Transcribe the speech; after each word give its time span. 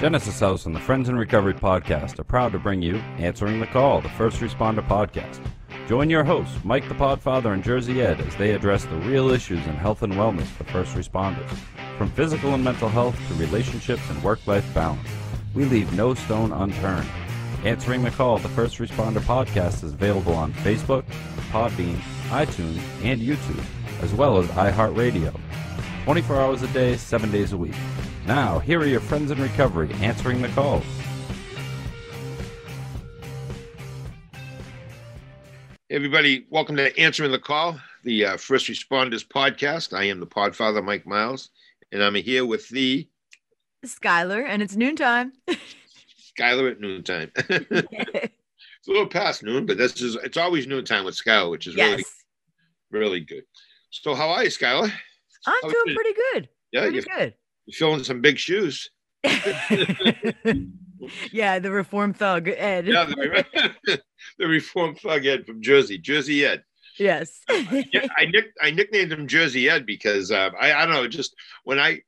Genesis 0.00 0.40
House 0.40 0.66
and 0.66 0.74
the 0.74 0.80
Friends 0.80 1.08
in 1.08 1.16
Recovery 1.16 1.54
podcast 1.54 2.18
are 2.18 2.24
proud 2.24 2.52
to 2.52 2.58
bring 2.58 2.82
you 2.82 2.96
Answering 3.16 3.60
the 3.60 3.66
Call, 3.66 4.00
the 4.00 4.08
First 4.10 4.40
Responder 4.40 4.86
podcast. 4.86 5.40
Join 5.88 6.10
your 6.10 6.24
hosts, 6.24 6.58
Mike 6.64 6.86
the 6.88 6.94
Podfather 6.94 7.52
and 7.54 7.62
Jersey 7.62 8.02
Ed, 8.02 8.20
as 8.20 8.34
they 8.36 8.52
address 8.52 8.84
the 8.84 8.96
real 8.96 9.30
issues 9.30 9.64
in 9.66 9.74
health 9.74 10.02
and 10.02 10.12
wellness 10.14 10.46
for 10.46 10.64
first 10.64 10.94
responders. 10.94 11.48
From 11.96 12.10
physical 12.10 12.54
and 12.54 12.64
mental 12.64 12.88
health 12.88 13.16
to 13.28 13.34
relationships 13.34 14.02
and 14.10 14.22
work 14.22 14.44
life 14.46 14.66
balance, 14.74 15.08
we 15.54 15.64
leave 15.64 15.90
no 15.94 16.12
stone 16.14 16.52
unturned. 16.52 17.08
Answering 17.64 18.02
the 18.02 18.10
Call, 18.10 18.38
the 18.38 18.48
First 18.50 18.78
Responder 18.78 19.20
podcast 19.20 19.84
is 19.84 19.94
available 19.94 20.34
on 20.34 20.52
Facebook, 20.54 21.04
Podbean, 21.50 21.98
iTunes, 22.28 22.80
and 23.04 23.22
YouTube, 23.22 23.64
as 24.02 24.12
well 24.12 24.38
as 24.38 24.46
iHeartRadio. 24.48 25.38
24 26.04 26.40
hours 26.40 26.62
a 26.62 26.68
day, 26.68 26.96
7 26.96 27.30
days 27.30 27.52
a 27.52 27.56
week. 27.56 27.74
Now, 28.26 28.58
here 28.58 28.80
are 28.80 28.86
your 28.86 29.00
friends 29.00 29.30
in 29.30 29.40
recovery 29.40 29.92
answering 30.00 30.40
the 30.40 30.48
calls. 30.48 30.82
Everybody, 35.90 36.46
welcome 36.48 36.74
to 36.76 36.98
Answering 36.98 37.32
the 37.32 37.38
Call, 37.38 37.78
the 38.02 38.24
uh, 38.24 38.36
First 38.38 38.68
Responders 38.68 39.28
podcast. 39.28 39.94
I 39.94 40.04
am 40.04 40.20
the 40.20 40.26
Podfather, 40.26 40.82
Mike 40.82 41.06
Miles, 41.06 41.50
and 41.92 42.02
I'm 42.02 42.14
here 42.14 42.46
with 42.46 42.66
the 42.70 43.06
Skylar, 43.84 44.46
and 44.48 44.62
it's 44.62 44.74
noontime. 44.74 45.34
Skylar 46.38 46.70
at 46.70 46.80
noontime. 46.80 47.30
it's 47.36 48.88
a 48.88 48.90
little 48.90 49.06
past 49.06 49.42
noon, 49.42 49.66
but 49.66 49.76
this 49.76 50.00
is 50.00 50.16
it's 50.16 50.38
always 50.38 50.66
noontime 50.66 51.04
with 51.04 51.14
Skylar, 51.14 51.50
which 51.50 51.66
is 51.66 51.74
yes. 51.74 51.90
really 51.90 52.04
really 52.90 53.20
good. 53.20 53.44
So, 53.90 54.14
how 54.14 54.30
are 54.30 54.44
you, 54.44 54.48
Skylar? 54.48 54.90
I'm 55.46 55.62
How 55.62 55.68
doing 55.68 55.94
pretty 55.94 56.14
good. 56.32 56.48
Yeah, 56.72 56.80
pretty 56.80 56.94
you're, 56.96 57.18
good. 57.18 57.34
You're 57.66 57.74
filling 57.74 58.04
some 58.04 58.20
big 58.20 58.38
shoes. 58.38 58.90
yeah, 61.32 61.58
the 61.58 61.70
reform 61.70 62.12
thug 62.12 62.48
Ed. 62.48 62.86
Yeah, 62.86 63.04
the, 63.04 63.44
the 64.38 64.46
Reformed 64.46 64.98
Thug 64.98 65.26
Ed 65.26 65.46
from 65.46 65.62
Jersey, 65.62 65.98
Jersey 65.98 66.44
Ed. 66.44 66.62
yes. 66.98 67.40
yeah, 67.48 68.06
I 68.16 68.26
nick 68.26 68.52
I 68.60 68.70
nicknamed 68.70 69.12
him 69.12 69.26
Jersey 69.26 69.68
Ed 69.68 69.86
because 69.86 70.30
uh, 70.30 70.50
I 70.60 70.72
I 70.72 70.86
don't 70.86 70.94
know 70.94 71.08
just 71.08 71.34
when 71.64 71.80
I 71.80 72.00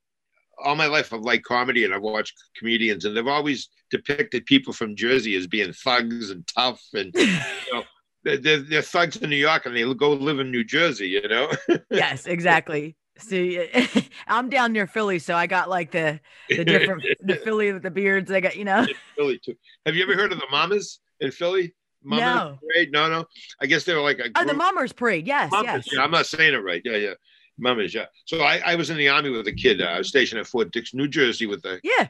all 0.63 0.77
my 0.77 0.87
life 0.87 1.13
I've 1.13 1.21
liked 1.21 1.45
comedy 1.45 1.85
and 1.85 1.93
I've 1.95 2.03
watched 2.03 2.35
comedians 2.57 3.05
and 3.05 3.17
they've 3.17 3.27
always 3.27 3.69
depicted 3.91 4.47
people 4.47 4.73
from 4.73 4.97
Jersey 4.97 5.35
as 5.37 5.47
being 5.47 5.73
thugs 5.73 6.31
and 6.31 6.47
tough 6.47 6.83
and 6.95 7.13
you 7.15 7.27
know 7.73 7.83
they're, 8.25 8.39
they're, 8.39 8.59
they're 8.59 8.83
thugs 8.83 9.17
in 9.17 9.29
New 9.31 9.37
York 9.37 9.67
and 9.67 9.77
they 9.77 9.95
go 9.95 10.13
live 10.13 10.39
in 10.39 10.51
New 10.51 10.65
Jersey 10.65 11.09
you 11.09 11.29
know 11.29 11.51
yes, 11.91 12.27
exactly. 12.27 12.97
See, 13.19 13.67
I'm 14.29 14.49
down 14.51 14.73
near 14.73 14.87
Philly, 14.87 15.19
so 15.19 15.35
I 15.35 15.47
got 15.47 15.69
like 15.69 15.91
the 15.91 16.21
the 16.49 16.65
different 16.65 17.03
the 17.21 17.37
Philly 17.37 17.73
with 17.73 17.83
the 17.83 17.91
beards. 17.91 18.31
I 18.31 18.41
got 18.41 18.57
you 18.57 18.65
know. 18.65 18.87
Philly 19.17 19.39
too. 19.45 19.55
Have 19.87 19.95
you 19.97 20.03
ever 20.03 20.15
heard 20.15 20.33
of 20.33 20.39
the 20.39 20.47
Mamas 20.51 21.01
in 21.21 21.31
Philly? 21.31 21.75
Mama 22.05 22.21
No. 22.23 22.59
Parade? 22.63 22.93
No, 22.93 23.09
no. 23.09 23.25
I 23.61 23.67
guess 23.67 23.85
they 23.85 23.95
were 23.95 24.01
like 24.03 24.19
a 24.19 24.25
Oh, 24.37 24.41
the 24.41 24.45
group- 24.47 24.57
Mummers 24.59 24.93
Parade. 24.93 25.27
Yes, 25.27 25.51
yes. 25.53 25.87
Yeah, 25.93 26.03
I'm 26.03 26.11
not 26.11 26.27
saying 26.27 26.55
it 26.55 26.59
right. 26.59 26.83
Yeah, 26.85 26.97
yeah. 26.97 27.15
Mamas, 27.59 27.95
yeah. 27.95 28.05
So 28.27 28.43
I, 28.43 28.59
I 28.59 28.75
was 28.77 28.91
in 28.91 28.99
the 28.99 29.09
army 29.09 29.31
with 29.31 29.47
a 29.49 29.53
kid. 29.53 29.81
Uh, 29.81 29.87
I 29.87 29.99
was 29.99 30.09
stationed 30.09 30.39
at 30.41 30.47
Fort 30.47 30.71
Dix, 30.71 30.93
New 30.93 31.09
Jersey, 31.09 31.47
with 31.47 31.65
a 31.65 31.81
Yeah, 31.83 32.09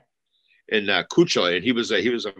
in 0.68 0.90
uh, 0.90 1.04
Kuchel, 1.10 1.54
and 1.54 1.64
he 1.64 1.70
was 1.72 1.92
a 1.92 2.00
he 2.00 2.10
was 2.10 2.26
a, 2.26 2.32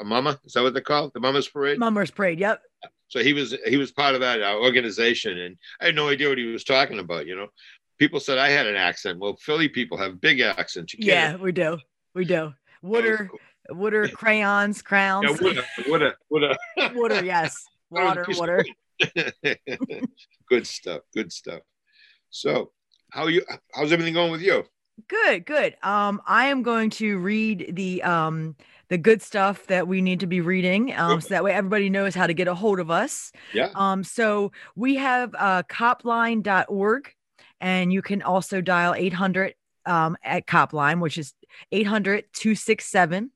a 0.00 0.04
mama. 0.04 0.40
Is 0.44 0.54
that 0.54 0.62
what 0.62 0.72
they 0.74 0.80
call 0.80 1.04
it? 1.06 1.12
the 1.12 1.20
Mamas 1.20 1.46
Parade? 1.48 1.78
Mummers 1.78 2.10
Parade. 2.10 2.40
Yep. 2.40 2.62
So 3.08 3.22
he 3.22 3.34
was 3.34 3.54
he 3.66 3.76
was 3.76 3.92
part 3.92 4.14
of 4.14 4.22
that 4.22 4.42
uh, 4.42 4.56
organization, 4.58 5.38
and 5.38 5.56
I 5.80 5.84
had 5.86 5.94
no 5.94 6.08
idea 6.08 6.28
what 6.30 6.38
he 6.38 6.46
was 6.46 6.64
talking 6.64 6.98
about. 6.98 7.26
You 7.26 7.36
know, 7.36 7.46
people 7.98 8.20
said 8.20 8.38
I 8.38 8.48
had 8.48 8.66
an 8.66 8.76
accent. 8.76 9.18
Well, 9.18 9.36
Philly 9.36 9.68
people 9.68 9.98
have 9.98 10.20
big 10.20 10.40
accents. 10.40 10.94
You 10.94 11.00
Yeah, 11.00 11.36
we 11.36 11.52
do. 11.52 11.78
We 12.14 12.24
do. 12.24 12.54
Water, 12.82 13.30
water, 13.70 14.08
crayons, 14.08 14.82
crowns. 14.82 15.40
Yeah, 15.40 15.48
what 15.48 15.56
a 15.56 15.64
what 15.88 16.02
a 16.02 16.14
what 16.28 16.42
a 16.42 16.92
water, 16.94 17.24
yes. 17.24 17.64
Water, 17.90 18.26
water. 18.30 18.64
good 20.48 20.66
stuff. 20.66 21.02
Good 21.14 21.32
stuff. 21.32 21.60
So, 22.30 22.72
how 23.10 23.24
are 23.24 23.30
you? 23.30 23.44
How's 23.74 23.92
everything 23.92 24.14
going 24.14 24.32
with 24.32 24.42
you? 24.42 24.64
Good, 25.08 25.44
good. 25.44 25.76
Um, 25.82 26.22
I 26.26 26.46
am 26.46 26.62
going 26.62 26.90
to 26.90 27.18
read 27.18 27.72
the 27.74 28.02
um 28.02 28.56
the 28.88 28.96
good 28.96 29.20
stuff 29.20 29.66
that 29.66 29.86
we 29.86 30.00
need 30.00 30.20
to 30.20 30.26
be 30.26 30.40
reading, 30.40 30.94
um, 30.96 31.20
so 31.20 31.28
that 31.30 31.44
way 31.44 31.52
everybody 31.52 31.90
knows 31.90 32.14
how 32.14 32.26
to 32.26 32.34
get 32.34 32.48
a 32.48 32.54
hold 32.54 32.80
of 32.80 32.90
us. 32.90 33.30
Yeah. 33.52 33.70
Um, 33.74 34.02
so 34.04 34.52
we 34.74 34.96
have 34.96 35.34
uh 35.38 35.64
copline.org, 35.64 37.14
and 37.60 37.92
you 37.92 38.02
can 38.02 38.22
also 38.22 38.60
dial 38.60 38.94
800 38.94 39.54
um 39.84 40.16
at 40.22 40.46
Copline, 40.46 41.00
which 41.00 41.18
is 41.18 41.32
800 41.72 42.24
267 42.32 43.30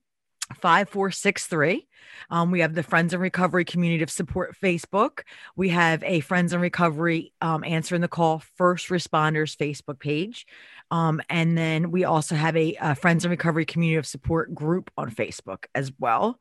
5463. 0.55 1.87
Um, 2.31 2.51
we 2.51 2.61
have 2.61 2.75
the 2.75 2.83
Friends 2.83 3.13
and 3.13 3.23
Recovery 3.23 3.65
Community 3.65 4.03
of 4.03 4.11
Support 4.11 4.57
Facebook. 4.61 5.21
We 5.57 5.69
have 5.71 6.03
a 6.03 6.21
Friends 6.21 6.53
and 6.53 6.61
Recovery 6.61 7.33
um, 7.41 7.65
Answering 7.65 8.01
the 8.01 8.09
Call 8.09 8.43
First 8.57 8.89
Responders 8.89 9.57
Facebook 9.57 9.99
page. 9.99 10.47
Um, 10.91 11.21
and 11.31 11.57
then 11.57 11.91
we 11.91 12.05
also 12.05 12.35
have 12.35 12.57
a, 12.57 12.77
uh 12.77 12.95
Friends 12.95 13.25
and 13.25 13.31
Recovery 13.31 13.65
Community 13.65 13.97
of 13.97 14.07
Support 14.07 14.55
group 14.55 14.91
on 14.97 15.11
Facebook 15.11 15.67
as 15.75 15.93
well. 15.99 16.41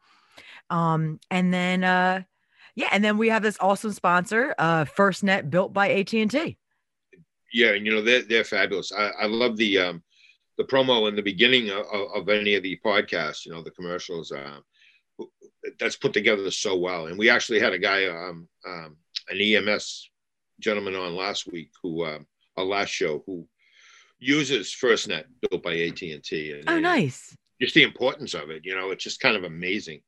Um, 0.69 1.19
and 1.29 1.53
then, 1.53 1.83
uh, 1.83 2.23
yeah, 2.75 2.89
and 2.91 3.03
then 3.03 3.17
we 3.17 3.29
have 3.29 3.43
this 3.43 3.57
awesome 3.59 3.91
sponsor, 3.91 4.55
uh, 4.57 4.85
FirstNet, 4.85 5.49
built 5.49 5.73
by 5.73 5.89
AT&T. 5.89 6.57
Yeah, 7.53 7.71
and 7.71 7.85
you 7.85 7.93
know 7.93 8.01
they're 8.01 8.23
they're 8.23 8.43
fabulous. 8.43 8.91
I, 8.91 9.11
I 9.21 9.25
love 9.25 9.57
the 9.57 9.79
um 9.79 10.03
the 10.57 10.63
promo 10.65 11.07
in 11.07 11.15
the 11.15 11.21
beginning 11.21 11.69
of, 11.69 11.85
of 12.13 12.29
any 12.29 12.55
of 12.55 12.63
the 12.63 12.79
podcasts. 12.85 13.45
You 13.45 13.53
know 13.53 13.63
the 13.63 13.71
commercials. 13.71 14.31
Um, 14.31 14.63
that's 15.79 15.95
put 15.95 16.13
together 16.13 16.49
so 16.51 16.75
well. 16.77 17.07
And 17.07 17.17
we 17.17 17.29
actually 17.29 17.59
had 17.59 17.73
a 17.73 17.79
guy, 17.79 18.05
um, 18.05 18.47
um, 18.65 18.97
an 19.29 19.39
EMS 19.39 20.09
gentleman 20.59 20.95
on 20.95 21.15
last 21.15 21.51
week 21.51 21.71
who 21.81 22.05
um, 22.05 22.25
our 22.57 22.65
last 22.65 22.89
show 22.89 23.23
who 23.25 23.47
uses 24.19 24.75
FirstNet 24.75 25.25
built 25.41 25.63
by 25.63 25.77
AT 25.79 26.01
and 26.01 26.23
T. 26.23 26.61
Oh, 26.67 26.79
nice. 26.79 27.35
Just 27.61 27.75
the 27.75 27.83
importance 27.83 28.33
of 28.33 28.49
it. 28.49 28.65
You 28.65 28.75
know, 28.75 28.91
it's 28.91 29.03
just 29.03 29.19
kind 29.19 29.35
of 29.35 29.43
amazing, 29.43 30.01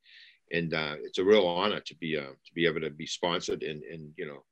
and 0.52 0.74
uh, 0.74 0.96
it's 1.04 1.18
a 1.18 1.24
real 1.24 1.46
honor 1.46 1.82
to 1.82 1.96
be 1.96 2.18
uh, 2.18 2.22
to 2.22 2.54
be 2.54 2.66
able 2.66 2.82
to 2.82 2.90
be 2.90 3.06
sponsored 3.06 3.64
and 3.64 3.84
and 3.84 4.12
you 4.18 4.26
know 4.26 4.44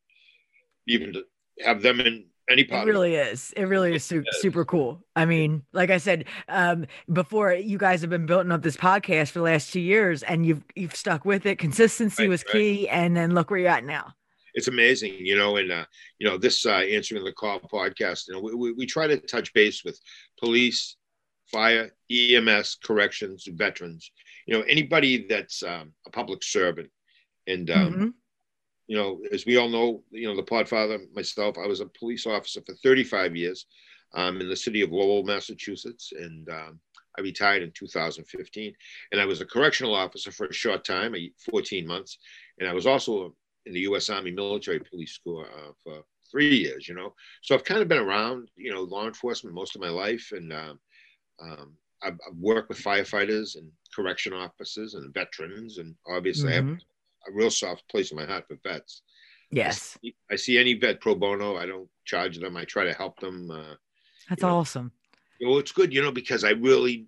even 0.87 1.13
to 1.13 1.23
have 1.61 1.81
them 1.81 1.99
in 2.01 2.25
any 2.49 2.63
It 2.63 2.69
part. 2.69 2.81
of 2.81 2.87
really 2.93 3.15
is. 3.15 3.53
It 3.55 3.63
really 3.63 3.95
is 3.95 4.03
su- 4.03 4.23
super 4.41 4.65
cool. 4.65 5.03
I 5.15 5.25
mean, 5.25 5.63
like 5.73 5.89
I 5.89 5.97
said, 5.97 6.25
um, 6.47 6.85
before 7.13 7.53
you 7.53 7.77
guys 7.77 8.01
have 8.01 8.09
been 8.09 8.25
building 8.25 8.51
up 8.51 8.61
this 8.61 8.77
podcast 8.77 9.29
for 9.31 9.39
the 9.39 9.45
last 9.45 9.71
two 9.71 9.79
years, 9.79 10.23
and 10.23 10.45
you've 10.45 10.63
you've 10.75 10.95
stuck 10.95 11.25
with 11.25 11.45
it. 11.45 11.59
Consistency 11.59 12.23
Right, 12.23 12.29
was 12.29 12.43
right. 12.45 12.51
key, 12.53 12.89
and 12.89 13.15
then 13.15 13.33
look 13.33 13.49
where 13.51 13.59
you're 13.59 13.69
at 13.69 13.83
now. 13.85 14.13
it's 14.55 14.67
amazing, 14.67 15.13
you 15.19 15.37
know, 15.37 15.57
and 15.57 15.71
uh, 15.71 15.85
you 16.17 16.27
know 16.27 16.37
this 16.37 16.65
uh, 16.65 16.71
answering 16.97 17.23
the 17.23 17.31
call 17.31 17.59
podcast. 17.59 18.27
You 18.27 18.33
know, 18.33 18.41
we, 18.41 18.53
we, 18.55 18.71
we 18.73 18.85
try 18.85 19.07
to 19.07 19.17
touch 19.17 19.53
base 19.53 19.83
with 19.85 19.99
police, 20.39 20.95
fire, 21.51 21.91
EMS, 22.11 22.77
corrections, 22.83 23.47
veterans. 23.51 24.11
You 24.47 24.55
know, 24.57 24.63
anybody 24.67 25.27
that's 25.27 25.61
um, 25.63 25.93
a 26.07 26.09
public 26.09 26.43
servant, 26.43 26.89
and 27.47 27.69
um, 27.69 27.93
Mhm. 27.93 28.13
You 28.89 28.97
know, 28.97 29.21
as 29.31 29.45
we 29.47 29.57
all 29.57 29.69
know, 29.69 30.03
you 30.11 30.27
know, 30.27 30.35
the 30.35 30.43
Podfather, 30.43 30.99
myself, 31.15 31.57
I 31.57 31.67
was 31.67 31.81
a 31.81 31.87
police 31.87 32.27
officer 32.27 32.61
for 32.65 32.75
35 32.83 33.35
years 33.37 33.67
um, 34.15 34.41
in 34.41 34.49
the 34.49 34.55
city 34.57 34.81
of 34.81 34.91
Lowell, 34.91 35.23
Massachusetts, 35.23 36.11
and 36.17 36.49
um, 36.49 36.81
I 37.17 37.21
retired 37.21 37.63
in 37.63 37.71
2015. 37.71 38.73
And 39.11 39.21
I 39.21 39.25
was 39.25 39.41
a 39.41 39.45
correctional 39.45 39.95
officer 39.95 40.31
for 40.31 40.47
a 40.47 40.53
short 40.53 40.83
time, 40.85 41.15
a- 41.15 41.31
14 41.51 41.87
months, 41.87 42.17
and 42.59 42.67
I 42.69 42.73
was 42.73 42.87
also 42.87 43.35
in 43.67 43.73
the 43.73 43.81
U.S. 43.81 44.09
Army 44.09 44.31
Military 44.31 44.79
Police 44.79 45.13
School 45.13 45.45
uh, 45.45 45.71
for 45.83 46.03
three 46.31 46.55
years. 46.55 46.87
You 46.87 46.95
know, 46.95 47.13
so 47.43 47.55
I've 47.55 47.63
kind 47.63 47.81
of 47.81 47.87
been 47.87 47.99
around, 47.99 48.49
you 48.57 48.71
know, 48.73 48.81
law 48.83 49.07
enforcement 49.07 49.55
most 49.55 49.75
of 49.75 49.81
my 49.81 49.89
life, 49.89 50.31
and 50.33 50.51
um, 50.53 50.79
um, 51.41 51.77
I've, 52.03 52.13
I've 52.27 52.37
worked 52.37 52.69
with 52.69 52.79
firefighters 52.83 53.55
and 53.57 53.71
correction 53.95 54.33
officers 54.33 54.95
and 54.95 55.13
veterans, 55.13 55.77
and 55.79 55.95
obviously 56.07 56.53
I 56.53 56.55
have 56.57 56.65
Mhm. 56.65 56.79
A 57.27 57.31
real 57.31 57.51
soft 57.51 57.87
place 57.89 58.11
in 58.11 58.17
my 58.17 58.25
heart 58.25 58.45
for 58.47 58.57
vets. 58.63 59.01
Yes, 59.51 59.97
I 59.97 59.99
see, 60.01 60.15
I 60.31 60.35
see 60.35 60.57
any 60.57 60.73
vet 60.75 61.01
pro 61.01 61.15
bono. 61.15 61.57
I 61.57 61.65
don't 61.65 61.89
charge 62.05 62.37
them. 62.37 62.55
I 62.55 62.65
try 62.65 62.83
to 62.83 62.93
help 62.93 63.19
them. 63.19 63.49
Uh, 63.49 63.75
that's 64.29 64.43
know, 64.43 64.57
awesome. 64.57 64.91
well, 65.41 65.57
it's 65.57 65.71
good, 65.71 65.93
you 65.93 66.03
know, 66.03 66.11
because 66.11 66.43
I 66.43 66.51
really, 66.51 67.07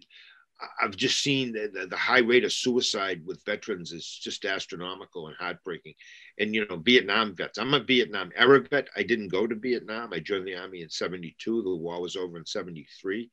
I've 0.81 0.95
just 0.95 1.21
seen 1.21 1.53
the, 1.53 1.69
the, 1.71 1.87
the 1.87 1.97
high 1.97 2.19
rate 2.19 2.43
of 2.43 2.51
suicide 2.51 3.21
with 3.25 3.45
veterans 3.45 3.91
is 3.91 4.07
just 4.07 4.43
astronomical 4.45 5.27
and 5.27 5.35
heartbreaking. 5.39 5.93
And, 6.39 6.53
you 6.55 6.65
know, 6.67 6.77
Vietnam 6.77 7.35
vets, 7.35 7.59
I'm 7.59 7.75
a 7.75 7.79
Vietnam 7.79 8.31
era 8.35 8.61
vet. 8.69 8.87
I 8.95 9.03
didn't 9.03 9.29
go 9.29 9.45
to 9.45 9.55
Vietnam. 9.55 10.13
I 10.13 10.19
joined 10.19 10.47
the 10.47 10.55
army 10.55 10.81
in 10.81 10.89
72. 10.89 11.61
The 11.61 11.75
war 11.75 12.01
was 12.01 12.15
over 12.15 12.37
in 12.37 12.45
73. 12.45 13.29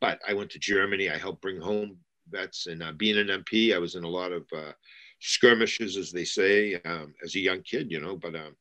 But 0.00 0.20
I 0.28 0.34
went 0.34 0.50
to 0.50 0.58
Germany. 0.58 1.10
I 1.10 1.18
helped 1.18 1.42
bring 1.42 1.60
home 1.60 1.98
vets. 2.28 2.66
And 2.66 2.82
uh, 2.82 2.92
being 2.92 3.18
an 3.18 3.28
MP, 3.44 3.72
I 3.74 3.78
was 3.78 3.94
in 3.94 4.02
a 4.02 4.08
lot 4.08 4.32
of 4.32 4.44
uh, 4.56 4.72
skirmishes, 5.22 5.96
as 5.96 6.12
they 6.12 6.24
say, 6.24 6.74
um, 6.84 7.14
as 7.24 7.34
a 7.36 7.40
young 7.40 7.62
kid, 7.62 7.90
you 7.90 8.00
know. 8.00 8.16
But 8.16 8.34
um, 8.36 8.56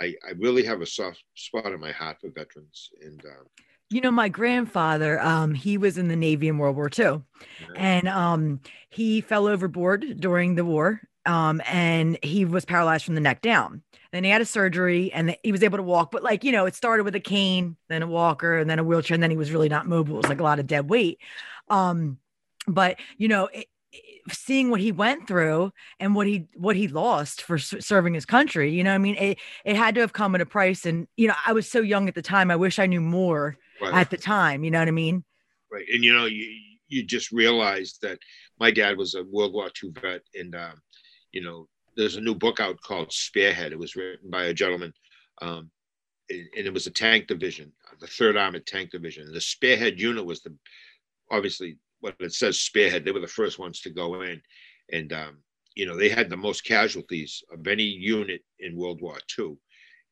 I, 0.00 0.14
I 0.26 0.32
really 0.38 0.64
have 0.64 0.80
a 0.80 0.86
soft 0.86 1.22
spot 1.34 1.72
in 1.72 1.80
my 1.80 1.92
heart 1.92 2.18
for 2.20 2.30
veterans. 2.30 2.90
And, 3.02 3.22
um, 3.26 3.46
You 3.90 4.00
know, 4.00 4.10
my 4.12 4.28
grandfather, 4.28 5.20
um, 5.20 5.54
he 5.54 5.76
was 5.78 5.98
in 5.98 6.08
the 6.08 6.16
Navy 6.16 6.48
in 6.48 6.58
World 6.58 6.76
War 6.76 6.88
II, 6.88 7.22
Yeah. 7.58 7.66
and 7.74 8.08
um, 8.08 8.60
he 8.88 9.20
fell 9.20 9.46
overboard 9.48 10.20
during 10.20 10.54
the 10.54 10.64
war, 10.64 11.00
um, 11.26 11.60
and 11.66 12.18
he 12.22 12.44
was 12.44 12.64
paralyzed 12.64 13.04
from 13.04 13.14
the 13.16 13.20
neck 13.20 13.42
down. 13.42 13.82
Then 14.12 14.24
he 14.24 14.30
had 14.30 14.40
a 14.40 14.46
surgery, 14.46 15.12
and 15.12 15.36
he 15.42 15.52
was 15.52 15.62
able 15.62 15.78
to 15.78 15.82
walk. 15.82 16.10
But 16.12 16.22
like 16.22 16.44
you 16.44 16.52
know, 16.52 16.66
it 16.66 16.74
started 16.76 17.04
with 17.04 17.14
a 17.16 17.20
cane, 17.20 17.76
then 17.88 18.02
a 18.02 18.06
walker, 18.06 18.58
and 18.58 18.70
then 18.70 18.78
a 18.78 18.84
wheelchair, 18.84 19.14
and 19.14 19.22
then 19.22 19.30
he 19.30 19.36
was 19.36 19.52
really 19.52 19.68
not 19.68 19.86
mobile. 19.88 20.14
It 20.14 20.18
was 20.22 20.28
like 20.28 20.40
a 20.40 20.44
lot 20.44 20.60
of 20.60 20.66
dead 20.66 20.88
weight. 20.88 21.18
Um, 21.68 22.18
but 22.66 22.98
you 23.18 23.28
know, 23.28 23.46
it, 23.46 23.58
it- 23.60 23.68
seeing 24.30 24.70
what 24.70 24.80
he 24.80 24.92
went 24.92 25.26
through 25.28 25.72
and 25.98 26.14
what 26.14 26.26
he 26.26 26.46
what 26.54 26.76
he 26.76 26.88
lost 26.88 27.42
for 27.42 27.56
s- 27.56 27.74
serving 27.80 28.14
his 28.14 28.26
country, 28.26 28.70
you 28.72 28.84
know, 28.84 28.90
what 28.90 28.94
I 28.96 28.98
mean, 28.98 29.16
it 29.16 29.38
it 29.64 29.76
had 29.76 29.94
to 29.96 30.00
have 30.02 30.12
come 30.12 30.34
at 30.34 30.40
a 30.40 30.46
price. 30.46 30.86
And 30.86 31.06
you 31.16 31.28
know, 31.28 31.34
I 31.46 31.52
was 31.52 31.70
so 31.70 31.80
young 31.80 32.08
at 32.08 32.14
the 32.14 32.22
time. 32.22 32.50
I 32.50 32.56
wish 32.56 32.78
I 32.78 32.86
knew 32.86 33.00
more 33.00 33.56
Right. 33.80 33.94
at 33.94 34.10
the 34.10 34.16
time. 34.18 34.62
You 34.64 34.70
know 34.70 34.78
what 34.80 34.88
I 34.88 34.92
mean? 34.92 35.24
right 35.72 35.86
and 35.94 36.02
you 36.02 36.12
know 36.12 36.26
you 36.26 36.46
you 36.88 37.04
just 37.04 37.30
realize 37.30 37.98
that 38.02 38.18
my 38.58 38.70
dad 38.72 38.96
was 38.98 39.14
a 39.14 39.22
world 39.22 39.52
war 39.52 39.70
ii 39.84 39.90
vet 40.02 40.22
and 40.34 40.54
um, 40.56 40.74
you 41.32 41.40
know 41.40 41.68
there's 41.96 42.16
a 42.16 42.20
new 42.20 42.34
book 42.34 42.58
out 42.58 42.80
called 42.82 43.12
spearhead 43.12 43.70
it 43.72 43.78
was 43.78 43.94
written 43.94 44.28
by 44.30 44.44
a 44.46 44.52
gentleman 44.54 44.92
um, 45.42 45.70
and, 46.28 46.44
and 46.56 46.66
it 46.66 46.74
was 46.74 46.88
a 46.88 46.90
tank 46.90 47.28
division 47.28 47.72
the 48.00 48.06
third 48.08 48.36
armored 48.36 48.66
tank 48.66 48.90
division 48.90 49.32
the 49.32 49.40
spearhead 49.40 50.00
unit 50.00 50.24
was 50.24 50.42
the 50.42 50.52
obviously 51.30 51.76
what 52.00 52.14
it 52.20 52.32
says 52.32 52.58
spearhead 52.58 53.04
they 53.04 53.12
were 53.12 53.20
the 53.20 53.26
first 53.26 53.58
ones 53.58 53.80
to 53.80 53.90
go 53.90 54.22
in 54.22 54.40
and 54.92 55.12
um, 55.12 55.38
you 55.74 55.86
know 55.86 55.96
they 55.96 56.08
had 56.08 56.30
the 56.30 56.36
most 56.36 56.64
casualties 56.64 57.42
of 57.52 57.66
any 57.66 57.82
unit 57.82 58.42
in 58.58 58.76
world 58.76 59.00
war 59.00 59.18
ii 59.38 59.54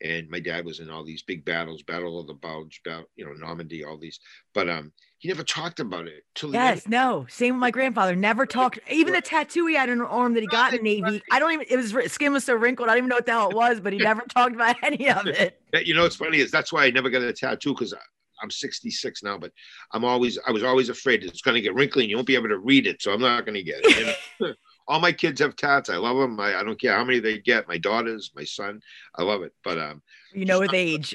and 0.02 0.28
my 0.30 0.38
dad 0.38 0.64
was 0.64 0.80
in 0.80 0.90
all 0.90 1.04
these 1.04 1.22
big 1.22 1.44
battles 1.44 1.82
battle 1.82 2.20
of 2.20 2.26
the 2.26 2.34
bulge 2.34 2.80
battle 2.84 3.06
you 3.16 3.24
know 3.24 3.32
normandy 3.32 3.84
all 3.84 3.98
these 3.98 4.20
but 4.54 4.68
um 4.68 4.92
he 5.18 5.26
never 5.26 5.42
talked 5.42 5.80
about 5.80 6.06
it 6.06 6.24
till. 6.36 6.52
Yes, 6.52 6.86
no. 6.86 7.26
Same 7.28 7.56
with 7.56 7.60
my 7.60 7.72
grandfather. 7.72 8.14
Never 8.14 8.46
talked. 8.46 8.78
Even 8.88 9.12
the 9.12 9.20
tattoo 9.20 9.66
he 9.66 9.74
had 9.74 9.90
on 9.90 10.00
an 10.00 10.06
arm 10.06 10.34
that 10.34 10.42
he 10.42 10.46
got 10.46 10.72
in 10.72 10.84
the 10.84 11.00
Navy. 11.00 11.22
I 11.32 11.40
don't 11.40 11.52
even. 11.52 11.66
It 11.68 11.76
was 11.76 12.12
skin 12.12 12.32
was 12.32 12.44
so 12.44 12.54
wrinkled. 12.54 12.88
I 12.88 12.92
don't 12.92 12.98
even 12.98 13.08
know 13.08 13.16
what 13.16 13.26
the 13.26 13.32
hell 13.32 13.50
it 13.50 13.56
was. 13.56 13.80
But 13.80 13.92
he 13.92 13.98
never 14.10 14.22
talked 14.22 14.54
about 14.54 14.76
any 14.82 15.10
of 15.10 15.26
it. 15.26 15.60
You 15.84 15.94
know, 15.94 16.02
what's 16.02 16.14
funny 16.14 16.38
is 16.38 16.52
that's 16.52 16.72
why 16.72 16.84
I 16.84 16.90
never 16.90 17.10
got 17.10 17.22
a 17.22 17.32
tattoo 17.32 17.74
because 17.74 17.94
I'm 18.42 18.50
66 18.50 19.22
now, 19.22 19.38
but 19.38 19.52
I'm 19.92 20.04
always, 20.04 20.38
I 20.46 20.50
was 20.50 20.62
always 20.62 20.88
afraid 20.88 21.24
it's 21.24 21.42
going 21.42 21.54
to 21.54 21.60
get 21.60 21.74
wrinkly 21.74 22.04
and 22.04 22.10
you 22.10 22.16
won't 22.16 22.26
be 22.26 22.34
able 22.34 22.48
to 22.48 22.58
read 22.58 22.86
it. 22.86 23.02
So 23.02 23.12
I'm 23.12 23.20
not 23.20 23.44
going 23.44 23.54
to 23.54 23.62
get 23.62 23.80
it. 23.82 23.98
you 23.98 24.46
know? 24.48 24.52
All 24.88 25.00
my 25.00 25.12
kids 25.12 25.40
have 25.42 25.54
tats. 25.54 25.90
I 25.90 25.96
love 25.96 26.16
them. 26.16 26.40
I, 26.40 26.58
I 26.58 26.64
don't 26.64 26.80
care 26.80 26.96
how 26.96 27.04
many 27.04 27.20
they 27.20 27.38
get. 27.38 27.68
My 27.68 27.76
daughters, 27.76 28.32
my 28.34 28.44
son, 28.44 28.80
I 29.14 29.22
love 29.22 29.42
it. 29.42 29.52
But 29.62 29.78
um, 29.78 30.02
You 30.32 30.46
know, 30.46 30.60
with 30.60 30.72
age. 30.72 31.14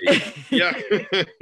yeah. 0.51 0.73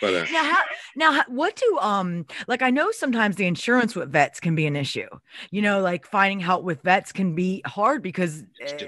but 0.00 0.14
uh, 0.14 0.26
Now, 0.30 0.44
how, 0.44 0.62
now, 0.94 1.24
what 1.28 1.56
do 1.56 1.78
um 1.80 2.26
like? 2.48 2.60
I 2.60 2.68
know 2.68 2.90
sometimes 2.90 3.36
the 3.36 3.46
insurance 3.46 3.94
with 3.94 4.12
vets 4.12 4.40
can 4.40 4.54
be 4.54 4.66
an 4.66 4.76
issue. 4.76 5.08
You 5.50 5.62
know, 5.62 5.80
like 5.80 6.06
finding 6.06 6.40
help 6.40 6.64
with 6.64 6.82
vets 6.82 7.12
can 7.12 7.34
be 7.34 7.62
hard 7.64 8.02
because, 8.02 8.44
uh, 8.66 8.84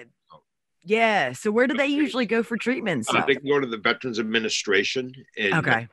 yeah. 0.83 1.33
So 1.33 1.51
where 1.51 1.67
do 1.67 1.75
they 1.75 1.87
usually 1.87 2.27
go 2.27 2.43
for 2.43 2.57
treatments? 2.57 3.09
and 3.09 3.17
uh, 3.17 3.21
stuff? 3.21 3.27
they 3.27 3.37
can 3.37 3.49
go 3.49 3.61
to 3.61 3.67
the 3.67 3.79
Veterans 3.79 4.19
Administration. 4.19 5.15
And, 5.39 5.55
Okay. 5.55 5.89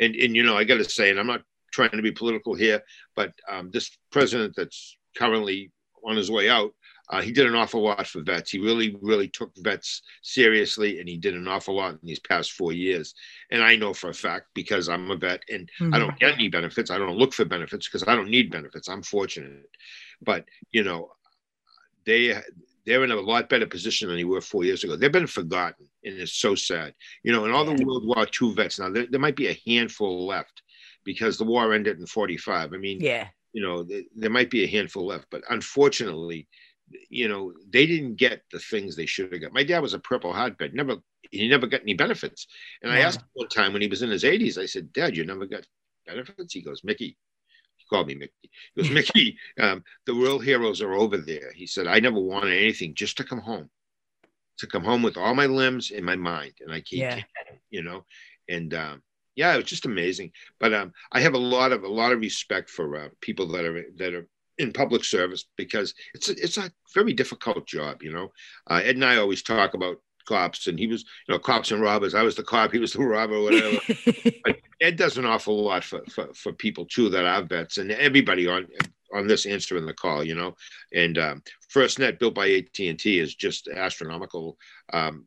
And 0.00 0.14
and 0.14 0.34
you 0.36 0.42
know 0.42 0.56
i 0.56 0.64
got 0.64 0.76
to 0.76 0.84
say 0.84 1.10
and 1.10 1.18
i'm 1.20 1.26
not 1.26 1.42
trying 1.72 1.90
to 1.90 2.02
be 2.02 2.10
political 2.12 2.54
here 2.54 2.82
but 3.14 3.32
um, 3.48 3.70
this 3.72 3.96
president 4.10 4.54
that's 4.56 4.96
currently 5.16 5.70
on 6.04 6.16
his 6.16 6.30
way 6.30 6.48
out 6.48 6.72
uh, 7.10 7.22
he 7.22 7.32
did 7.32 7.46
an 7.46 7.54
awful 7.54 7.80
lot 7.82 8.06
for 8.06 8.20
vets. 8.22 8.50
He 8.50 8.58
really 8.58 8.94
really 9.00 9.28
took 9.28 9.50
vets 9.56 10.02
seriously 10.22 11.00
and 11.00 11.08
he 11.08 11.16
did 11.16 11.34
an 11.34 11.48
awful 11.48 11.74
lot 11.74 11.92
in 11.94 12.00
these 12.02 12.20
past 12.20 12.52
four 12.52 12.74
years. 12.74 13.14
And 13.50 13.62
i 13.62 13.76
know 13.76 13.94
for 13.94 14.10
a 14.10 14.14
fact 14.14 14.48
because 14.54 14.90
i'm 14.90 15.10
a 15.10 15.16
vet 15.16 15.42
and 15.48 15.70
i 15.80 15.84
Mhm. 15.84 16.00
don't 16.00 16.18
get 16.18 16.34
any 16.34 16.48
benefits. 16.48 16.90
I 16.90 16.98
don't 16.98 17.16
look 17.16 17.32
for 17.32 17.46
benefits 17.46 17.88
because 17.88 18.06
i 18.06 18.14
don't 18.14 18.28
need 18.30 18.50
benefits. 18.50 18.88
I'm 18.88 19.02
fortunate. 19.02 19.70
But 20.20 20.44
you 20.70 20.84
know 20.84 21.10
they 22.04 22.36
they're 22.88 23.04
in 23.04 23.10
a 23.10 23.20
lot 23.20 23.48
better 23.48 23.66
position 23.66 24.08
than 24.08 24.16
they 24.16 24.24
were 24.24 24.40
four 24.40 24.64
years 24.64 24.82
ago. 24.82 24.96
They've 24.96 25.12
been 25.12 25.26
forgotten, 25.26 25.86
and 26.04 26.14
it's 26.18 26.32
so 26.34 26.54
sad. 26.54 26.94
You 27.22 27.32
know, 27.32 27.44
and 27.44 27.54
all 27.54 27.64
the 27.64 27.84
World 27.84 28.06
War 28.06 28.26
II 28.40 28.54
vets 28.54 28.78
now, 28.78 28.88
there, 28.90 29.06
there 29.10 29.20
might 29.20 29.36
be 29.36 29.48
a 29.48 29.60
handful 29.66 30.26
left 30.26 30.62
because 31.04 31.36
the 31.36 31.44
war 31.44 31.74
ended 31.74 31.98
in 31.98 32.06
45. 32.06 32.72
I 32.72 32.76
mean, 32.78 33.00
Yeah. 33.00 33.28
you 33.52 33.62
know, 33.62 33.84
th- 33.84 34.06
there 34.16 34.30
might 34.30 34.50
be 34.50 34.64
a 34.64 34.68
handful 34.68 35.06
left, 35.06 35.26
but 35.30 35.42
unfortunately, 35.50 36.48
you 37.10 37.28
know, 37.28 37.52
they 37.68 37.86
didn't 37.86 38.16
get 38.16 38.42
the 38.50 38.58
things 38.58 38.96
they 38.96 39.06
should 39.06 39.30
have 39.32 39.42
got. 39.42 39.52
My 39.52 39.62
dad 39.64 39.80
was 39.80 39.92
a 39.94 39.98
Purple 39.98 40.32
Heart 40.32 40.56
vet, 40.58 40.72
never, 40.74 40.96
he 41.30 41.46
never 41.46 41.66
got 41.66 41.82
any 41.82 41.94
benefits. 41.94 42.46
And 42.82 42.90
I 42.90 43.00
asked 43.00 43.20
him 43.20 43.26
one 43.34 43.48
time 43.48 43.72
when 43.74 43.82
he 43.82 43.88
was 43.88 44.00
in 44.02 44.10
his 44.10 44.24
80s, 44.24 44.56
I 44.56 44.64
said, 44.66 44.92
Dad, 44.94 45.14
you 45.16 45.24
never 45.24 45.44
got 45.44 45.66
benefits? 46.06 46.54
He 46.54 46.62
goes, 46.62 46.82
Mickey, 46.84 47.18
called 47.88 48.06
me 48.06 48.14
Mickey. 48.14 48.32
He 48.74 48.82
goes, 48.82 48.90
Mickey, 48.92 49.36
um, 49.60 49.82
the 50.06 50.14
real 50.14 50.38
heroes 50.38 50.80
are 50.82 50.94
over 50.94 51.16
there. 51.18 51.52
He 51.54 51.66
said, 51.66 51.86
I 51.86 52.00
never 52.00 52.20
wanted 52.20 52.56
anything 52.56 52.94
just 52.94 53.16
to 53.18 53.24
come 53.24 53.40
home, 53.40 53.70
to 54.58 54.66
come 54.66 54.84
home 54.84 55.02
with 55.02 55.16
all 55.16 55.34
my 55.34 55.46
limbs 55.46 55.90
and 55.90 56.04
my 56.04 56.16
mind. 56.16 56.54
And 56.60 56.70
I 56.72 56.80
can't, 56.80 56.90
Yeah. 57.18 57.22
you 57.70 57.82
know, 57.82 58.04
and 58.48 58.72
um, 58.74 59.02
yeah, 59.36 59.54
it 59.54 59.58
was 59.58 59.66
just 59.66 59.86
amazing. 59.86 60.32
But 60.58 60.74
um, 60.74 60.92
I 61.12 61.20
have 61.20 61.34
a 61.34 61.38
lot 61.38 61.72
of 61.72 61.84
a 61.84 61.88
lot 61.88 62.12
of 62.12 62.20
respect 62.20 62.70
for 62.70 62.96
uh, 62.96 63.08
people 63.20 63.46
that 63.48 63.64
are 63.64 63.84
that 63.96 64.14
are 64.14 64.26
in 64.58 64.72
public 64.72 65.04
service 65.04 65.44
because 65.56 65.94
it's 66.14 66.28
a, 66.28 66.32
it's 66.32 66.58
a 66.58 66.72
very 66.92 67.12
difficult 67.12 67.64
job. 67.66 68.02
You 68.02 68.12
know, 68.12 68.32
uh, 68.68 68.80
Ed 68.82 68.96
and 68.96 69.04
I 69.04 69.16
always 69.18 69.42
talk 69.42 69.74
about 69.74 69.98
cops, 70.28 70.66
and 70.68 70.78
he 70.78 70.86
was 70.86 71.02
you 71.26 71.34
know 71.34 71.38
cops 71.40 71.70
and 71.72 71.80
robbers. 71.82 72.14
I 72.14 72.22
was 72.22 72.36
the 72.36 72.42
cop, 72.44 72.72
he 72.72 72.78
was 72.78 72.92
the 72.92 73.00
robber, 73.04 73.40
whatever. 73.42 73.78
Ed 74.80 74.96
does 74.96 75.18
an 75.18 75.24
awful 75.26 75.62
lot 75.64 75.84
for, 75.84 76.02
for, 76.14 76.32
for 76.34 76.52
people 76.52 76.86
too 76.86 77.08
that 77.10 77.24
are 77.26 77.42
vets 77.42 77.78
and 77.78 77.90
everybody 77.90 78.46
on 78.46 78.66
on 79.14 79.26
this 79.26 79.46
answering 79.46 79.86
the 79.86 79.94
call, 79.94 80.22
you 80.22 80.34
know. 80.34 80.54
And 80.94 81.18
um, 81.18 81.42
FirstNet, 81.74 82.18
built 82.18 82.34
by 82.34 82.48
AT 82.50 82.78
and 82.80 82.98
T, 82.98 83.18
is 83.18 83.34
just 83.34 83.68
astronomical. 83.68 84.56
Um, 84.92 85.24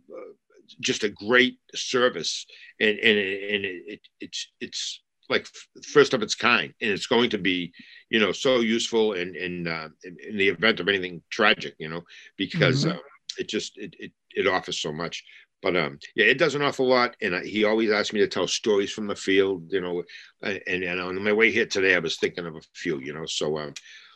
just 0.79 1.03
a 1.03 1.09
great 1.09 1.57
service, 1.75 2.45
and 2.79 2.97
and, 2.99 3.17
and 3.19 3.65
it, 3.65 3.83
it, 3.87 3.99
it's 4.21 4.51
it's 4.61 5.01
like 5.29 5.47
first 5.93 6.13
of 6.13 6.21
its 6.21 6.35
kind, 6.35 6.73
and 6.81 6.91
it's 6.91 7.07
going 7.07 7.29
to 7.31 7.37
be, 7.37 7.71
you 8.09 8.19
know, 8.19 8.31
so 8.31 8.59
useful 8.59 9.13
in 9.13 9.35
in, 9.35 9.67
uh, 9.67 9.89
in, 10.03 10.17
in 10.29 10.37
the 10.37 10.47
event 10.49 10.79
of 10.79 10.87
anything 10.87 11.21
tragic, 11.29 11.73
you 11.79 11.89
know, 11.89 12.01
because 12.37 12.85
Mhm. 12.85 12.95
uh, 12.95 12.99
it 13.37 13.49
just 13.49 13.77
it, 13.77 13.95
it 13.99 14.11
it 14.35 14.47
offers 14.47 14.79
so 14.79 14.91
much. 14.91 15.23
But 15.61 15.77
um, 15.77 15.99
yeah, 16.15 16.25
it 16.25 16.39
does 16.39 16.55
an 16.55 16.63
awful 16.63 16.87
lot, 16.87 17.15
and 17.21 17.35
I, 17.35 17.43
he 17.43 17.65
always 17.65 17.91
asked 17.91 18.13
me 18.13 18.19
to 18.21 18.27
tell 18.27 18.47
stories 18.47 18.91
from 18.91 19.07
the 19.07 19.15
field, 19.15 19.71
you 19.71 19.81
know. 19.81 20.03
And, 20.41 20.83
and 20.83 20.99
on 20.99 21.23
my 21.23 21.33
way 21.33 21.51
here 21.51 21.67
today, 21.67 21.95
I 21.95 21.99
was 21.99 22.17
thinking 22.17 22.47
of 22.47 22.55
a 22.55 22.61
few, 22.73 22.99
you 22.99 23.13
know. 23.13 23.25
So 23.27 23.59
um, 23.59 23.73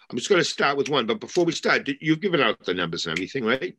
I'm 0.09 0.17
just 0.17 0.29
going 0.29 0.41
to 0.41 0.45
start 0.45 0.75
with 0.75 0.89
one. 0.89 1.05
But 1.05 1.19
before 1.19 1.45
we 1.45 1.51
start, 1.51 1.87
you've 2.01 2.21
given 2.21 2.41
out 2.41 2.63
the 2.65 2.73
numbers 2.73 3.05
and 3.05 3.15
everything, 3.17 3.45
right? 3.45 3.75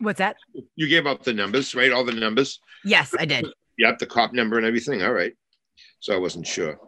What's 0.00 0.18
that? 0.18 0.36
You 0.74 0.88
gave 0.88 1.06
out 1.06 1.22
the 1.22 1.32
numbers, 1.32 1.74
right? 1.74 1.92
All 1.92 2.04
the 2.04 2.12
numbers. 2.12 2.60
Yes, 2.84 3.14
I 3.18 3.24
did. 3.24 3.46
Yep, 3.78 3.98
the 3.98 4.06
cop 4.06 4.32
number 4.32 4.56
and 4.56 4.66
everything. 4.66 5.02
All 5.02 5.12
right. 5.12 5.34
So 6.00 6.14
I 6.14 6.18
wasn't 6.18 6.46
sure. 6.46 6.78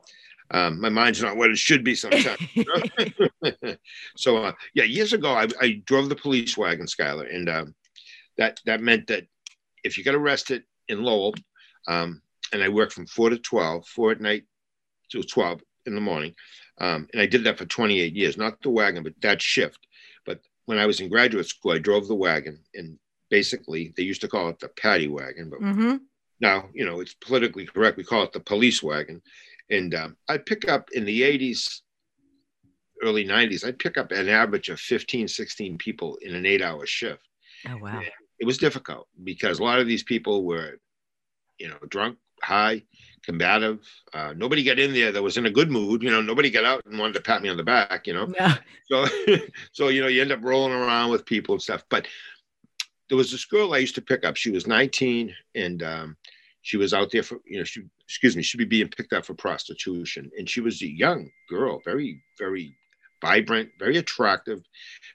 Um, 0.51 0.81
my 0.81 0.89
mind's 0.89 1.23
not 1.23 1.37
what 1.37 1.51
it 1.51 1.59
should 1.59 1.85
be 1.85 1.95
sometimes. 1.95 2.39
so 4.17 4.39
uh, 4.39 4.53
yeah, 4.75 4.85
years 4.85 5.13
ago, 5.13 5.33
I, 5.33 5.47
I 5.61 5.83
drove 5.85 6.09
the 6.09 6.17
police 6.17 6.57
wagon, 6.57 6.87
Skylar, 6.87 7.33
and 7.35 7.49
um, 7.49 7.75
that 8.39 8.61
that 8.65 8.81
meant 8.81 9.09
that 9.09 9.27
if 9.85 9.99
you 9.99 10.05
got 10.05 10.15
arrested 10.15 10.65
in 10.89 11.03
Lowell, 11.03 11.35
um, 11.87 12.23
and 12.53 12.63
I 12.63 12.69
worked 12.69 12.93
from 12.93 13.07
four 13.07 13.31
to 13.31 13.39
twelve, 13.39 13.87
four 13.87 14.13
at 14.13 14.21
night 14.21 14.45
to 15.11 15.23
twelve 15.23 15.61
in 15.87 15.95
the 15.95 16.01
morning, 16.01 16.35
um, 16.81 17.09
and 17.13 17.21
I 17.23 17.27
did 17.27 17.45
that 17.45 17.59
for 17.59 17.65
28 17.65 18.15
years. 18.15 18.37
Not 18.37 18.61
the 18.63 18.71
wagon, 18.71 19.03
but 19.03 19.15
that 19.23 19.41
shift. 19.41 19.87
But 20.27 20.41
when 20.67 20.79
I 20.79 20.87
was 20.87 21.01
in 21.01 21.09
graduate 21.09 21.47
school, 21.47 21.73
I 21.73 21.79
drove 21.79 22.09
the 22.09 22.15
wagon, 22.15 22.59
and 22.75 22.99
basically 23.31 23.93
they 23.97 24.03
used 24.03 24.21
to 24.23 24.29
call 24.29 24.49
it 24.49 24.59
the 24.59 24.69
paddy 24.69 25.09
wagon, 25.09 25.51
but 25.51 25.61
hmm 25.61 25.97
now 26.41 26.69
you 26.73 26.85
know 26.85 27.01
it's 27.01 27.15
politically 27.15 27.67
correct 27.67 27.97
we 27.97 28.05
call 28.05 28.23
it 28.23 28.33
the 28.33 28.41
police 28.41 28.83
wagon 28.83 29.21
and 29.71 29.95
um, 29.95 30.17
i'd 30.29 30.47
pick 30.47 30.69
up 30.69 30.89
in 30.93 31.05
the 31.05 31.23
80s 31.23 31.81
early 33.03 33.25
90s 33.25 33.67
i'd 33.67 33.79
pick 33.79 33.99
up 33.99 34.13
an 34.13 34.29
average 34.29 34.69
of 34.69 34.79
15 34.79 35.29
16 35.29 35.79
people 35.79 36.17
in 36.23 36.35
an 36.35 36.47
eight 36.47 36.63
hour 36.63 36.87
shift 36.87 37.29
Oh 37.69 37.77
wow. 37.79 38.03
It 38.39 38.47
was 38.47 38.59
difficult 38.59 39.09
because 39.25 39.59
a 39.59 39.65
lot 39.65 39.79
of 39.81 39.87
these 39.87 40.03
people 40.03 40.45
were 40.45 40.79
you 41.59 41.69
know 41.69 41.77
drunk 41.89 42.17
high 42.43 42.83
combative 43.25 43.81
uh, 44.15 44.33
nobody 44.37 44.63
got 44.63 44.79
in 44.79 44.93
there 44.95 45.11
that 45.11 45.23
was 45.23 45.37
in 45.37 45.47
a 45.47 45.51
good 45.51 45.71
mood 45.71 46.03
you 46.03 46.11
know 46.11 46.23
nobody 46.23 46.51
got 46.51 46.65
out 46.65 46.85
and 46.87 46.99
wanted 46.99 47.15
to 47.15 47.21
pat 47.21 47.43
me 47.43 47.49
on 47.49 47.57
the 47.57 47.65
back 47.65 48.07
you 48.07 48.15
know 48.15 48.29
Yeah. 48.35 48.57
so, 48.89 49.07
so 49.73 49.89
you 49.89 50.01
know, 50.01 50.07
you 50.07 50.23
end 50.23 50.33
up 50.33 50.43
rolling 50.43 50.73
around 50.73 51.11
with 51.11 51.27
people 51.27 51.55
and 51.55 51.63
stuff. 51.63 51.83
But 51.91 52.07
there 53.09 53.17
was 53.17 53.31
this 53.31 53.45
girl 53.45 53.75
I 53.75 53.79
used 53.79 53.95
to 53.97 54.03
pick 54.03 54.25
up. 54.25 54.37
She 54.37 54.51
was 54.51 54.67
19, 54.67 55.35
and 55.55 55.83
um, 55.83 56.17
she 56.63 56.77
was 56.77 56.93
out 56.93 57.11
there 57.11 57.23
for, 57.23 57.39
you 57.47 57.59
know, 57.59 57.65
she, 57.65 57.83
excuse 58.05 58.37
me, 58.37 58.43
she'd 58.43 58.59
be 58.59 58.65
being 58.67 58.89
picked 58.89 59.13
up 59.15 59.25
for 59.25 59.35
prostitution, 59.35 60.31
and 60.39 60.49
she 60.49 60.61
was 60.61 60.83
a 60.83 60.87
young 60.87 61.31
girl, 61.49 61.81
very, 61.85 62.23
very 62.39 62.77
vibrant, 63.21 63.71
very 63.79 63.97
attractive, 63.97 64.61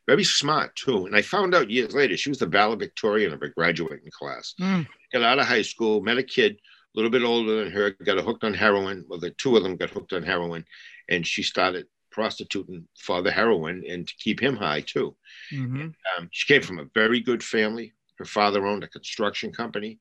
very 0.08 0.24
smart 0.24 0.76
too. 0.76 1.06
And 1.06 1.16
I 1.16 1.22
found 1.22 1.56
out 1.56 1.70
years 1.70 1.94
later 1.94 2.18
she 2.18 2.30
was 2.30 2.40
the 2.40 2.46
valedictorian 2.46 3.34
of 3.34 3.42
a 3.42 3.50
graduating 3.50 4.12
class. 4.12 4.54
Mm. 4.60 4.88
Got 5.12 5.24
out 5.24 5.40
of 5.40 5.48
high 5.48 5.62
school, 5.62 6.02
met 6.02 6.18
a 6.18 6.24
kid 6.24 6.54
a 6.54 6.58
little 6.96 7.12
bit 7.12 7.24
older 7.24 7.64
than 7.64 7.72
her, 7.72 7.92
got 7.92 8.24
hooked 8.24 8.44
on 8.44 8.54
heroin. 8.54 9.06
Well, 9.08 9.20
the 9.20 9.32
two 9.32 9.58
of 9.58 9.64
them 9.64 9.78
got 9.78 9.90
hooked 9.90 10.14
on 10.14 10.24
heroin, 10.24 10.66
and 11.10 11.26
she 11.26 11.44
started 11.44 11.88
prostituting 12.12 12.88
for 12.98 13.22
the 13.22 13.32
heroin 13.32 13.84
and 13.90 14.08
to 14.08 14.14
keep 14.18 14.40
him 14.40 14.56
high 14.56 14.82
too. 14.82 15.16
Mm-hmm. 15.52 15.82
Um, 15.82 16.30
she 16.32 16.54
came 16.54 16.62
from 16.62 16.80
a 16.80 16.86
very 16.94 17.20
good 17.20 17.44
family. 17.44 17.94
Her 18.20 18.26
father 18.26 18.66
owned 18.66 18.84
a 18.84 18.88
construction 18.88 19.52
company 19.52 20.00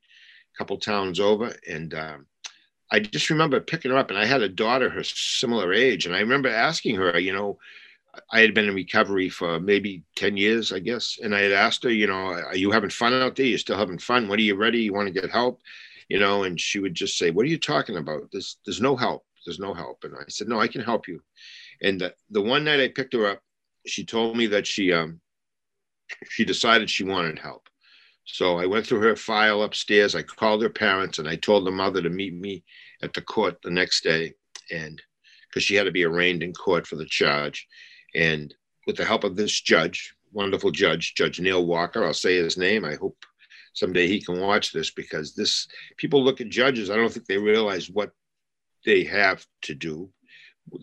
a 0.54 0.58
couple 0.58 0.76
towns 0.76 1.18
over, 1.18 1.54
and 1.68 1.94
um, 1.94 2.26
I 2.90 3.00
just 3.00 3.30
remember 3.30 3.58
picking 3.60 3.90
her 3.90 3.96
up. 3.96 4.10
And 4.10 4.18
I 4.18 4.26
had 4.26 4.42
a 4.42 4.48
daughter 4.48 4.90
her 4.90 5.02
similar 5.02 5.72
age, 5.72 6.04
and 6.04 6.14
I 6.14 6.20
remember 6.20 6.50
asking 6.50 6.96
her, 6.96 7.18
you 7.18 7.32
know, 7.32 7.58
I 8.30 8.40
had 8.40 8.54
been 8.54 8.68
in 8.68 8.74
recovery 8.74 9.28
for 9.28 9.58
maybe 9.58 10.04
10 10.16 10.36
years, 10.36 10.72
I 10.72 10.80
guess. 10.80 11.18
And 11.22 11.34
I 11.34 11.40
had 11.40 11.52
asked 11.52 11.82
her, 11.84 11.90
you 11.90 12.06
know, 12.06 12.14
are 12.14 12.56
you 12.56 12.70
having 12.70 12.90
fun 12.90 13.14
out 13.14 13.36
there? 13.36 13.46
You 13.46 13.56
still 13.56 13.78
having 13.78 13.98
fun? 13.98 14.28
When 14.28 14.38
are 14.38 14.42
you 14.42 14.54
ready? 14.54 14.82
You 14.82 14.92
want 14.92 15.08
to 15.08 15.20
get 15.20 15.30
help? 15.30 15.60
You 16.08 16.18
know, 16.18 16.42
and 16.42 16.60
she 16.60 16.78
would 16.78 16.94
just 16.94 17.16
say, 17.16 17.30
What 17.30 17.46
are 17.46 17.48
you 17.48 17.58
talking 17.58 17.96
about? 17.96 18.28
There's 18.30 18.58
there's 18.66 18.82
no 18.82 18.96
help. 18.96 19.24
There's 19.46 19.58
no 19.58 19.72
help. 19.72 20.04
And 20.04 20.14
I 20.14 20.24
said, 20.28 20.48
No, 20.48 20.60
I 20.60 20.68
can 20.68 20.82
help 20.82 21.08
you. 21.08 21.22
And 21.80 22.00
the, 22.00 22.14
the 22.30 22.42
one 22.42 22.64
night 22.64 22.80
I 22.80 22.88
picked 22.88 23.14
her 23.14 23.26
up, 23.26 23.40
she 23.86 24.04
told 24.04 24.36
me 24.36 24.46
that 24.48 24.66
she 24.66 24.92
um 24.92 25.20
she 26.28 26.44
decided 26.44 26.90
she 26.90 27.04
wanted 27.04 27.38
help. 27.38 27.68
So 28.24 28.58
I 28.58 28.66
went 28.66 28.86
through 28.86 29.00
her 29.00 29.16
file 29.16 29.62
upstairs. 29.62 30.14
I 30.14 30.22
called 30.22 30.62
her 30.62 30.68
parents 30.68 31.18
and 31.18 31.26
I 31.26 31.36
told 31.36 31.66
the 31.66 31.70
mother 31.70 32.02
to 32.02 32.10
meet 32.10 32.34
me 32.34 32.64
at 33.02 33.14
the 33.14 33.22
court 33.22 33.58
the 33.62 33.70
next 33.70 34.04
day. 34.04 34.34
And 34.70 35.00
because 35.48 35.64
she 35.64 35.74
had 35.74 35.84
to 35.84 35.90
be 35.90 36.04
arraigned 36.04 36.42
in 36.42 36.52
court 36.52 36.86
for 36.86 36.96
the 36.96 37.04
charge. 37.04 37.66
And 38.14 38.54
with 38.86 38.96
the 38.96 39.04
help 39.04 39.24
of 39.24 39.36
this 39.36 39.60
judge, 39.60 40.14
wonderful 40.32 40.70
judge, 40.70 41.14
Judge 41.14 41.40
Neil 41.40 41.64
Walker, 41.64 42.04
I'll 42.04 42.14
say 42.14 42.36
his 42.36 42.56
name. 42.56 42.84
I 42.84 42.94
hope 42.94 43.16
someday 43.74 44.06
he 44.06 44.20
can 44.20 44.40
watch 44.40 44.72
this 44.72 44.90
because 44.90 45.34
this 45.34 45.66
people 45.96 46.22
look 46.22 46.40
at 46.40 46.48
judges. 46.48 46.90
I 46.90 46.96
don't 46.96 47.12
think 47.12 47.26
they 47.26 47.38
realize 47.38 47.90
what 47.90 48.12
they 48.84 49.04
have 49.04 49.46
to 49.62 49.74
do. 49.74 50.10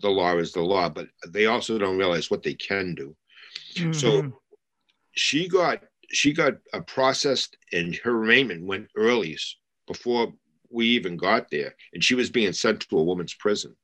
The 0.02 0.10
law 0.10 0.36
is 0.36 0.52
the 0.52 0.62
law, 0.62 0.88
but 0.88 1.08
they 1.28 1.46
also 1.46 1.78
don't 1.78 1.98
realize 1.98 2.30
what 2.30 2.42
they 2.42 2.54
can 2.54 2.94
do. 2.94 3.16
Mm-hmm. 3.74 3.92
So 3.92 4.40
she 5.12 5.48
got 5.48 5.82
she 6.12 6.32
got 6.32 6.54
a 6.72 6.82
processed 6.82 7.56
and 7.72 7.94
her 7.96 8.10
arraignment 8.10 8.66
went 8.66 8.88
early 8.96 9.38
before 9.86 10.32
we 10.70 10.86
even 10.86 11.16
got 11.16 11.50
there, 11.50 11.74
and 11.92 12.02
she 12.02 12.14
was 12.14 12.30
being 12.30 12.52
sent 12.52 12.80
to 12.80 12.98
a 12.98 13.02
woman's 13.02 13.34
prison. 13.34 13.74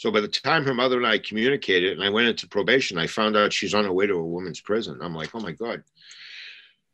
So 0.00 0.10
by 0.10 0.22
the 0.22 0.28
time 0.28 0.64
her 0.64 0.72
mother 0.72 0.96
and 0.96 1.06
I 1.06 1.18
communicated 1.18 1.92
and 1.92 2.02
I 2.02 2.08
went 2.08 2.26
into 2.26 2.48
probation, 2.48 2.96
I 2.96 3.06
found 3.06 3.36
out 3.36 3.52
she's 3.52 3.74
on 3.74 3.84
her 3.84 3.92
way 3.92 4.06
to 4.06 4.14
a 4.14 4.26
woman's 4.26 4.62
prison. 4.62 4.98
I'm 5.02 5.14
like, 5.14 5.34
oh 5.34 5.40
my 5.40 5.52
God. 5.52 5.82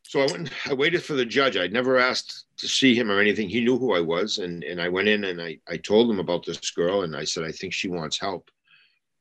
So 0.03 0.23
I 0.23 0.25
went, 0.29 0.49
I 0.65 0.73
waited 0.73 1.01
for 1.01 1.13
the 1.13 1.23
judge. 1.23 1.55
I'd 1.55 1.71
never 1.71 1.97
asked 1.97 2.47
to 2.57 2.67
see 2.67 2.95
him 2.95 3.09
or 3.09 3.21
anything. 3.21 3.47
He 3.47 3.63
knew 3.63 3.77
who 3.77 3.95
I 3.95 4.01
was. 4.01 4.39
And, 4.39 4.61
and 4.65 4.81
I 4.81 4.89
went 4.89 5.07
in 5.07 5.23
and 5.23 5.41
I, 5.41 5.57
I 5.69 5.77
told 5.77 6.11
him 6.11 6.19
about 6.19 6.45
this 6.45 6.69
girl 6.71 7.03
and 7.03 7.15
I 7.15 7.23
said, 7.23 7.45
I 7.45 7.51
think 7.53 7.71
she 7.71 7.87
wants 7.87 8.19
help. 8.19 8.51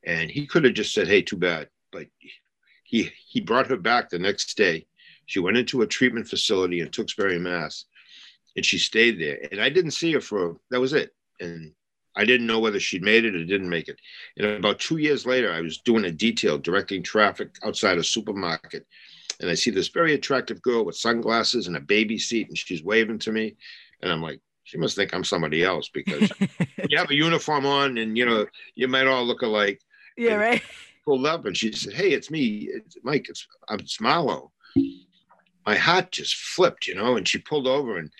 And 0.02 0.32
he 0.32 0.48
could 0.48 0.64
have 0.64 0.74
just 0.74 0.92
said, 0.92 1.06
hey, 1.06 1.22
too 1.22 1.36
bad. 1.36 1.68
But 1.92 2.08
he, 2.82 3.12
he 3.28 3.40
brought 3.40 3.68
her 3.68 3.76
back 3.76 4.10
the 4.10 4.18
next 4.18 4.56
day. 4.56 4.84
She 5.26 5.38
went 5.38 5.58
into 5.58 5.82
a 5.82 5.86
treatment 5.86 6.26
facility 6.26 6.80
in 6.80 6.90
Tewksbury, 6.90 7.38
Mass. 7.38 7.84
And 8.56 8.66
she 8.66 8.78
stayed 8.78 9.20
there. 9.20 9.46
And 9.52 9.60
I 9.60 9.68
didn't 9.68 9.92
see 9.92 10.12
her 10.14 10.20
for, 10.20 10.56
that 10.72 10.80
was 10.80 10.92
it. 10.92 11.14
And 11.38 11.72
I 12.16 12.24
didn't 12.24 12.46
know 12.46 12.58
whether 12.58 12.80
she'd 12.80 13.02
made 13.02 13.24
it 13.24 13.34
or 13.34 13.44
didn't 13.44 13.68
make 13.68 13.88
it. 13.88 14.00
And 14.36 14.46
about 14.46 14.78
two 14.78 14.96
years 14.96 15.26
later, 15.26 15.52
I 15.52 15.60
was 15.60 15.78
doing 15.78 16.06
a 16.06 16.10
detail 16.10 16.58
directing 16.58 17.02
traffic 17.02 17.56
outside 17.62 17.98
a 17.98 18.04
supermarket. 18.04 18.86
And 19.40 19.50
I 19.50 19.54
see 19.54 19.70
this 19.70 19.88
very 19.88 20.14
attractive 20.14 20.62
girl 20.62 20.84
with 20.84 20.96
sunglasses 20.96 21.66
and 21.66 21.76
a 21.76 21.80
baby 21.80 22.18
seat, 22.18 22.48
and 22.48 22.56
she's 22.56 22.82
waving 22.82 23.18
to 23.20 23.32
me. 23.32 23.56
And 24.02 24.10
I'm 24.10 24.22
like, 24.22 24.40
she 24.64 24.78
must 24.78 24.96
think 24.96 25.14
I'm 25.14 25.24
somebody 25.24 25.62
else 25.62 25.88
because 25.88 26.30
you 26.88 26.96
have 26.96 27.10
a 27.10 27.14
uniform 27.14 27.66
on 27.66 27.98
and, 27.98 28.16
you 28.16 28.24
know, 28.24 28.46
you 28.74 28.88
might 28.88 29.06
all 29.06 29.24
look 29.24 29.42
alike. 29.42 29.80
Yeah, 30.16 30.32
and 30.32 30.40
right. 30.40 30.62
Pulled 31.04 31.26
up 31.26 31.44
and 31.44 31.56
she 31.56 31.70
said, 31.72 31.92
Hey, 31.92 32.12
it's 32.12 32.30
me, 32.30 32.68
it's 32.72 32.96
Mike, 33.04 33.26
it's, 33.28 33.46
I'm 33.68 33.78
it's 33.78 33.98
Marlo. 33.98 34.50
My 35.64 35.76
heart 35.76 36.10
just 36.10 36.34
flipped, 36.34 36.88
you 36.88 36.94
know, 36.94 37.16
and 37.16 37.28
she 37.28 37.38
pulled 37.38 37.66
over 37.66 37.98
and 37.98 38.10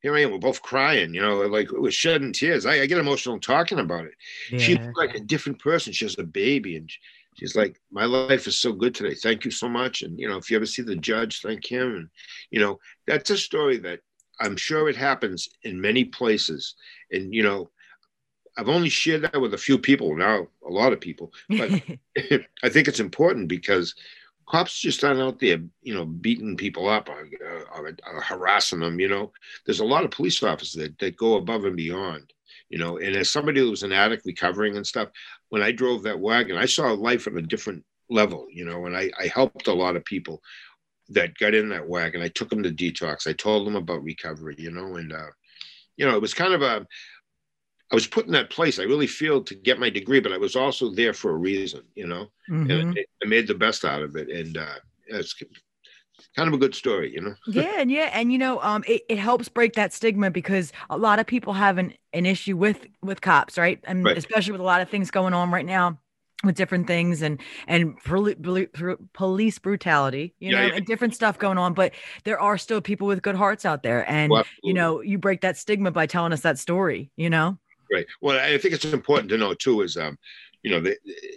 here 0.00 0.14
I 0.14 0.20
am, 0.20 0.30
we're 0.30 0.38
both 0.38 0.62
crying, 0.62 1.12
you 1.12 1.20
know, 1.20 1.40
like 1.42 1.70
we're 1.72 1.90
shedding 1.90 2.32
tears. 2.32 2.66
I, 2.66 2.82
I 2.82 2.86
get 2.86 2.98
emotional 2.98 3.40
talking 3.40 3.80
about 3.80 4.04
it. 4.04 4.14
Yeah. 4.50 4.58
She's 4.58 4.78
like 4.96 5.14
a 5.14 5.20
different 5.20 5.58
person. 5.58 5.92
She 5.92 6.04
has 6.04 6.18
a 6.18 6.24
baby 6.24 6.76
and 6.76 6.90
she's 7.34 7.56
like, 7.56 7.80
My 7.90 8.04
life 8.04 8.46
is 8.46 8.60
so 8.60 8.72
good 8.72 8.94
today. 8.94 9.14
Thank 9.14 9.44
you 9.44 9.50
so 9.50 9.68
much. 9.68 10.02
And, 10.02 10.18
you 10.18 10.28
know, 10.28 10.36
if 10.36 10.50
you 10.50 10.56
ever 10.56 10.66
see 10.66 10.82
the 10.82 10.96
judge, 10.96 11.40
thank 11.42 11.66
him. 11.66 11.96
And, 11.96 12.08
you 12.50 12.60
know, 12.60 12.78
that's 13.06 13.30
a 13.30 13.36
story 13.36 13.78
that 13.78 14.00
I'm 14.40 14.56
sure 14.56 14.88
it 14.88 14.96
happens 14.96 15.48
in 15.64 15.80
many 15.80 16.04
places. 16.04 16.76
And, 17.10 17.34
you 17.34 17.42
know, 17.42 17.70
I've 18.56 18.68
only 18.68 18.88
shared 18.88 19.22
that 19.22 19.40
with 19.40 19.54
a 19.54 19.58
few 19.58 19.78
people 19.78 20.16
now, 20.16 20.48
a 20.66 20.70
lot 20.70 20.92
of 20.92 21.00
people, 21.00 21.32
but 21.48 21.70
I 22.62 22.68
think 22.68 22.88
it's 22.88 23.00
important 23.00 23.48
because 23.48 23.94
cops 24.48 24.78
just 24.78 25.04
aren't 25.04 25.20
out 25.20 25.38
there, 25.38 25.58
you 25.82 25.94
know, 25.94 26.04
beating 26.04 26.56
people 26.56 26.88
up 26.88 27.08
or, 27.08 27.28
or, 27.74 27.94
or, 28.06 28.20
harassing 28.20 28.80
them. 28.80 28.98
You 28.98 29.08
know, 29.08 29.32
there's 29.66 29.80
a 29.80 29.84
lot 29.84 30.04
of 30.04 30.10
police 30.10 30.42
officers 30.42 30.82
that, 30.82 30.98
that 30.98 31.16
go 31.16 31.36
above 31.36 31.64
and 31.64 31.76
beyond. 31.76 32.32
You 32.70 32.78
know, 32.78 32.98
and 32.98 33.16
as 33.16 33.30
somebody 33.30 33.60
who 33.60 33.70
was 33.70 33.82
an 33.82 33.92
addict 33.92 34.26
recovering 34.26 34.76
and 34.76 34.86
stuff, 34.86 35.08
when 35.48 35.62
I 35.62 35.72
drove 35.72 36.02
that 36.02 36.20
wagon, 36.20 36.56
I 36.56 36.66
saw 36.66 36.92
life 36.92 37.26
at 37.26 37.34
a 37.34 37.42
different 37.42 37.84
level. 38.10 38.46
You 38.50 38.64
know, 38.64 38.86
and 38.86 38.96
I, 38.96 39.10
I 39.18 39.28
helped 39.28 39.68
a 39.68 39.72
lot 39.72 39.96
of 39.96 40.04
people 40.04 40.42
that 41.10 41.36
got 41.38 41.54
in 41.54 41.68
that 41.70 41.88
wagon. 41.88 42.22
I 42.22 42.28
took 42.28 42.50
them 42.50 42.62
to 42.62 42.70
detox. 42.70 43.26
I 43.26 43.32
told 43.32 43.66
them 43.66 43.76
about 43.76 44.02
recovery. 44.02 44.56
You 44.58 44.70
know, 44.70 44.96
and 44.96 45.12
uh, 45.12 45.30
you 45.96 46.06
know, 46.06 46.14
it 46.14 46.22
was 46.22 46.34
kind 46.34 46.54
of 46.54 46.62
a 46.62 46.86
I 47.90 47.94
was 47.94 48.06
put 48.06 48.26
in 48.26 48.32
that 48.32 48.50
place. 48.50 48.78
I 48.78 48.82
really 48.82 49.06
feel 49.06 49.42
to 49.42 49.54
get 49.54 49.80
my 49.80 49.88
degree, 49.88 50.20
but 50.20 50.32
I 50.32 50.38
was 50.38 50.56
also 50.56 50.90
there 50.90 51.14
for 51.14 51.30
a 51.30 51.36
reason, 51.36 51.82
you 51.94 52.06
know, 52.06 52.26
mm-hmm. 52.50 52.70
and 52.70 52.98
I, 53.22 53.26
made 53.26 53.46
the 53.46 53.54
best 53.54 53.84
out 53.84 54.02
of 54.02 54.14
it. 54.14 54.28
And 54.28 54.58
uh, 54.58 54.74
it's 55.06 55.34
kind 56.36 56.48
of 56.48 56.54
a 56.54 56.58
good 56.58 56.74
story, 56.74 57.14
you 57.14 57.22
know? 57.22 57.34
yeah. 57.46 57.80
And 57.80 57.90
yeah. 57.90 58.10
And, 58.12 58.30
you 58.30 58.36
know, 58.36 58.60
um, 58.60 58.84
it, 58.86 59.02
it 59.08 59.18
helps 59.18 59.48
break 59.48 59.72
that 59.74 59.94
stigma 59.94 60.30
because 60.30 60.72
a 60.90 60.98
lot 60.98 61.18
of 61.18 61.26
people 61.26 61.54
have 61.54 61.78
an, 61.78 61.94
an 62.12 62.26
issue 62.26 62.58
with, 62.58 62.86
with 63.02 63.22
cops, 63.22 63.56
right? 63.56 63.80
And 63.84 64.04
right. 64.04 64.18
especially 64.18 64.52
with 64.52 64.60
a 64.60 64.64
lot 64.64 64.82
of 64.82 64.90
things 64.90 65.10
going 65.10 65.32
on 65.32 65.50
right 65.50 65.66
now 65.66 65.98
with 66.44 66.54
different 66.54 66.86
things 66.86 67.20
and 67.20 67.40
and 67.66 67.96
police 69.12 69.58
brutality 69.58 70.34
you 70.38 70.52
know 70.52 70.60
yeah, 70.60 70.68
yeah. 70.68 70.74
and 70.76 70.86
different 70.86 71.12
stuff 71.12 71.36
going 71.36 71.58
on 71.58 71.74
but 71.74 71.92
there 72.22 72.38
are 72.40 72.56
still 72.56 72.80
people 72.80 73.08
with 73.08 73.22
good 73.22 73.34
hearts 73.34 73.64
out 73.64 73.82
there 73.82 74.08
and 74.08 74.30
well, 74.30 74.44
you 74.62 74.72
know 74.72 75.00
you 75.00 75.18
break 75.18 75.40
that 75.40 75.56
stigma 75.56 75.90
by 75.90 76.06
telling 76.06 76.32
us 76.32 76.42
that 76.42 76.56
story 76.56 77.10
you 77.16 77.28
know 77.28 77.58
Right. 77.92 78.06
Well, 78.20 78.38
I 78.38 78.58
think 78.58 78.74
it's 78.74 78.84
important 78.84 79.30
to 79.30 79.38
know 79.38 79.54
too 79.54 79.82
is, 79.82 79.96
um, 79.96 80.18
you 80.62 80.70
know, 80.70 80.80
the, 80.80 80.96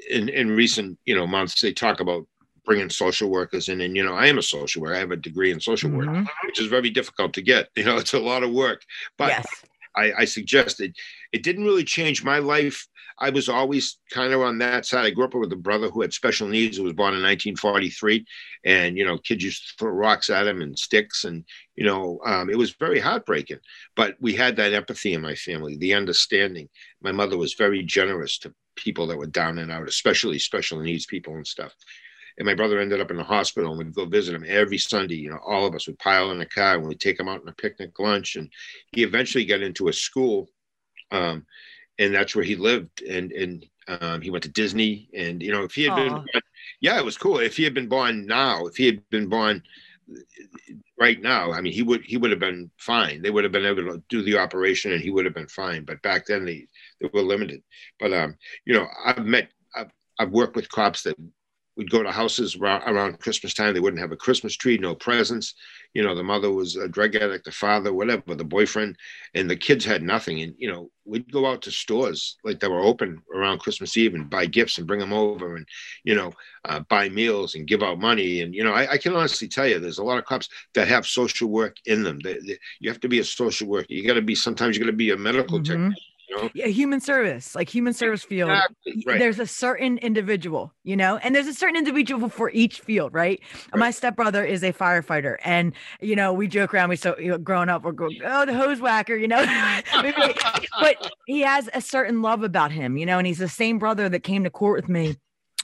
in 0.10 0.30
in 0.30 0.56
recent 0.56 0.98
you 1.06 1.16
know 1.16 1.28
months 1.28 1.62
they 1.62 1.74
talk 1.74 2.00
about 2.00 2.26
bringing 2.66 2.90
social 2.90 3.30
workers 3.30 3.70
in, 3.70 3.82
and 3.82 3.96
you 3.96 4.04
know, 4.04 4.14
I 4.14 4.28
am 4.28 4.38
a 4.38 4.44
social 4.44 4.82
worker. 4.82 4.96
I 4.96 5.00
have 5.00 5.12
a 5.12 5.16
degree 5.16 5.52
in 5.52 5.60
social 5.60 5.90
mm-hmm. 5.90 6.24
work, 6.24 6.28
which 6.46 6.60
is 6.60 6.68
very 6.68 6.90
difficult 6.90 7.34
to 7.34 7.42
get. 7.42 7.70
You 7.76 7.86
know, 7.86 7.98
it's 7.98 8.14
a 8.14 8.20
lot 8.20 8.44
of 8.44 8.52
work, 8.52 8.84
but 9.18 9.30
yes. 9.30 9.46
I, 9.96 10.14
I 10.20 10.26
suggested 10.26 10.96
it 11.32 11.44
didn't 11.44 11.66
really 11.66 11.84
change 11.84 12.24
my 12.24 12.40
life 12.40 12.88
I 13.22 13.30
was 13.30 13.48
always 13.48 14.00
kind 14.10 14.34
of 14.34 14.42
on 14.42 14.58
that 14.58 14.86
side. 14.86 15.06
I 15.06 15.12
grew 15.12 15.26
up 15.26 15.36
with 15.36 15.54
a 15.54 15.56
brother 15.56 15.90
who 15.90 16.02
had 16.02 16.12
special 16.12 16.48
needs 16.48 16.78
who 16.78 16.84
was 16.84 16.94
born 16.94 17.14
in 17.14 17.22
1943. 17.22 18.26
And, 18.66 18.98
you 18.98 19.06
know, 19.06 19.20
kids 19.20 19.44
used 19.44 19.62
to 19.68 19.74
throw 19.78 19.92
rocks 19.92 20.32
at 20.32 20.48
him 20.48 20.62
and 20.64 20.78
sticks. 20.78 21.24
And, 21.24 21.46
you 21.76 21.86
know, 21.86 22.20
um, 22.26 22.50
it 22.50 22.58
was 22.58 22.72
very 22.72 23.00
heartbreaking. 23.00 23.60
But 23.96 24.16
we 24.20 24.34
had 24.34 24.56
that 24.56 24.74
empathy 24.74 25.14
in 25.14 25.22
my 25.22 25.36
family, 25.36 25.78
the 25.78 25.94
understanding. 25.94 26.68
My 27.02 27.12
mother 27.12 27.38
was 27.38 27.54
very 27.54 27.84
generous 27.84 28.40
to 28.40 28.56
people 28.76 29.06
that 29.08 29.18
were 29.18 29.28
down 29.28 29.60
and 29.60 29.72
out, 29.72 29.88
especially 29.88 30.40
special 30.40 30.80
needs 30.80 31.06
people 31.06 31.36
and 31.36 31.46
stuff. 31.46 31.76
And 32.38 32.46
my 32.46 32.54
brother 32.54 32.80
ended 32.80 33.02
up 33.02 33.12
in 33.12 33.18
the 33.18 33.24
hospital 33.24 33.72
and 33.72 33.78
we'd 33.78 33.94
go 33.94 34.06
visit 34.06 34.36
him 34.36 34.46
every 34.48 34.78
Sunday. 34.78 35.16
You 35.16 35.32
know, 35.32 35.40
all 35.46 35.66
of 35.66 35.76
us 35.76 35.88
would 35.88 36.00
pile 36.00 36.32
in 36.32 36.42
a 36.42 36.46
car 36.46 36.76
and 36.76 36.88
we'd 36.88 37.00
take 37.00 37.20
him 37.20 37.30
out 37.30 37.42
on 37.42 37.48
a 37.48 37.54
picnic 37.54 37.98
lunch. 38.00 38.36
And 38.36 38.52
he 38.92 39.04
eventually 39.04 39.46
got 39.46 39.62
into 39.62 39.88
a 39.88 39.94
school. 39.94 40.50
Um, 41.12 41.46
and 42.00 42.14
that's 42.14 42.36
where 42.36 42.46
he 42.46 42.56
lived. 42.56 43.02
And 43.02 43.32
and 43.32 43.66
um, 43.88 44.22
he 44.22 44.30
went 44.30 44.44
to 44.44 44.50
Disney. 44.50 45.10
And 45.16 45.42
you 45.42 45.52
know, 45.52 45.64
if 45.64 45.74
he 45.74 45.84
had 45.84 45.94
Aww. 45.94 46.26
been, 46.34 46.42
yeah, 46.80 46.98
it 46.98 47.06
was 47.06 47.18
cool. 47.18 47.40
If 47.40 47.58
he 47.58 47.64
had 47.64 47.74
been 47.74 47.90
born 47.90 48.26
now, 48.26 48.66
if 48.66 48.76
he 48.76 48.86
had 48.86 49.08
been 49.10 49.28
born 49.28 49.64
right 51.00 51.22
now, 51.22 51.52
I 51.52 51.62
mean, 51.62 51.74
he 51.74 51.84
would 51.84 52.04
he 52.04 52.18
would 52.18 52.32
have 52.32 52.40
been 52.40 52.72
fine. 52.78 53.22
They 53.22 53.30
would 53.30 53.44
have 53.44 53.54
been 53.54 53.66
able 53.66 53.84
to 53.84 54.04
do 54.10 54.22
the 54.22 54.38
operation, 54.38 54.94
and 54.94 55.02
he 55.02 55.10
would 55.12 55.26
have 55.26 55.34
been 55.34 55.48
fine. 55.48 55.84
But 55.84 56.02
back 56.02 56.26
then, 56.26 56.46
they 56.46 56.68
they 57.00 57.10
were 57.14 57.22
limited. 57.22 57.62
But 58.00 58.14
um, 58.14 58.36
you 58.66 58.74
know, 58.74 58.88
I've 59.04 59.26
met, 59.26 59.50
I've, 59.76 59.92
I've 60.20 60.32
worked 60.32 60.56
with 60.56 60.70
cops 60.70 61.04
that 61.04 61.16
we'd 61.78 61.90
go 61.90 62.04
to 62.04 62.12
houses 62.12 62.56
around 62.58 63.20
Christmas 63.20 63.54
time. 63.54 63.74
They 63.74 63.80
wouldn't 63.80 64.02
have 64.02 64.12
a 64.12 64.18
Christmas 64.18 64.56
tree, 64.56 64.78
no 64.78 64.94
presents. 64.94 65.54
You 65.94 66.04
know, 66.04 66.16
the 66.16 66.24
mother 66.24 66.52
was 66.52 66.76
a 66.76 66.88
drug 66.88 67.16
addict, 67.16 67.46
the 67.46 67.52
father, 67.52 67.94
whatever, 67.94 68.36
the 68.36 68.44
boyfriend, 68.44 68.98
and 69.34 69.50
the 69.50 69.56
kids 69.56 69.86
had 69.86 70.04
nothing. 70.04 70.42
And, 70.42 70.54
you 70.58 70.72
know, 70.72 70.90
we'd 71.06 71.32
go 71.32 71.46
out 71.46 71.62
to 71.64 71.72
stores 71.72 72.38
like 72.44 72.60
that 72.60 72.70
were 72.70 72.82
open 72.82 73.22
around 73.34 73.60
Christmas 73.60 73.96
Eve 73.98 74.16
and 74.16 74.30
buy 74.30 74.46
gifts 74.46 74.78
and 74.78 74.88
bring 74.88 75.00
them 75.00 75.14
over 75.14 75.56
and, 75.56 75.66
you 76.04 76.16
know, 76.16 76.32
uh, 76.66 76.82
buy 76.82 77.10
meals 77.10 77.56
and 77.56 77.68
give 77.68 77.84
out 77.84 78.00
money. 78.00 78.42
And, 78.42 78.54
you 78.54 78.64
know, 78.64 78.74
I, 78.74 78.92
I, 78.92 78.98
can 78.98 79.16
honestly 79.16 79.48
tell 79.48 79.68
you 79.68 79.80
there's 79.80 79.98
a 79.98 80.04
lot 80.04 80.20
of 80.20 80.26
cops 80.26 80.48
that 80.76 80.88
have 80.88 81.08
social 81.08 81.50
work 81.50 81.78
in 81.86 82.04
them. 82.04 82.20
They, 82.20 82.34
they, 82.40 82.60
you 82.80 82.90
have 82.90 83.00
to 83.02 83.10
be 83.10 83.20
a 83.20 83.24
social 83.24 83.68
worker. 83.68 83.88
You 83.90 84.06
got 84.06 84.14
to 84.14 84.22
be, 84.22 84.36
sometimes 84.36 84.78
you 84.78 84.84
got 84.84 84.92
to 84.92 84.96
be 84.96 85.12
a 85.12 85.18
medical 85.18 85.58
mm-hmm. 85.58 85.72
technician 85.72 86.11
know? 86.36 86.50
Yeah, 86.54 86.68
human 86.68 87.00
service, 87.00 87.56
like 87.56 87.70
human 87.70 87.94
service 87.94 88.24
field. 88.24 88.50
Exactly, 88.50 89.04
right. 89.06 89.20
There's 89.20 89.40
a 89.40 89.48
certain 89.48 89.98
individual, 90.00 90.74
you 90.84 90.96
know, 90.96 91.18
and 91.18 91.36
there's 91.36 91.48
a 91.48 91.54
certain 91.54 91.76
individual 91.76 92.30
for 92.30 92.50
each 92.52 92.80
field, 92.82 93.14
right? 93.14 93.40
right. 93.72 93.80
My 93.80 93.92
stepbrother 93.92 94.44
is 94.44 94.64
a 94.64 94.74
firefighter, 94.74 95.38
and 95.44 95.74
you 96.00 96.16
know, 96.16 96.34
we 96.34 96.48
joke 96.48 96.74
around. 96.74 96.90
We 96.90 96.96
so 96.96 97.18
you 97.18 97.30
know, 97.30 97.38
growing 97.38 97.70
up, 97.70 97.84
we're 97.84 97.92
going, 97.92 98.20
oh, 98.26 98.46
the 98.46 98.54
hose 98.54 98.80
whacker, 98.80 99.16
you 99.16 99.28
know. 99.28 99.44
but 100.80 101.12
he 101.26 101.42
has 101.42 101.70
a 101.74 101.82
certain 101.82 102.22
love 102.22 102.44
about 102.44 102.72
him, 102.72 102.98
you 102.98 103.06
know, 103.06 103.18
and 103.18 103.28
he's 103.28 103.40
the 103.40 103.50
same 103.50 103.80
brother 103.80 104.10
that 104.10 104.22
came 104.22 104.44
to 104.44 104.50
court 104.50 104.82
with 104.82 104.90
me 104.90 105.16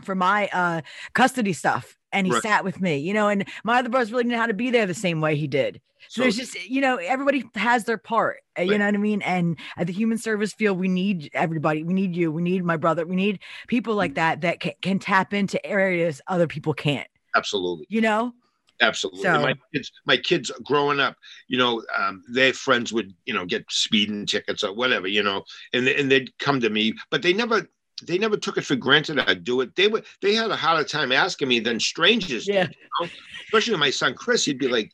for 0.04 0.16
my 0.16 0.50
uh 0.54 0.82
custody 1.14 1.54
stuff 1.54 1.98
and 2.12 2.28
he 2.28 2.34
right. 2.34 2.42
sat 2.42 2.64
with 2.64 2.82
me, 2.82 2.98
you 2.98 3.14
know, 3.14 3.28
and 3.28 3.48
my 3.64 3.80
other 3.80 3.90
brothers 3.90 4.12
really 4.12 4.24
didn't 4.24 4.34
know 4.34 4.40
how 4.40 4.48
to 4.48 4.54
be 4.54 4.72
there 4.72 4.86
the 4.86 4.94
same 4.94 5.22
way 5.22 5.36
he 5.36 5.48
did. 5.48 5.82
So, 6.10 6.20
so 6.20 6.22
there's 6.22 6.38
just, 6.38 6.70
you 6.70 6.80
know, 6.80 6.98
everybody 6.98 7.44
has 7.56 7.84
their 7.84 7.98
part, 7.98 8.38
uh, 8.58 8.62
right. 8.62 8.70
you 8.70 8.78
know 8.78 8.86
what 8.86 8.94
I 8.94 8.98
mean? 8.98 9.22
And 9.24 9.58
at 9.76 9.88
the 9.88 9.94
human 9.94 10.18
service 10.18 10.54
field, 10.54 10.80
we 10.80 10.88
need 10.88 11.30
everybody. 11.34 11.84
We 11.84 11.94
need 11.94 12.16
you. 12.16 12.32
We 12.32 12.42
need 12.42 12.64
my 12.64 12.78
brother. 12.78 13.06
We 13.06 13.16
need 13.16 13.40
people 13.68 13.96
like 13.96 14.12
mm. 14.12 14.16
that 14.16 14.42
that 14.42 14.60
can, 14.60 14.74
can 14.82 15.00
tap 15.00 15.34
into 15.34 15.64
areas 15.66 16.22
other 16.28 16.48
people 16.48 16.74
can't. 16.74 17.08
Absolutely. 17.36 17.88
You 17.90 18.02
know? 18.02 18.34
Absolutely. 18.80 19.24
So, 19.24 19.42
my 19.42 19.56
kids, 19.74 19.92
my 20.06 20.18
kids 20.18 20.52
growing 20.64 21.00
up, 21.00 21.16
you 21.48 21.58
know, 21.58 21.84
um, 21.98 22.24
their 22.32 22.54
friends 22.54 22.94
would, 22.94 23.14
you 23.26 23.34
know, 23.34 23.44
get 23.44 23.66
speeding 23.70 24.26
tickets 24.28 24.64
or 24.64 24.72
whatever, 24.74 25.08
you 25.08 25.24
know, 25.24 25.44
and 25.74 25.88
and 25.88 26.12
they'd 26.12 26.38
come 26.38 26.60
to 26.62 26.70
me, 26.70 26.94
but 27.10 27.24
they 27.24 27.34
never 27.34 27.68
they 28.04 28.18
never 28.18 28.38
took 28.38 28.58
it 28.58 28.66
for 28.66 28.76
granted 28.76 29.20
I'd 29.20 29.44
do 29.44 29.62
it. 29.62 29.76
They 29.76 29.88
would 29.88 30.06
they 30.22 30.36
had 30.36 30.52
a 30.52 30.56
harder 30.56 30.84
time 30.84 31.12
asking 31.12 31.48
me 31.48 31.60
than 31.60 31.80
strangers 31.80 32.48
yeah. 32.48 32.68
did. 32.68 32.76
You 32.76 33.06
know? 33.06 33.12
Especially 33.46 33.78
my 33.78 33.90
son 33.90 34.14
Chris, 34.14 34.46
he'd 34.46 34.60
be 34.60 34.68
like, 34.68 34.92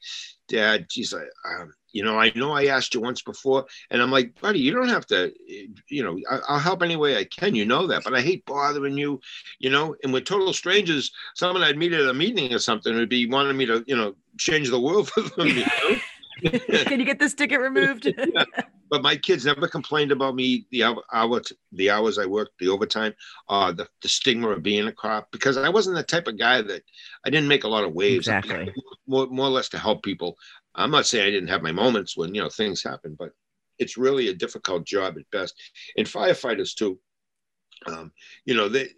Dad, 0.48 0.88
geez, 0.90 1.14
I, 1.14 1.24
um, 1.62 1.74
you 1.94 2.04
know, 2.04 2.20
I 2.20 2.32
know 2.36 2.52
I 2.52 2.66
asked 2.66 2.94
you 2.94 3.02
once 3.02 3.22
before, 3.22 3.66
and 3.90 4.02
I'm 4.02 4.12
like, 4.12 4.40
buddy, 4.42 4.60
you 4.60 4.74
don't 4.74 4.90
have 4.90 5.06
to, 5.08 5.32
you 5.90 6.04
know, 6.04 6.20
I, 6.30 6.54
will 6.54 6.60
help 6.60 6.82
any 6.82 6.96
way 6.96 7.18
I 7.18 7.24
can. 7.24 7.56
You 7.56 7.66
know 7.66 7.88
that, 7.88 8.04
but 8.04 8.16
I 8.16 8.22
hate 8.22 8.46
bothering 8.46 8.98
you, 8.98 9.22
you 9.60 9.70
know. 9.70 9.96
And 10.04 10.12
with 10.12 10.26
total 10.26 10.54
strangers, 10.54 11.12
someone 11.36 11.64
I'd 11.64 11.78
meet 11.78 11.94
at 11.94 12.10
a 12.10 12.14
meeting 12.14 12.54
or 12.54 12.60
something 12.60 12.96
would 12.96 13.10
be 13.10 13.28
wanting 13.28 13.56
me 13.56 13.68
to, 13.68 13.84
you 13.88 13.96
know, 13.96 14.16
change 14.38 14.70
the 14.70 14.80
world 14.80 15.10
for 15.12 15.22
them. 15.22 15.48
You 15.48 15.66
know? 15.66 15.96
Can 16.86 17.00
you 17.00 17.06
get 17.06 17.20
this 17.20 17.34
ticket 17.34 17.60
removed? 17.60 18.06
yeah. 18.18 18.46
But 18.90 19.02
my 19.02 19.16
kids 19.16 19.46
never 19.46 19.68
complained 19.68 20.12
about 20.12 20.36
me 20.36 20.68
the 20.72 20.84
hour, 20.84 21.04
hour 21.12 21.42
the 21.72 21.90
hours 21.90 22.18
I 22.20 22.26
worked, 22.26 22.60
the 22.60 22.70
overtime, 22.70 23.14
uh, 23.50 23.72
the, 23.72 23.88
the 24.02 24.08
stigma 24.08 24.50
of 24.50 24.62
being 24.62 24.88
a 24.88 24.92
cop 24.92 25.32
because 25.32 25.58
I 25.58 25.70
wasn't 25.70 25.96
the 25.96 26.04
type 26.04 26.28
of 26.28 26.38
guy 26.38 26.62
that 26.62 26.84
I 27.26 27.30
didn't 27.30 27.48
make 27.48 27.64
a 27.64 27.70
lot 27.70 27.84
of 27.84 27.94
waves. 27.94 28.28
Exactly. 28.28 28.74
More, 29.08 29.28
more 29.28 29.48
or 29.48 29.52
less 29.52 29.70
to 29.70 29.80
help 29.80 30.04
people. 30.04 30.38
I'm 30.76 30.92
not 30.92 31.06
saying 31.06 31.26
I 31.26 31.32
didn't 31.32 31.50
have 31.50 31.64
my 31.64 31.72
moments 31.72 32.18
when 32.18 32.34
you 32.36 32.42
know 32.42 32.50
things 32.50 32.84
happen, 32.84 33.16
but 33.18 33.32
it's 33.80 33.98
really 33.98 34.28
a 34.30 34.34
difficult 34.36 34.86
job 34.86 35.16
at 35.18 35.30
best. 35.32 35.56
And 35.98 36.08
firefighters 36.08 36.76
too. 36.76 37.00
Um, 37.86 38.12
you 38.46 38.56
know 38.56 38.70
they 38.70 38.90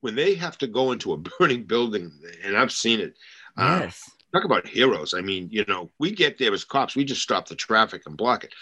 when 0.00 0.14
they 0.14 0.34
have 0.34 0.58
to 0.58 0.66
go 0.66 0.92
into 0.92 1.12
a 1.12 1.16
burning 1.38 1.64
building, 1.64 2.10
and 2.44 2.56
I've 2.56 2.72
seen 2.72 3.00
it. 3.00 3.14
Um, 3.56 3.80
yes. 3.82 4.02
Um, 4.08 4.17
talk 4.32 4.44
about 4.44 4.66
heroes. 4.66 5.14
I 5.14 5.20
mean, 5.20 5.48
you 5.50 5.64
know, 5.68 5.90
we 5.98 6.10
get 6.10 6.38
there 6.38 6.52
as 6.52 6.64
cops, 6.64 6.96
we 6.96 7.04
just 7.04 7.22
stop 7.22 7.48
the 7.48 7.54
traffic 7.54 8.02
and 8.06 8.16
block 8.16 8.44
it. 8.44 8.54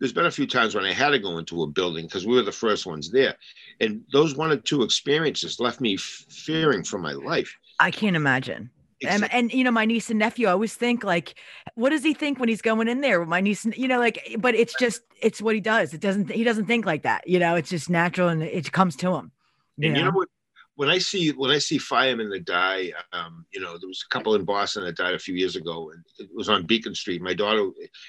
There's 0.00 0.12
been 0.12 0.26
a 0.26 0.30
few 0.32 0.46
times 0.46 0.74
when 0.74 0.84
I 0.84 0.92
had 0.92 1.10
to 1.10 1.18
go 1.18 1.38
into 1.38 1.62
a 1.62 1.66
building 1.66 2.06
because 2.06 2.26
we 2.26 2.34
were 2.34 2.42
the 2.42 2.50
first 2.50 2.86
ones 2.86 3.10
there. 3.10 3.36
And 3.80 4.02
those 4.12 4.36
one 4.36 4.50
or 4.50 4.56
two 4.56 4.82
experiences 4.82 5.60
left 5.60 5.80
me 5.80 5.96
fearing 5.96 6.82
for 6.82 6.98
my 6.98 7.12
life. 7.12 7.54
I 7.78 7.90
can't 7.90 8.16
imagine. 8.16 8.70
And, 9.06 9.32
and, 9.32 9.52
you 9.52 9.64
know 9.64 9.72
my 9.72 9.84
niece 9.84 10.10
and 10.10 10.18
nephew 10.20 10.46
I 10.46 10.52
always 10.52 10.76
think 10.76 11.02
like 11.02 11.34
what 11.74 11.90
does 11.90 12.04
he 12.04 12.14
think 12.14 12.38
when 12.38 12.48
he's 12.48 12.62
going 12.62 12.86
in 12.86 13.00
there 13.00 13.24
my 13.24 13.40
niece 13.40 13.64
you 13.64 13.88
know 13.88 13.98
like 13.98 14.36
but 14.38 14.54
it's 14.54 14.76
just 14.78 15.02
it's 15.20 15.42
what 15.42 15.56
he 15.56 15.60
does 15.60 15.92
it 15.92 16.00
doesn't 16.00 16.30
he 16.30 16.44
doesn't 16.44 16.66
think 16.66 16.86
like 16.86 17.02
that 17.02 17.26
you 17.26 17.40
know 17.40 17.56
it's 17.56 17.70
just 17.70 17.90
natural 17.90 18.28
and 18.28 18.44
it 18.44 18.70
comes 18.70 18.94
to 18.98 19.12
him 19.12 19.32
you 19.76 19.86
and 19.86 19.94
know? 19.94 19.98
you 19.98 20.04
know 20.04 20.12
what 20.12 20.28
when 20.76 20.88
I 20.88 20.98
see 20.98 21.30
when 21.30 21.50
I 21.50 21.58
see 21.58 21.78
firemen 21.78 22.30
that 22.30 22.44
die, 22.44 22.92
um, 23.12 23.44
you 23.52 23.60
know, 23.60 23.76
there 23.78 23.88
was 23.88 24.04
a 24.06 24.12
couple 24.12 24.34
in 24.34 24.44
Boston 24.44 24.84
that 24.84 24.96
died 24.96 25.14
a 25.14 25.18
few 25.18 25.34
years 25.34 25.56
ago, 25.56 25.90
and 25.90 26.02
it 26.18 26.30
was 26.34 26.48
on 26.48 26.66
Beacon 26.66 26.94
Street. 26.94 27.22
My 27.22 27.34
daughter, 27.34 27.68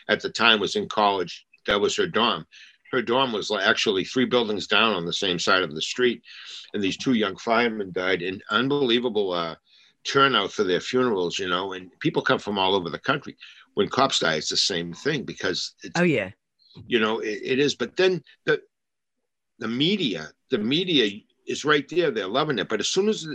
at 0.09 0.21
the 0.21 0.29
time, 0.29 0.59
was 0.59 0.75
in 0.75 0.87
college. 0.87 1.45
That 1.67 1.81
was 1.81 1.95
her 1.97 2.07
dorm. 2.07 2.45
Her 2.91 3.01
dorm 3.01 3.31
was 3.31 3.51
actually 3.51 4.05
three 4.05 4.25
buildings 4.25 4.67
down 4.67 4.93
on 4.93 5.05
the 5.05 5.13
same 5.13 5.39
side 5.39 5.63
of 5.63 5.73
the 5.73 5.81
street, 5.81 6.21
and 6.73 6.81
these 6.81 6.97
two 6.97 7.13
young 7.13 7.35
firemen 7.37 7.91
died. 7.91 8.21
And 8.21 8.41
unbelievable 8.49 9.33
uh, 9.33 9.55
turnout 10.05 10.51
for 10.51 10.63
their 10.63 10.81
funerals, 10.81 11.39
you 11.39 11.49
know. 11.49 11.73
And 11.73 11.91
people 11.99 12.21
come 12.21 12.39
from 12.39 12.57
all 12.57 12.75
over 12.75 12.89
the 12.89 12.99
country. 12.99 13.35
When 13.73 13.89
cops 13.89 14.19
die, 14.19 14.35
it's 14.35 14.49
the 14.49 14.57
same 14.57 14.93
thing 14.93 15.23
because 15.23 15.73
oh 15.95 16.03
yeah, 16.03 16.29
you 16.87 16.99
know, 16.99 17.19
it, 17.19 17.39
it 17.43 17.59
is. 17.59 17.75
But 17.75 17.97
then 17.97 18.23
the 18.45 18.61
the 19.59 19.67
media, 19.67 20.29
the 20.49 20.59
media 20.59 21.21
is 21.47 21.65
right 21.65 21.87
there. 21.89 22.11
They're 22.11 22.27
loving 22.27 22.59
it. 22.59 22.69
But 22.69 22.79
as 22.79 22.89
soon 22.89 23.09
as 23.09 23.27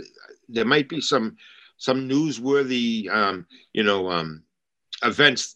there 0.47 0.65
might 0.65 0.89
be 0.89 1.01
some 1.01 1.37
some 1.77 2.09
newsworthy, 2.09 3.09
um, 3.09 3.45
you 3.71 3.83
know, 3.83 4.09
um, 4.09 4.43
events 5.03 5.55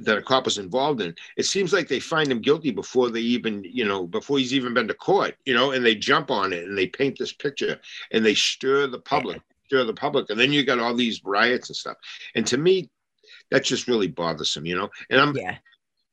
that 0.00 0.16
a 0.16 0.22
cop 0.22 0.46
is 0.46 0.56
involved 0.56 1.02
in, 1.02 1.14
it 1.36 1.44
seems 1.44 1.72
like 1.72 1.88
they 1.88 2.00
find 2.00 2.32
him 2.32 2.40
guilty 2.40 2.70
before 2.70 3.10
they 3.10 3.20
even, 3.20 3.62
you 3.64 3.84
know, 3.84 4.06
before 4.06 4.38
he's 4.38 4.54
even 4.54 4.72
been 4.72 4.88
to 4.88 4.94
court, 4.94 5.36
you 5.44 5.52
know, 5.52 5.72
and 5.72 5.84
they 5.84 5.94
jump 5.94 6.30
on 6.30 6.54
it 6.54 6.64
and 6.64 6.76
they 6.76 6.86
paint 6.86 7.18
this 7.18 7.34
picture 7.34 7.78
and 8.12 8.24
they 8.24 8.34
stir 8.34 8.86
the 8.86 9.00
public, 9.00 9.42
stir 9.66 9.84
the 9.84 9.92
public, 9.92 10.30
and 10.30 10.40
then 10.40 10.52
you 10.52 10.64
got 10.64 10.78
all 10.78 10.94
these 10.94 11.22
riots 11.24 11.68
and 11.68 11.76
stuff. 11.76 11.96
And 12.34 12.46
to 12.46 12.56
me, 12.56 12.88
that's 13.50 13.68
just 13.68 13.88
really 13.88 14.08
bothersome, 14.08 14.64
you 14.64 14.76
know. 14.76 14.88
And 15.10 15.20
I'm 15.20 15.36
yeah 15.36 15.58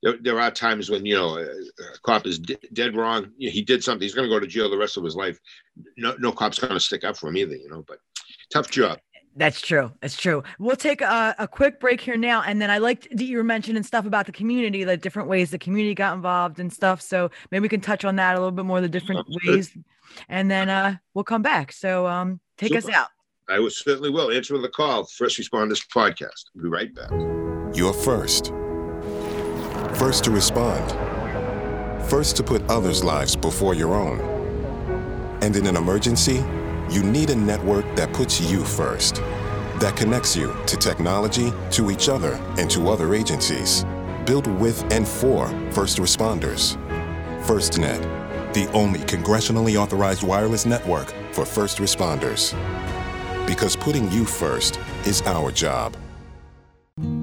there, 0.06 0.18
there 0.22 0.40
are 0.40 0.52
times 0.52 0.92
when 0.92 1.04
you 1.04 1.16
know 1.16 1.38
a, 1.38 1.42
a 1.42 2.00
cop 2.04 2.28
is 2.28 2.38
d- 2.38 2.58
dead 2.74 2.96
wrong. 2.96 3.32
He 3.40 3.64
did 3.64 3.84
something. 3.84 4.04
He's 4.04 4.14
going 4.14 4.30
to 4.30 4.34
go 4.34 4.40
to 4.40 4.46
jail 4.46 4.70
the 4.70 4.78
rest 4.78 4.98
of 4.98 5.04
his 5.04 5.16
life. 5.16 5.40
No, 5.98 6.16
no 6.20 6.32
cop's 6.32 6.60
going 6.60 6.72
to 6.72 6.80
stick 6.80 7.04
up 7.04 7.18
for 7.18 7.28
him 7.28 7.38
either. 7.38 7.56
You 7.56 7.70
know, 7.70 7.84
but 7.88 7.98
tough 8.54 8.70
job. 8.70 9.00
That's 9.36 9.60
true. 9.60 9.92
That's 10.02 10.16
true. 10.16 10.44
We'll 10.60 10.76
take 10.76 11.02
a, 11.02 11.36
a 11.40 11.48
quick 11.48 11.80
break 11.80 12.00
here 12.00 12.18
now, 12.18 12.44
and 12.44 12.62
then 12.62 12.70
I 12.70 12.78
liked 12.78 13.08
that 13.12 13.26
you 13.26 13.36
were 13.36 13.44
mentioning 13.44 13.82
stuff 13.82 14.06
about 14.06 14.28
the 14.28 14.32
community, 14.32 14.84
the 14.84 14.96
different 14.96 15.28
ways 15.28 15.50
the 15.50 15.58
community 15.58 15.96
got 15.96 16.14
involved 16.14 16.60
and 16.60 16.72
stuff. 16.72 17.02
So 17.02 17.32
maybe 17.50 17.64
we 17.64 17.70
can 17.70 17.82
touch 17.82 18.06
on 18.06 18.16
that 18.18 18.36
a 18.36 18.38
little 18.38 18.52
bit 18.52 18.64
more, 18.64 18.82
the 18.82 18.88
different 18.88 19.26
ways, 19.44 19.76
and 20.30 20.52
then 20.52 20.70
uh, 20.70 20.98
we'll 21.16 21.26
come 21.26 21.42
back. 21.42 21.72
So 21.72 22.06
um, 22.06 22.40
take 22.60 22.74
Super. 22.74 22.90
us 22.90 22.96
out. 22.96 23.08
I 23.50 23.58
will 23.58 23.72
certainly 23.72 24.12
will 24.12 24.32
answer 24.32 24.56
the 24.60 24.70
call. 24.70 25.06
First 25.06 25.40
Responders 25.40 25.84
Podcast. 25.88 26.46
We'll 26.54 26.66
be 26.66 26.70
right 26.70 26.94
back. 26.94 27.12
You're 27.76 27.94
first 27.94 28.54
First 29.98 30.26
to 30.26 30.32
respond. 30.32 30.92
First 32.10 32.36
to 32.36 32.44
put 32.44 32.62
others' 32.70 33.02
lives 33.02 33.34
before 33.34 33.74
your 33.74 33.96
own. 33.96 34.20
And 35.42 35.56
in 35.56 35.66
an 35.68 35.78
emergency, 35.78 36.44
you 36.90 37.02
need 37.02 37.30
a 37.30 37.36
network 37.36 37.86
that 37.96 38.12
puts 38.12 38.42
you 38.42 38.66
first, 38.66 39.16
that 39.80 39.96
connects 39.96 40.36
you 40.36 40.54
to 40.68 40.76
technology, 40.76 41.54
to 41.72 41.92
each 41.92 42.10
other, 42.10 42.34
and 42.58 42.70
to 42.72 42.90
other 42.90 43.16
agencies. 43.16 43.86
Built 44.26 44.48
with 44.48 44.84
and 44.92 45.08
for 45.08 45.48
first 45.72 45.98
responders. 45.98 46.76
FirstNet, 47.46 48.54
the 48.54 48.70
only 48.74 49.00
congressionally 49.00 49.78
authorized 49.78 50.24
wireless 50.24 50.66
network 50.66 51.14
for 51.32 51.46
first 51.46 51.78
responders. 51.78 52.54
Because 53.48 53.78
putting 53.78 54.12
you 54.12 54.26
first 54.26 54.78
is 55.06 55.22
our 55.22 55.52
job. 55.52 55.96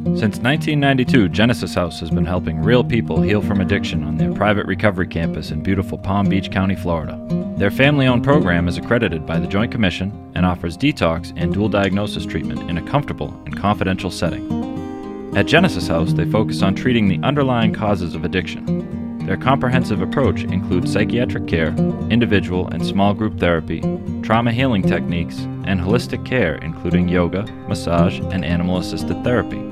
Since 0.05 0.41
1992, 0.41 1.29
Genesis 1.29 1.77
House 1.77 2.01
has 2.01 2.11
been 2.11 2.25
helping 2.25 2.61
real 2.61 2.83
people 2.83 3.23
heal 3.23 3.41
from 3.41 3.61
addiction 3.61 4.03
on 4.03 4.17
their 4.17 4.33
private 4.33 4.67
recovery 4.67 5.07
campus 5.07 5.53
in 5.53 5.63
beautiful 5.63 5.97
Palm 5.97 6.29
Beach 6.29 6.51
County, 6.51 6.75
Florida. 6.75 7.17
Their 7.57 7.71
family 7.71 8.09
owned 8.09 8.25
program 8.25 8.67
is 8.67 8.77
accredited 8.77 9.25
by 9.27 9.39
the 9.39 9.47
Joint 9.47 9.71
Commission 9.71 10.33
and 10.35 10.45
offers 10.45 10.77
detox 10.77 11.33
and 11.37 11.55
dual 11.55 11.69
diagnosis 11.69 12.27
treatment 12.27 12.69
in 12.69 12.79
a 12.79 12.83
comfortable 12.91 13.29
and 13.47 13.57
confidential 13.57 14.11
setting. 14.11 15.37
At 15.37 15.47
Genesis 15.47 15.87
House, 15.87 16.13
they 16.13 16.25
focus 16.25 16.63
on 16.63 16.75
treating 16.75 17.07
the 17.07 17.21
underlying 17.23 17.73
causes 17.73 18.17
of 18.17 18.25
addiction. 18.25 19.25
Their 19.25 19.37
comprehensive 19.37 20.03
approach 20.03 20.43
includes 20.43 20.93
psychiatric 20.93 21.47
care, 21.47 21.69
individual 22.11 22.67
and 22.69 22.85
small 22.85 23.15
group 23.15 23.39
therapy, 23.39 23.81
trauma 24.23 24.51
healing 24.51 24.83
techniques, 24.83 25.39
and 25.65 25.81
holistic 25.81 26.27
care, 26.27 26.57
including 26.57 27.09
yoga, 27.09 27.45
massage, 27.69 28.19
and 28.19 28.45
animal 28.45 28.79
assisted 28.79 29.23
therapy. 29.23 29.72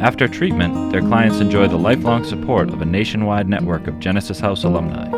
After 0.00 0.26
treatment, 0.28 0.92
their 0.92 1.00
clients 1.00 1.40
enjoy 1.40 1.66
the 1.68 1.78
lifelong 1.78 2.22
support 2.22 2.68
of 2.68 2.82
a 2.82 2.84
nationwide 2.84 3.48
network 3.48 3.86
of 3.86 3.98
Genesis 3.98 4.38
House 4.38 4.62
alumni. 4.62 5.10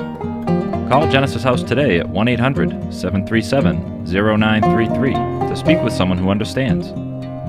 Call 0.89 1.11
Genesis 1.11 1.43
House 1.43 1.65
today 1.65 1.99
at 1.99 2.09
1 2.09 2.29
800 2.29 2.95
737 2.95 4.07
0933 4.07 5.15
to 5.49 5.57
speak 5.57 5.83
with 5.83 5.93
someone 5.93 6.17
who 6.17 6.31
understands. 6.31 6.93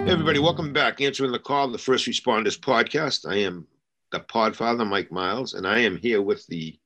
Hey 0.05 0.11
everybody, 0.11 0.39
welcome 0.39 0.71
back. 0.71 1.01
Answering 1.01 1.33
the 1.33 1.39
call, 1.39 1.67
the 1.67 1.77
First 1.77 2.07
Responders 2.07 2.57
podcast. 2.57 3.29
I 3.29 3.39
am 3.39 3.67
the 4.13 4.21
Podfather, 4.21 4.87
Mike 4.87 5.11
Miles, 5.11 5.53
and 5.53 5.67
I 5.67 5.79
am 5.79 5.97
here 5.97 6.21
with 6.21 6.47
the 6.47 6.79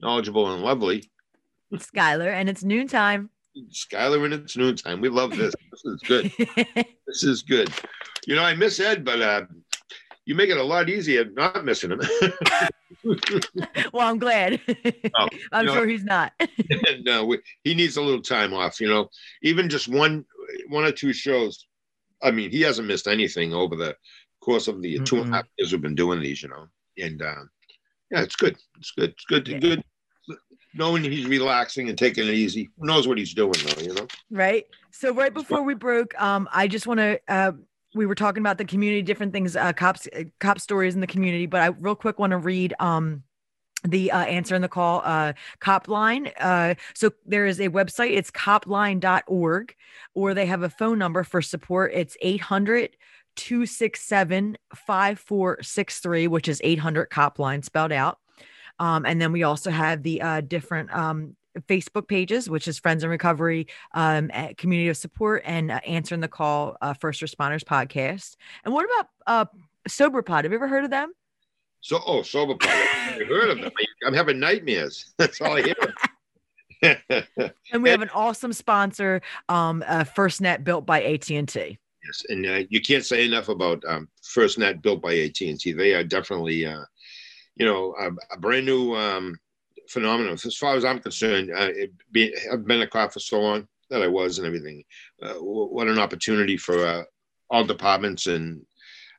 knowledgeable 0.00 0.52
and 0.52 0.62
lovely 0.62 1.10
Skylar, 1.78 2.32
and 2.32 2.48
it's 2.48 2.64
noontime. 2.64 3.30
Skylar, 3.70 4.24
and 4.24 4.34
it's 4.34 4.56
noontime. 4.56 5.00
We 5.00 5.08
love 5.08 5.30
this. 5.30 5.54
This 5.70 5.84
is 5.84 6.00
good. 6.02 6.32
this 7.06 7.22
is 7.22 7.42
good. 7.42 7.70
You 8.26 8.34
know, 8.34 8.42
I 8.42 8.54
miss 8.54 8.80
Ed, 8.80 9.04
but 9.04 9.20
uh, 9.20 9.42
you 10.24 10.34
make 10.34 10.50
it 10.50 10.56
a 10.56 10.62
lot 10.62 10.88
easier 10.88 11.24
not 11.24 11.64
missing 11.64 11.92
him. 11.92 12.00
well, 13.92 14.08
I'm 14.08 14.18
glad. 14.18 14.60
Oh, 15.16 15.28
I'm 15.52 15.66
know- 15.66 15.74
sure 15.74 15.86
he's 15.86 16.04
not. 16.04 16.32
we, 16.38 17.38
he 17.62 17.74
needs 17.74 17.96
a 17.96 18.02
little 18.02 18.22
time 18.22 18.52
off. 18.54 18.80
You 18.80 18.88
know, 18.88 19.08
even 19.42 19.68
just 19.68 19.88
one, 19.88 20.24
one 20.68 20.84
or 20.84 20.92
two 20.92 21.12
shows. 21.12 21.66
I 22.22 22.30
mean, 22.30 22.50
he 22.50 22.62
hasn't 22.62 22.88
missed 22.88 23.06
anything 23.06 23.52
over 23.52 23.76
the 23.76 23.96
course 24.40 24.66
of 24.68 24.80
the 24.80 24.98
two 25.00 25.20
and 25.20 25.32
a 25.32 25.36
half 25.36 25.44
years 25.58 25.72
we've 25.72 25.82
been 25.82 25.94
doing 25.94 26.20
these. 26.20 26.42
You 26.42 26.48
know, 26.48 26.66
and 26.98 27.20
uh, 27.20 27.44
yeah, 28.10 28.22
it's 28.22 28.36
good. 28.36 28.56
It's 28.78 28.92
good. 28.92 29.10
It's 29.10 29.24
good. 29.24 29.60
Good. 29.60 29.84
Knowing 30.74 31.04
he's 31.04 31.26
relaxing 31.26 31.88
and 31.88 31.96
taking 31.96 32.26
it 32.26 32.34
easy, 32.34 32.68
Who 32.78 32.86
knows 32.86 33.06
what 33.06 33.16
he's 33.18 33.32
doing 33.34 33.52
though. 33.64 33.82
You 33.82 33.94
know. 33.94 34.06
right 34.30 34.64
so 34.90 35.12
right 35.12 35.32
before 35.32 35.62
we 35.62 35.74
broke 35.74 36.20
um 36.20 36.48
i 36.52 36.66
just 36.66 36.86
want 36.86 36.98
to 36.98 37.20
uh 37.28 37.52
we 37.94 38.06
were 38.06 38.14
talking 38.16 38.40
about 38.42 38.58
the 38.58 38.64
community 38.64 39.02
different 39.02 39.32
things 39.32 39.54
uh 39.54 39.72
cops 39.72 40.08
uh, 40.16 40.24
cop 40.40 40.60
stories 40.60 40.94
in 40.94 41.00
the 41.00 41.06
community 41.06 41.46
but 41.46 41.60
i 41.60 41.66
real 41.66 41.94
quick 41.94 42.18
want 42.18 42.32
to 42.32 42.38
read 42.38 42.74
um 42.80 43.22
the 43.86 44.10
uh, 44.10 44.24
answer 44.24 44.54
in 44.54 44.62
the 44.62 44.68
call 44.68 45.02
uh 45.04 45.32
cop 45.60 45.86
line 45.88 46.30
uh 46.40 46.74
so 46.94 47.10
there 47.26 47.46
is 47.46 47.60
a 47.60 47.68
website 47.68 48.10
it's 48.10 48.30
copline.org 48.30 49.74
or 50.14 50.34
they 50.34 50.46
have 50.46 50.62
a 50.62 50.70
phone 50.70 50.98
number 50.98 51.22
for 51.22 51.40
support 51.42 51.92
it's 51.94 52.16
800 52.20 52.96
267 53.36 54.56
5463 54.74 56.28
which 56.28 56.48
is 56.48 56.60
800 56.64 57.06
cop 57.06 57.38
line 57.38 57.62
spelled 57.62 57.92
out 57.92 58.18
um, 58.78 59.06
and 59.06 59.20
then 59.20 59.32
we 59.32 59.42
also 59.42 59.70
have 59.70 60.02
the 60.02 60.20
uh, 60.20 60.40
different 60.40 60.92
um, 60.92 61.36
Facebook 61.62 62.08
pages, 62.08 62.50
which 62.50 62.66
is 62.68 62.78
Friends 62.78 63.04
in 63.04 63.10
Recovery, 63.10 63.68
um, 63.92 64.30
Community 64.56 64.88
of 64.88 64.96
Support, 64.96 65.42
and 65.44 65.70
uh, 65.70 65.80
Answering 65.86 66.20
the 66.20 66.28
Call, 66.28 66.76
uh, 66.80 66.94
First 66.94 67.22
Responders 67.22 67.62
podcast. 67.62 68.36
And 68.64 68.74
what 68.74 68.84
about 68.84 69.08
uh, 69.26 69.44
Sober 69.86 70.22
Pod? 70.22 70.44
Have 70.44 70.52
you 70.52 70.58
ever 70.58 70.68
heard 70.68 70.84
of 70.84 70.90
them? 70.90 71.12
So, 71.80 72.00
oh, 72.06 72.22
sober. 72.22 72.54
Pod. 72.54 72.70
I 72.70 73.24
heard 73.28 73.50
of 73.50 73.60
them. 73.60 73.70
I'm 74.06 74.14
having 74.14 74.40
nightmares. 74.40 75.12
That's 75.18 75.40
all 75.40 75.56
I 75.56 75.62
hear. 75.62 75.74
And 77.72 77.82
we 77.82 77.88
have 77.88 78.02
an 78.02 78.10
awesome 78.10 78.52
sponsor, 78.52 79.22
um, 79.48 79.82
uh, 79.86 80.04
FirstNet, 80.04 80.64
built 80.64 80.84
by 80.84 81.02
AT 81.02 81.30
and 81.30 81.48
T. 81.48 81.78
Yes, 82.04 82.22
and 82.28 82.46
uh, 82.46 82.62
you 82.68 82.80
can't 82.80 83.04
say 83.04 83.24
enough 83.24 83.48
about 83.48 83.82
um, 83.86 84.08
FirstNet 84.22 84.82
built 84.82 85.00
by 85.00 85.14
AT 85.18 85.40
and 85.40 85.58
T. 85.58 85.72
They 85.72 85.94
are 85.94 86.04
definitely, 86.04 86.66
uh, 86.66 86.84
you 87.56 87.64
know, 87.64 87.94
a, 87.98 88.34
a 88.34 88.38
brand 88.38 88.66
new 88.66 88.94
um, 88.94 89.36
phenomenon. 89.88 90.34
As 90.34 90.56
far 90.56 90.76
as 90.76 90.84
I'm 90.84 90.98
concerned, 90.98 91.50
uh, 91.54 91.70
be, 92.12 92.34
I've 92.52 92.66
been 92.66 92.82
a 92.82 92.86
cop 92.86 93.12
for 93.12 93.20
so 93.20 93.40
long 93.40 93.66
that 93.90 94.02
I 94.02 94.08
was 94.08 94.38
and 94.38 94.46
everything. 94.46 94.84
Uh, 95.22 95.34
wh- 95.34 95.72
what 95.72 95.88
an 95.88 95.98
opportunity 95.98 96.56
for 96.56 96.86
uh, 96.86 97.02
all 97.50 97.64
departments 97.64 98.26
and 98.26 98.66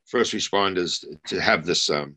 first 0.06 0.34
responders 0.34 1.04
to 1.28 1.42
have 1.42 1.66
this 1.66 1.90
um, 1.90 2.16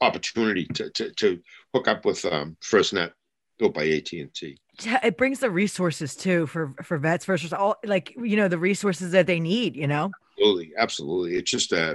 opportunity 0.00 0.66
to, 0.74 0.90
to, 0.90 1.10
to 1.12 1.40
hook 1.72 1.86
up 1.86 2.04
with 2.04 2.24
um, 2.24 2.56
FirstNet 2.62 3.12
built 3.58 3.74
by 3.74 3.86
AT 3.88 4.12
and 4.12 4.34
T. 4.34 4.58
It 5.02 5.16
brings 5.16 5.40
the 5.40 5.50
resources 5.50 6.16
too 6.16 6.46
for 6.46 6.74
for 6.82 6.98
vets, 6.98 7.28
res- 7.28 7.52
all 7.52 7.76
like 7.84 8.14
you 8.16 8.36
know 8.36 8.48
the 8.48 8.58
resources 8.58 9.12
that 9.12 9.26
they 9.26 9.40
need. 9.40 9.76
You 9.76 9.86
know, 9.86 10.10
Absolutely, 10.36 10.72
absolutely. 10.76 11.36
It's 11.36 11.50
just 11.50 11.72
uh, 11.72 11.94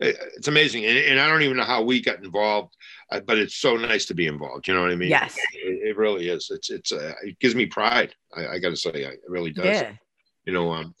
it's 0.00 0.48
amazing, 0.48 0.86
and, 0.86 0.96
and 0.96 1.20
I 1.20 1.28
don't 1.28 1.42
even 1.42 1.58
know 1.58 1.64
how 1.64 1.82
we 1.82 2.00
got 2.00 2.24
involved, 2.24 2.74
uh, 3.12 3.20
but 3.20 3.36
it's 3.36 3.56
so 3.56 3.76
nice 3.76 4.06
to 4.06 4.14
be 4.14 4.26
involved. 4.26 4.66
You 4.66 4.74
know 4.74 4.80
what 4.80 4.90
I 4.90 4.96
mean? 4.96 5.10
Yes. 5.10 5.36
it, 5.52 5.90
it 5.90 5.96
really 5.96 6.28
is. 6.28 6.48
It's 6.50 6.70
it's 6.70 6.90
uh, 6.90 7.12
it 7.22 7.38
gives 7.38 7.54
me 7.54 7.66
pride. 7.66 8.14
I, 8.34 8.46
I 8.46 8.58
got 8.60 8.70
to 8.70 8.76
say, 8.76 8.90
it 8.92 9.20
really 9.28 9.52
does. 9.52 9.66
yeah, 9.66 9.92
You 10.46 10.54
know, 10.54 10.72
um, 10.72 10.94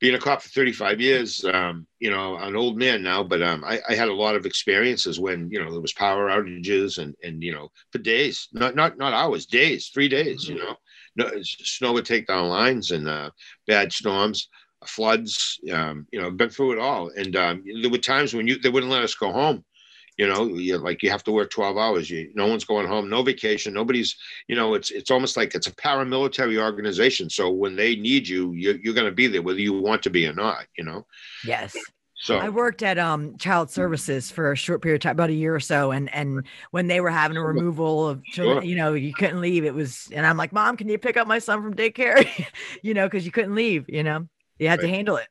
being 0.00 0.14
a 0.14 0.18
cop 0.18 0.42
for 0.42 0.48
35 0.48 1.00
years, 1.00 1.44
um, 1.52 1.86
you 1.98 2.10
know, 2.10 2.36
an 2.36 2.54
old 2.54 2.78
man 2.78 3.02
now, 3.02 3.22
but 3.22 3.42
um, 3.42 3.64
I, 3.64 3.80
I 3.88 3.94
had 3.94 4.08
a 4.08 4.14
lot 4.14 4.36
of 4.36 4.46
experiences 4.46 5.18
when 5.18 5.50
you 5.50 5.62
know 5.62 5.70
there 5.70 5.80
was 5.80 5.92
power 5.92 6.28
outages 6.28 6.98
and 6.98 7.14
and 7.22 7.42
you 7.42 7.52
know 7.52 7.70
for 7.92 7.98
days, 7.98 8.48
not 8.52 8.74
not 8.76 8.96
not 8.96 9.12
hours, 9.12 9.46
days, 9.46 9.88
three 9.88 10.08
days. 10.08 10.48
You 10.48 10.56
know, 10.56 10.76
no, 11.16 11.30
snow 11.42 11.92
would 11.92 12.06
take 12.06 12.26
down 12.26 12.48
lines 12.48 12.90
and 12.92 13.08
uh, 13.08 13.30
bad 13.66 13.92
storms 13.92 14.48
floods. 14.86 15.58
Um, 15.72 16.06
you 16.12 16.20
know, 16.20 16.30
been 16.30 16.50
through 16.50 16.72
it 16.72 16.78
all, 16.78 17.10
and 17.16 17.34
um, 17.36 17.64
there 17.82 17.90
were 17.90 17.98
times 17.98 18.34
when 18.34 18.46
you 18.46 18.58
they 18.58 18.68
wouldn't 18.68 18.92
let 18.92 19.02
us 19.02 19.14
go 19.14 19.32
home. 19.32 19.64
You 20.18 20.26
know, 20.26 20.46
you 20.48 20.78
like 20.78 21.02
you 21.04 21.10
have 21.10 21.22
to 21.24 21.32
work 21.32 21.48
twelve 21.50 21.78
hours. 21.78 22.10
You, 22.10 22.30
no 22.34 22.48
one's 22.48 22.64
going 22.64 22.88
home, 22.88 23.08
no 23.08 23.22
vacation, 23.22 23.72
nobody's. 23.72 24.16
You 24.48 24.56
know, 24.56 24.74
it's 24.74 24.90
it's 24.90 25.12
almost 25.12 25.36
like 25.36 25.54
it's 25.54 25.68
a 25.68 25.74
paramilitary 25.74 26.58
organization. 26.60 27.30
So 27.30 27.50
when 27.50 27.76
they 27.76 27.94
need 27.94 28.26
you, 28.26 28.52
you're, 28.52 28.76
you're 28.82 28.94
going 28.94 29.06
to 29.06 29.12
be 29.14 29.28
there, 29.28 29.42
whether 29.42 29.60
you 29.60 29.80
want 29.80 30.02
to 30.02 30.10
be 30.10 30.26
or 30.26 30.32
not. 30.32 30.66
You 30.76 30.84
know, 30.84 31.06
yes. 31.44 31.76
so 32.16 32.36
I 32.36 32.48
worked 32.48 32.82
at 32.82 32.98
um 32.98 33.38
child 33.38 33.70
services 33.70 34.28
for 34.28 34.50
a 34.50 34.56
short 34.56 34.82
period 34.82 34.96
of 34.96 35.02
time, 35.02 35.12
about 35.12 35.30
a 35.30 35.34
year 35.34 35.54
or 35.54 35.60
so, 35.60 35.92
and 35.92 36.12
and 36.12 36.44
when 36.72 36.88
they 36.88 37.00
were 37.00 37.10
having 37.10 37.36
a 37.36 37.44
removal 37.44 38.08
of 38.08 38.24
children, 38.24 38.62
Sure. 38.62 38.68
you 38.68 38.74
know, 38.76 38.94
you 38.94 39.14
couldn't 39.14 39.40
leave. 39.40 39.64
It 39.64 39.74
was, 39.74 40.08
and 40.12 40.26
I'm 40.26 40.36
like, 40.36 40.52
Mom, 40.52 40.76
can 40.76 40.88
you 40.88 40.98
pick 40.98 41.16
up 41.16 41.28
my 41.28 41.38
son 41.38 41.62
from 41.62 41.74
daycare? 41.74 42.28
you 42.82 42.92
know, 42.92 43.06
because 43.06 43.24
you 43.24 43.30
couldn't 43.30 43.54
leave. 43.54 43.84
You 43.88 44.02
know, 44.02 44.26
you 44.58 44.66
had 44.68 44.80
to 44.80 44.88
handle 44.88 45.16
it. 45.16 45.28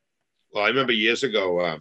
Well, 0.53 0.63
I 0.63 0.69
remember 0.69 0.93
years 0.93 1.23
ago, 1.23 1.59
uh, 1.59 1.77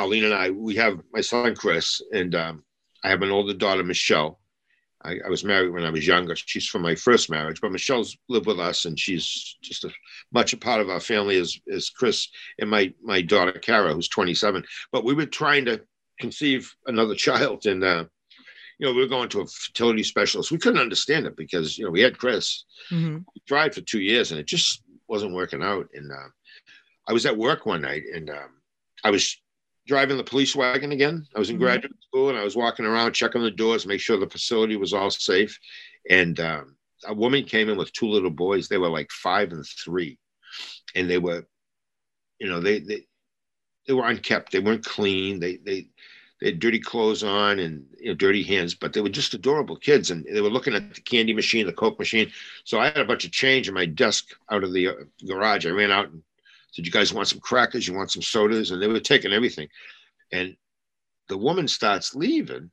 Arlene 0.00 0.24
and 0.24 0.34
I, 0.34 0.50
we 0.50 0.74
have 0.76 0.98
my 1.12 1.20
son 1.20 1.54
Chris, 1.54 2.00
and 2.12 2.34
um, 2.34 2.64
I 3.04 3.10
have 3.10 3.20
an 3.22 3.30
older 3.30 3.52
daughter, 3.54 3.82
Michelle. 3.84 4.40
I, 5.02 5.16
I 5.24 5.28
was 5.28 5.44
married 5.44 5.70
when 5.70 5.84
I 5.84 5.90
was 5.90 6.06
younger. 6.06 6.34
She's 6.36 6.66
from 6.66 6.82
my 6.82 6.94
first 6.94 7.30
marriage, 7.30 7.60
but 7.60 7.70
Michelle's 7.72 8.16
lived 8.28 8.46
with 8.46 8.58
us, 8.60 8.86
and 8.86 8.98
she's 8.98 9.56
just 9.62 9.84
as 9.84 9.92
much 10.32 10.52
a 10.52 10.56
part 10.56 10.80
of 10.80 10.88
our 10.90 11.00
family 11.00 11.36
as, 11.38 11.58
as 11.72 11.90
Chris 11.90 12.28
and 12.58 12.70
my 12.70 12.92
my 13.02 13.20
daughter 13.20 13.52
Kara, 13.52 13.92
who's 13.94 14.08
27. 14.08 14.64
But 14.90 15.04
we 15.04 15.14
were 15.14 15.26
trying 15.26 15.66
to 15.66 15.82
conceive 16.18 16.74
another 16.86 17.14
child, 17.14 17.66
and 17.66 17.84
uh, 17.84 18.04
you 18.78 18.86
know, 18.86 18.94
we 18.94 19.00
were 19.02 19.06
going 19.08 19.28
to 19.30 19.40
a 19.42 19.46
fertility 19.46 20.02
specialist. 20.02 20.50
We 20.50 20.58
couldn't 20.58 20.80
understand 20.80 21.26
it 21.26 21.36
because 21.36 21.76
you 21.76 21.84
know 21.84 21.90
we 21.90 22.00
had 22.00 22.16
Chris, 22.18 22.64
Mhm. 22.90 23.24
we 23.34 23.42
tried 23.46 23.74
for 23.74 23.82
two 23.82 24.00
years 24.00 24.30
and 24.30 24.40
it 24.40 24.46
just 24.46 24.82
wasn't 25.08 25.34
working 25.34 25.62
out. 25.62 25.88
And 25.94 26.10
uh, 26.10 26.28
I 27.06 27.12
was 27.12 27.26
at 27.26 27.36
work 27.36 27.66
one 27.66 27.82
night 27.82 28.04
and 28.14 28.30
um, 28.30 28.50
I 29.04 29.10
was 29.10 29.36
driving 29.90 30.16
the 30.18 30.24
police 30.24 30.56
wagon 30.56 30.92
again. 30.92 31.26
I 31.36 31.40
was 31.40 31.50
in 31.50 31.58
Mhm. 31.58 31.60
graduate 31.60 32.00
school 32.08 32.30
and 32.30 32.38
I 32.38 32.44
was 32.44 32.56
walking 32.56 32.86
around 32.86 33.12
checking 33.14 33.42
the 33.42 33.50
doors, 33.50 33.86
make 33.86 34.00
sure 34.00 34.16
the 34.18 34.30
facility 34.30 34.76
was 34.76 34.94
all 34.94 35.10
safe. 35.10 35.58
And 36.08 36.38
um, 36.40 36.76
a 37.06 37.14
woman 37.14 37.44
came 37.44 37.68
in 37.68 37.76
with 37.78 37.92
two 37.92 38.08
little 38.08 38.30
boys. 38.30 38.68
They 38.68 38.78
were 38.78 38.88
like 38.88 39.10
five 39.10 39.52
and 39.52 39.66
three, 39.84 40.18
and 40.94 41.10
they 41.10 41.18
were, 41.18 41.46
you 42.38 42.48
know, 42.48 42.60
they 42.60 42.80
they 42.80 43.06
they 43.86 43.94
were 43.94 44.08
unkept. 44.08 44.52
They 44.52 44.60
weren't 44.60 44.84
clean. 44.84 45.40
They 45.40 45.56
they 45.56 45.88
they 46.40 46.48
had 46.48 46.60
dirty 46.60 46.80
clothes 46.80 47.24
on 47.24 47.58
and 47.60 47.84
you 48.00 48.10
know, 48.10 48.14
dirty 48.14 48.42
hands, 48.44 48.74
but 48.74 48.92
they 48.92 49.02
were 49.02 49.10
just 49.10 49.34
adorable 49.34 49.76
kids. 49.76 50.10
And 50.10 50.24
they 50.32 50.40
were 50.42 50.50
looking 50.50 50.74
at 50.74 50.94
the 50.94 51.02
candy 51.02 51.34
machine, 51.34 51.66
the 51.66 51.72
Coke 51.72 51.98
machine. 51.98 52.30
So 52.64 52.78
I 52.80 52.86
had 52.86 52.98
a 52.98 53.04
bunch 53.04 53.24
of 53.24 53.32
change 53.32 53.68
in 53.68 53.74
my 53.74 53.86
desk 53.86 54.26
out 54.50 54.64
of 54.64 54.72
the 54.72 54.88
uh, 54.88 54.94
garage. 55.26 55.66
I 55.66 55.70
ran 55.70 55.90
out 55.92 56.10
and 56.10 56.22
said, 56.72 56.86
"You 56.86 56.92
guys 56.92 57.12
want 57.12 57.28
some 57.28 57.40
crackers? 57.40 57.86
You 57.86 57.94
want 57.94 58.10
some 58.10 58.22
sodas?" 58.22 58.70
And 58.70 58.80
they 58.80 58.86
were 58.86 59.00
taking 59.00 59.32
everything. 59.32 59.68
And 60.32 60.56
the 61.28 61.38
woman 61.38 61.68
starts 61.68 62.14
leaving, 62.14 62.70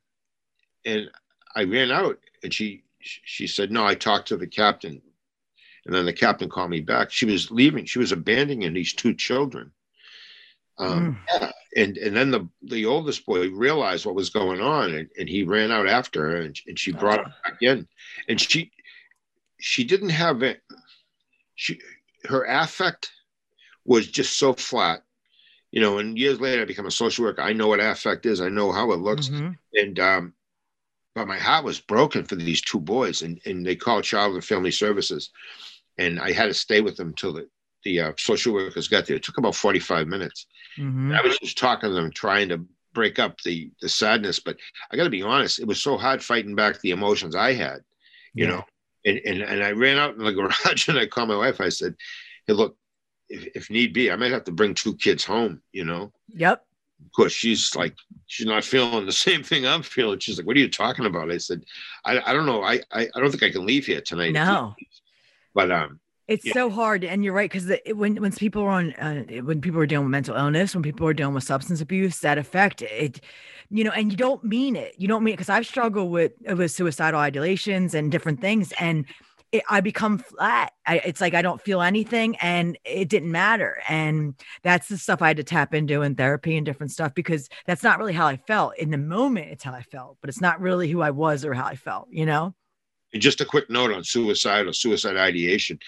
and 0.84 1.10
I 1.54 1.64
ran 1.64 1.90
out, 1.90 2.18
and 2.42 2.52
she 2.52 2.84
she 3.00 3.46
said, 3.46 3.70
"No, 3.70 3.86
I 3.86 3.94
talked 3.94 4.28
to 4.28 4.36
the 4.36 4.46
captain." 4.46 5.00
And 5.86 5.94
then 5.94 6.04
the 6.04 6.12
captain 6.12 6.50
called 6.50 6.70
me 6.70 6.80
back. 6.80 7.10
She 7.10 7.24
was 7.24 7.50
leaving. 7.50 7.86
She 7.86 7.98
was 7.98 8.12
abandoning 8.12 8.74
these 8.74 8.92
two 8.92 9.14
children. 9.14 9.72
Um, 10.76 11.18
yeah. 11.32 11.50
And 11.76 11.96
and 11.96 12.16
then 12.16 12.30
the 12.30 12.48
the 12.62 12.86
oldest 12.86 13.24
boy 13.26 13.50
realized 13.50 14.06
what 14.06 14.14
was 14.14 14.30
going 14.30 14.60
on, 14.60 14.94
and, 14.94 15.08
and 15.18 15.28
he 15.28 15.42
ran 15.42 15.70
out 15.70 15.88
after 15.88 16.22
her, 16.28 16.36
and, 16.42 16.58
and 16.66 16.78
she 16.78 16.92
brought 16.92 17.24
her 17.24 17.34
back 17.44 17.58
in, 17.62 17.86
and 18.28 18.40
she 18.40 18.70
she 19.60 19.84
didn't 19.84 20.10
have 20.10 20.42
it. 20.42 20.62
She 21.54 21.80
her 22.24 22.44
affect 22.44 23.10
was 23.88 24.08
just 24.08 24.38
so 24.38 24.54
flat, 24.54 25.04
you 25.72 25.80
know. 25.82 25.98
And 25.98 26.18
years 26.18 26.40
later, 26.40 26.62
I 26.62 26.66
become 26.66 26.86
a 26.86 26.90
social 26.92 27.24
worker. 27.26 27.42
I 27.42 27.52
know 27.54 27.68
what 27.68 27.80
affect 27.80 28.26
is. 28.26 28.40
I 28.40 28.48
know 28.50 28.72
how 28.72 28.92
it 28.92 29.00
looks, 29.00 29.30
Mhm. 29.30 29.58
and 29.74 29.98
um, 30.00 30.34
but 31.14 31.28
my 31.28 31.38
heart 31.38 31.64
was 31.64 31.80
broken 31.80 32.24
for 32.24 32.36
these 32.36 32.62
two 32.62 32.80
boys, 32.80 33.22
and 33.22 33.40
and 33.46 33.66
they 33.66 33.76
called 33.76 34.04
Child 34.04 34.34
and 34.34 34.44
Family 34.44 34.70
Services, 34.70 35.30
and 35.98 36.20
I 36.20 36.32
had 36.32 36.46
to 36.46 36.54
stay 36.54 36.80
with 36.82 36.96
them 36.96 37.14
till 37.14 37.34
the 37.34 37.48
the 37.84 38.00
uh, 38.00 38.12
social 38.18 38.54
workers 38.54 38.88
got 38.88 39.06
there. 39.06 39.16
It 39.16 39.24
took 39.24 39.38
about 39.38 39.56
45 39.56 40.08
minutes. 40.08 40.46
Mhm. 40.76 41.22
I 41.22 41.26
was 41.26 41.38
just 41.38 41.58
talking 41.58 41.90
to 41.90 41.94
them, 41.94 42.12
trying 42.12 42.50
to 42.50 42.64
break 42.94 43.18
up 43.20 43.40
the 43.42 43.70
the 43.82 43.90
sadness. 43.90 44.40
But 44.40 44.58
I 44.92 44.96
got 44.96 45.04
to 45.04 45.10
be 45.10 45.22
honest, 45.22 45.60
it 45.60 45.68
was 45.68 45.82
so 45.82 45.98
hard 45.98 46.24
fighting 46.24 46.56
back 46.56 46.80
the 46.80 46.92
emotions 46.92 47.36
I 47.36 47.54
had, 47.54 47.80
you 48.36 48.46
Yeah. 48.46 48.48
know. 48.48 48.64
And, 49.06 49.20
and 49.26 49.42
and 49.42 49.64
I 49.64 49.72
ran 49.72 49.98
out 49.98 50.16
in 50.16 50.24
the 50.24 50.32
garage 50.34 50.88
and 50.88 50.98
I 50.98 51.06
called 51.06 51.30
my 51.30 51.38
wife. 51.38 51.60
I 51.62 51.70
said, 51.70 51.96
"Hey, 52.48 52.54
look, 52.54 52.77
if, 53.28 53.48
if 53.54 53.70
need 53.70 53.92
be, 53.92 54.10
I 54.10 54.16
might 54.16 54.32
have 54.32 54.44
to 54.44 54.52
bring 54.52 54.74
two 54.74 54.94
kids 54.96 55.24
home, 55.24 55.62
you 55.72 55.84
know." 55.84 56.12
Yep. 56.34 56.64
Of 57.06 57.12
course, 57.12 57.32
she's 57.32 57.74
like, 57.76 57.94
she's 58.26 58.46
not 58.46 58.64
feeling 58.64 59.06
the 59.06 59.12
same 59.26 59.42
thing 59.42 59.66
I'm 59.66 59.82
feeling. 59.82 60.18
She's 60.18 60.38
like, 60.38 60.46
"What 60.46 60.56
are 60.56 60.60
you 60.60 60.68
talking 60.70 61.06
about?" 61.06 61.30
I 61.30 61.38
said, 61.38 61.64
"I, 62.04 62.20
I 62.20 62.32
don't 62.32 62.46
know. 62.46 62.62
I, 62.62 62.80
I 62.92 63.08
I 63.14 63.20
don't 63.20 63.30
think 63.30 63.42
I 63.42 63.50
can 63.50 63.66
leave 63.66 63.86
here 63.86 64.00
tonight." 64.00 64.32
No. 64.32 64.74
But 65.54 65.70
um, 65.70 66.00
It's 66.28 66.44
Yeah. 66.44 66.52
so 66.52 66.70
hard, 66.70 67.04
and 67.04 67.24
you're 67.24 67.32
right 67.32 67.50
because 67.50 67.72
when 67.94 68.16
when 68.16 68.32
people 68.32 68.62
are 68.62 68.70
on 68.70 68.92
uh, 68.94 69.22
when 69.42 69.60
people 69.60 69.80
are 69.80 69.86
dealing 69.86 70.06
with 70.06 70.12
mental 70.12 70.36
illness, 70.36 70.74
when 70.74 70.82
people 70.82 71.06
are 71.06 71.14
dealing 71.14 71.34
with 71.34 71.44
substance 71.44 71.80
abuse, 71.80 72.20
that 72.20 72.36
affect 72.38 72.82
it, 72.82 73.20
you 73.70 73.82
know, 73.84 73.90
and 73.92 74.10
you 74.10 74.16
don't 74.16 74.44
mean 74.44 74.76
it. 74.76 74.94
You 74.98 75.08
don't 75.08 75.24
mean 75.24 75.34
it 75.34 75.36
because 75.38 75.48
I've 75.48 75.66
struggled 75.66 76.10
with 76.10 76.32
with 76.46 76.70
suicidal 76.70 77.20
ideations 77.20 77.94
and 77.94 78.12
different 78.12 78.40
things, 78.40 78.72
and 78.78 79.06
it, 79.52 79.62
I 79.68 79.80
become 79.80 80.18
flat. 80.18 80.72
I, 80.86 80.98
it's 80.98 81.20
like 81.20 81.34
I 81.34 81.42
don't 81.42 81.60
feel 81.60 81.80
anything, 81.80 82.36
and 82.36 82.78
it 82.84 83.08
didn't 83.08 83.30
matter. 83.30 83.78
And 83.88 84.34
that's 84.62 84.88
the 84.88 84.98
stuff 84.98 85.22
I 85.22 85.28
had 85.28 85.38
to 85.38 85.44
tap 85.44 85.74
into 85.74 86.02
in 86.02 86.14
therapy 86.14 86.56
and 86.56 86.66
different 86.66 86.92
stuff 86.92 87.14
because 87.14 87.48
that's 87.66 87.82
not 87.82 87.98
really 87.98 88.12
how 88.12 88.26
I 88.26 88.36
felt 88.36 88.76
in 88.78 88.90
the 88.90 88.98
moment. 88.98 89.50
It's 89.50 89.64
how 89.64 89.72
I 89.72 89.82
felt, 89.82 90.18
but 90.20 90.28
it's 90.28 90.40
not 90.40 90.60
really 90.60 90.90
who 90.90 91.00
I 91.00 91.10
was 91.10 91.44
or 91.44 91.54
how 91.54 91.64
I 91.64 91.76
felt. 91.76 92.08
You 92.10 92.26
know? 92.26 92.54
And 93.12 93.22
just 93.22 93.40
a 93.40 93.46
quick 93.46 93.70
note 93.70 93.92
on 93.92 94.04
suicide 94.04 94.66
or 94.66 94.72
suicide 94.72 95.16
ideation. 95.16 95.78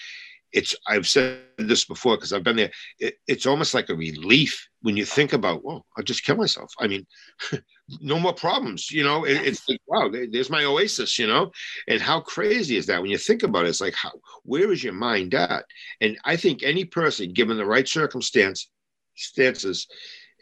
It's 0.52 0.74
I've 0.88 1.06
said 1.06 1.42
this 1.58 1.84
before 1.84 2.16
because 2.16 2.32
I've 2.32 2.42
been 2.42 2.56
there. 2.56 2.72
It, 2.98 3.14
it's 3.28 3.46
almost 3.46 3.74
like 3.74 3.88
a 3.88 3.94
relief 3.94 4.68
when 4.82 4.96
you 4.96 5.04
think 5.04 5.32
about, 5.32 5.64
well, 5.64 5.86
I'll 5.96 6.02
just 6.02 6.24
kill 6.24 6.36
myself. 6.36 6.72
I 6.80 6.88
mean, 6.88 7.06
no 8.00 8.18
more 8.18 8.32
problems. 8.32 8.90
You 8.90 9.04
know, 9.04 9.24
it, 9.24 9.46
it's 9.46 9.68
like, 9.68 9.80
wow, 9.86 10.10
there's 10.10 10.50
my 10.50 10.64
oasis. 10.64 11.18
You 11.18 11.26
know, 11.26 11.50
and 11.88 12.00
how 12.00 12.20
crazy 12.20 12.76
is 12.76 12.86
that 12.86 13.00
when 13.00 13.10
you 13.10 13.18
think 13.18 13.42
about 13.42 13.66
it? 13.66 13.70
It's 13.70 13.80
like, 13.80 13.94
how 13.94 14.12
where 14.44 14.72
is 14.72 14.82
your 14.84 14.92
mind 14.92 15.34
at? 15.34 15.64
And 16.00 16.18
I 16.24 16.36
think 16.36 16.62
any 16.62 16.84
person, 16.84 17.32
given 17.32 17.56
the 17.56 17.66
right 17.66 17.88
circumstance, 17.88 18.70
stances, 19.16 19.86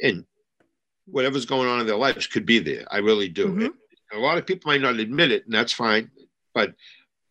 and 0.02 0.24
whatever's 1.06 1.46
going 1.46 1.68
on 1.68 1.80
in 1.80 1.86
their 1.86 1.96
lives, 1.96 2.26
could 2.26 2.46
be 2.46 2.58
there. 2.58 2.84
I 2.90 2.98
really 2.98 3.28
do. 3.28 3.46
Mhm. 3.46 3.64
And 4.10 4.20
a 4.20 4.24
lot 4.24 4.38
of 4.38 4.46
people 4.46 4.70
might 4.70 4.80
not 4.80 4.96
admit 4.98 5.32
it, 5.32 5.44
and 5.44 5.54
that's 5.54 5.72
fine. 5.72 6.10
But 6.54 6.74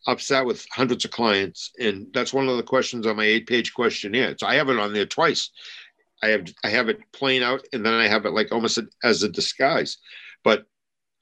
I've 0.08 0.22
sat 0.22 0.46
with 0.46 0.66
hundreds 0.72 1.06
of 1.06 1.12
clients, 1.12 1.72
and 1.80 2.08
that's 2.14 2.34
one 2.34 2.48
of 2.48 2.58
the 2.58 2.64
questions 2.64 3.06
on 3.06 3.18
my 3.18 3.26
eight-page 3.26 3.74
questionnaire. 3.74 4.36
So 4.38 4.48
I 4.48 4.56
have 4.56 4.70
it 4.70 4.80
on 4.80 4.94
there 4.94 5.06
twice. 5.06 5.52
I 6.24 6.28
have 6.30 6.48
I 6.64 6.70
have 6.70 6.90
it 6.90 7.00
plain 7.14 7.44
out, 7.44 7.66
and 7.74 7.86
then 7.86 7.94
I 7.94 8.08
have 8.08 8.26
it 8.26 8.32
like 8.32 8.52
almost 8.52 8.80
as 9.04 9.24
a 9.24 9.30
disguise. 9.30 9.98
But 10.44 10.66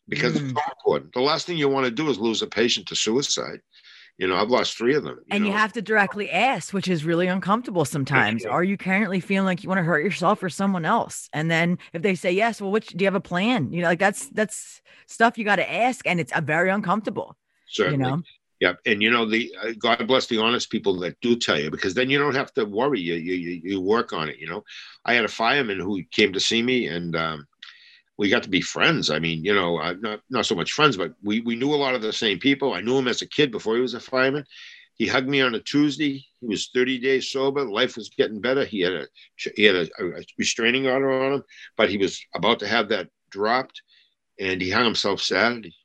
because 0.08 0.36
it's 0.36 0.44
Mm. 0.46 0.54
so 0.54 0.62
important, 0.78 1.14
the 1.14 1.22
last 1.22 1.48
thing 1.48 1.58
you 1.58 1.68
want 1.70 1.86
to 1.86 1.92
do 1.92 2.10
is 2.10 2.20
lose 2.20 2.42
a 2.42 2.48
patient 2.48 2.88
to 2.88 2.96
suicide. 2.96 3.60
You 4.18 4.28
know, 4.28 4.38
I've 4.38 4.50
lost 4.50 4.78
three 4.78 4.96
of 4.96 5.04
them. 5.04 5.20
and 5.30 5.46
you 5.46 5.52
have 5.52 5.74
to 5.74 5.82
directly 5.82 6.30
ask, 6.32 6.74
which 6.74 6.88
is 6.88 7.04
really 7.04 7.28
uncomfortable 7.28 7.84
sometimes. 7.84 8.44
Yeah. 8.44 8.52
Are 8.52 8.64
you 8.64 8.78
currently 8.78 9.20
feeling 9.20 9.46
like 9.46 9.62
you 9.62 9.68
want 9.68 9.80
to 9.80 9.84
hurt 9.84 10.06
yourself 10.06 10.42
or 10.42 10.48
someone 10.50 10.86
else? 10.86 11.28
And 11.34 11.52
then 11.52 11.80
if 11.92 12.02
they 12.02 12.16
say 12.16 12.32
yes, 12.32 12.62
well, 12.62 12.72
which 12.72 12.88
do 12.88 13.04
you 13.04 13.08
have 13.08 13.16
a 13.16 13.20
plan? 13.20 13.74
You 13.74 13.82
know, 13.82 13.90
like 13.90 14.00
that's 14.00 14.30
that's 14.30 14.82
stuff 15.08 15.38
you 15.38 15.44
got 15.44 15.58
to 15.58 15.70
ask, 15.70 16.08
and 16.08 16.22
it's 16.22 16.32
uh, 16.32 16.40
very 16.40 16.70
uncomfortable. 16.70 17.36
certainly. 17.68 18.06
You 18.06 18.12
know, 18.12 18.22
Yep, 18.66 18.80
and 18.88 19.00
you 19.00 19.12
know 19.12 19.26
the 19.30 19.54
uh, 19.62 19.74
God 19.78 20.08
bless 20.08 20.26
the 20.26 20.40
honest 20.40 20.72
people 20.72 20.98
that 21.02 21.22
do 21.22 21.36
tell 21.36 21.60
you 21.60 21.70
because 21.70 21.94
then 21.94 22.10
you 22.10 22.18
don't 22.18 22.34
have 22.34 22.52
to 22.56 22.66
worry. 22.66 23.00
You 23.00 23.14
you 23.14 23.62
you, 23.64 23.80
work 23.80 24.12
on 24.12 24.28
it. 24.28 24.40
You 24.40 24.48
know, 24.48 24.64
I 25.06 25.14
had 25.14 25.24
a 25.24 25.40
fireman 25.44 25.80
who 25.80 26.02
came 26.10 26.34
to 26.34 26.40
see 26.40 26.64
me, 26.64 26.88
and 26.88 27.16
um, 27.16 27.48
we 28.18 28.28
got 28.28 28.42
to 28.42 28.50
be 28.50 28.62
friends. 28.62 29.12
I 29.12 29.20
mean, 29.20 29.46
you 29.46 29.54
know, 29.54 29.78
uh, 29.78 29.94
not 30.00 30.22
not 30.32 30.48
so 30.48 30.56
much 30.56 30.72
friends, 30.72 30.98
but 30.98 31.14
we 31.24 31.42
we 31.42 31.56
knew 31.56 31.76
a 31.76 31.84
lot 31.86 31.94
of 31.94 32.02
the 32.02 32.12
same 32.12 32.40
people. 32.40 32.74
I 32.74 32.82
knew 32.82 32.98
him 32.98 33.08
as 33.08 33.22
a 33.22 33.30
kid 33.30 33.52
before 33.52 33.76
he 33.76 33.82
was 33.82 33.94
a 33.94 34.00
fireman. 34.00 34.46
He 34.96 35.06
hugged 35.06 35.30
me 35.30 35.42
on 35.42 35.54
a 35.54 35.60
Tuesday. 35.60 36.26
He 36.42 36.48
was 36.48 36.72
30 36.74 36.98
days 36.98 37.30
sober. 37.30 37.64
Life 37.66 37.98
was 37.98 38.10
getting 38.18 38.42
better. 38.42 38.66
He 38.66 38.82
had 38.82 38.94
a 38.94 39.08
he 39.56 39.64
had 39.64 39.76
a, 39.76 39.88
a 40.00 40.24
restraining 40.40 40.88
order 40.88 41.12
on 41.12 41.34
him, 41.34 41.44
but 41.78 41.92
he 41.92 41.98
was 41.98 42.20
about 42.34 42.58
to 42.62 42.68
have 42.68 42.90
that 42.90 43.10
dropped, 43.30 43.84
and 44.40 44.60
he 44.60 44.72
hung 44.72 44.86
himself 44.86 45.22
Saturday 45.22 45.76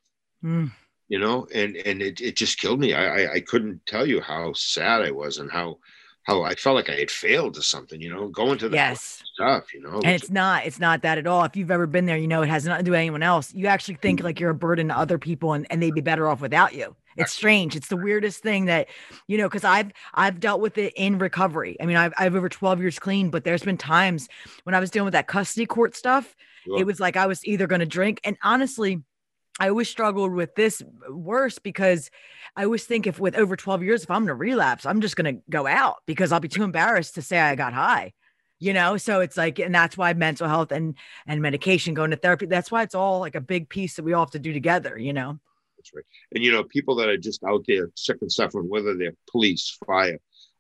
Mm, 0.43 0.73
you 1.11 1.19
know 1.19 1.47
and 1.53 1.77
and 1.77 2.01
it, 2.01 2.23
it 2.23 2.37
just 2.37 2.59
killed 2.59 2.81
me 2.81 2.95
I, 2.95 3.25
I 3.25 3.33
i 3.35 3.41
couldn't 3.41 3.85
tell 3.85 4.07
you 4.07 4.23
how 4.23 4.55
sad 4.55 5.03
i 5.03 5.11
was 5.11 5.37
and 5.37 5.51
how 5.51 5.79
how 6.23 6.43
i 6.43 6.55
felt 6.55 6.77
like 6.77 6.89
i 6.89 6.95
had 6.95 7.11
failed 7.11 7.55
to 7.55 7.63
something 7.63 8.01
you 8.01 8.15
know 8.15 8.29
going 8.29 8.57
to 8.59 8.69
the 8.71 8.77
yes, 8.77 9.23
stuff 9.35 9.75
you 9.75 9.83
know 9.83 10.01
and 10.05 10.15
it's 10.15 10.31
not 10.31 10.65
it's 10.67 10.79
not 10.79 11.03
that 11.03 11.19
at 11.19 11.27
all. 11.27 11.45
If 11.45 11.57
you've 11.57 11.71
ever 11.71 11.87
been 11.87 12.07
there, 12.07 12.17
you 12.17 12.29
know 12.29 12.43
it 12.43 12.49
has 12.49 12.65
nothing 12.65 12.85
to 12.85 12.89
do 12.89 12.91
with 12.93 12.99
anyone 12.99 13.23
else. 13.23 13.53
You 13.55 13.67
actually 13.67 13.95
think 13.95 14.23
like 14.23 14.41
you're 14.41 14.51
a 14.51 14.55
burden 14.55 14.89
to 14.89 14.99
other 14.99 15.19
people, 15.19 15.53
and, 15.53 15.67
and 15.71 15.83
they'd 15.83 15.95
be 15.95 16.01
better 16.01 16.29
off 16.29 16.41
without 16.41 16.75
you. 16.75 16.95
It's 17.17 17.33
strange. 17.33 17.77
It's 17.77 17.89
the 17.89 17.97
weirdest 17.97 18.43
thing 18.43 18.67
that 18.67 18.89
you 19.27 19.37
know 19.37 19.49
because 19.49 19.65
I've 19.65 19.93
I've 20.15 20.41
dealt 20.41 20.61
with 20.61 20.79
it 20.79 20.93
in 20.97 21.19
recovery. 21.19 21.77
I 21.81 21.87
mean, 21.87 21.97
I've 21.97 22.15
I've 22.19 22.35
over 22.35 22.49
12 22.49 22.81
years 22.81 22.99
clean, 22.99 23.31
but 23.31 23.45
there's 23.45 23.63
been 23.63 23.77
times 23.77 24.29
when 24.65 24.75
I 24.75 24.81
was 24.81 24.91
dealing 24.91 25.07
with 25.07 25.13
that 25.13 25.27
custody 25.27 25.67
court 25.67 25.97
stuff. 25.97 26.35
It 26.79 26.85
was 26.85 27.01
like 27.01 27.17
I 27.17 27.27
was 27.27 27.45
either 27.47 27.67
going 27.67 27.81
to 27.81 27.87
drink. 27.87 28.21
And 28.23 28.37
honestly, 28.43 29.03
I 29.61 29.69
always 29.69 29.91
struggled 29.91 30.33
with 30.33 30.55
this 30.55 30.83
worse 31.11 31.59
because 31.59 32.11
I 32.57 32.65
always 32.65 32.85
think 32.85 33.07
if 33.07 33.21
with 33.21 33.37
over 33.37 33.57
12 33.57 33.83
years, 33.83 34.03
if 34.03 34.11
I'm 34.11 34.23
going 34.23 34.29
to 34.29 34.35
relapse, 34.35 34.87
I'm 34.87 35.03
just 35.03 35.17
going 35.17 35.37
to 35.37 35.43
go 35.51 35.67
out 35.67 35.99
because 36.07 36.33
I'll 36.33 36.41
be 36.41 36.49
too 36.49 36.63
embarrassed 36.63 37.15
to 37.17 37.23
say 37.23 37.39
I 37.39 37.55
got 37.55 37.75
high. 37.75 38.15
You 38.59 38.73
know, 38.75 38.97
so 38.97 39.21
it's 39.21 39.37
like, 39.37 39.59
and 39.59 39.75
that's 39.75 39.97
why 39.97 40.13
mental 40.13 40.49
health 40.49 40.73
and 40.73 40.95
and 41.27 41.41
medication, 41.41 41.95
going 41.95 42.11
to 42.11 42.17
therapy, 42.17 42.47
that's 42.47 42.71
why 42.71 42.83
it's 42.83 42.95
all 42.95 43.21
like 43.21 43.35
a 43.35 43.41
big 43.41 43.69
piece 43.69 43.97
that 43.97 44.03
we 44.03 44.13
all 44.13 44.25
have 44.25 44.33
to 44.33 44.39
do 44.39 44.53
together. 44.53 44.99
You 44.99 45.15
know, 45.15 45.39
That's 45.79 45.91
right. 45.95 46.05
and 46.35 46.45
you 46.45 46.53
know 46.53 46.65
people 46.65 46.95
that 46.97 47.09
are 47.09 47.17
just 47.17 47.43
out 47.45 47.65
there 47.67 47.91
sick 47.95 48.19
and 48.21 48.31
suffering 48.33 48.69
whether 48.69 48.95
they're 48.97 49.15
police 49.31 49.79
fire 49.87 50.19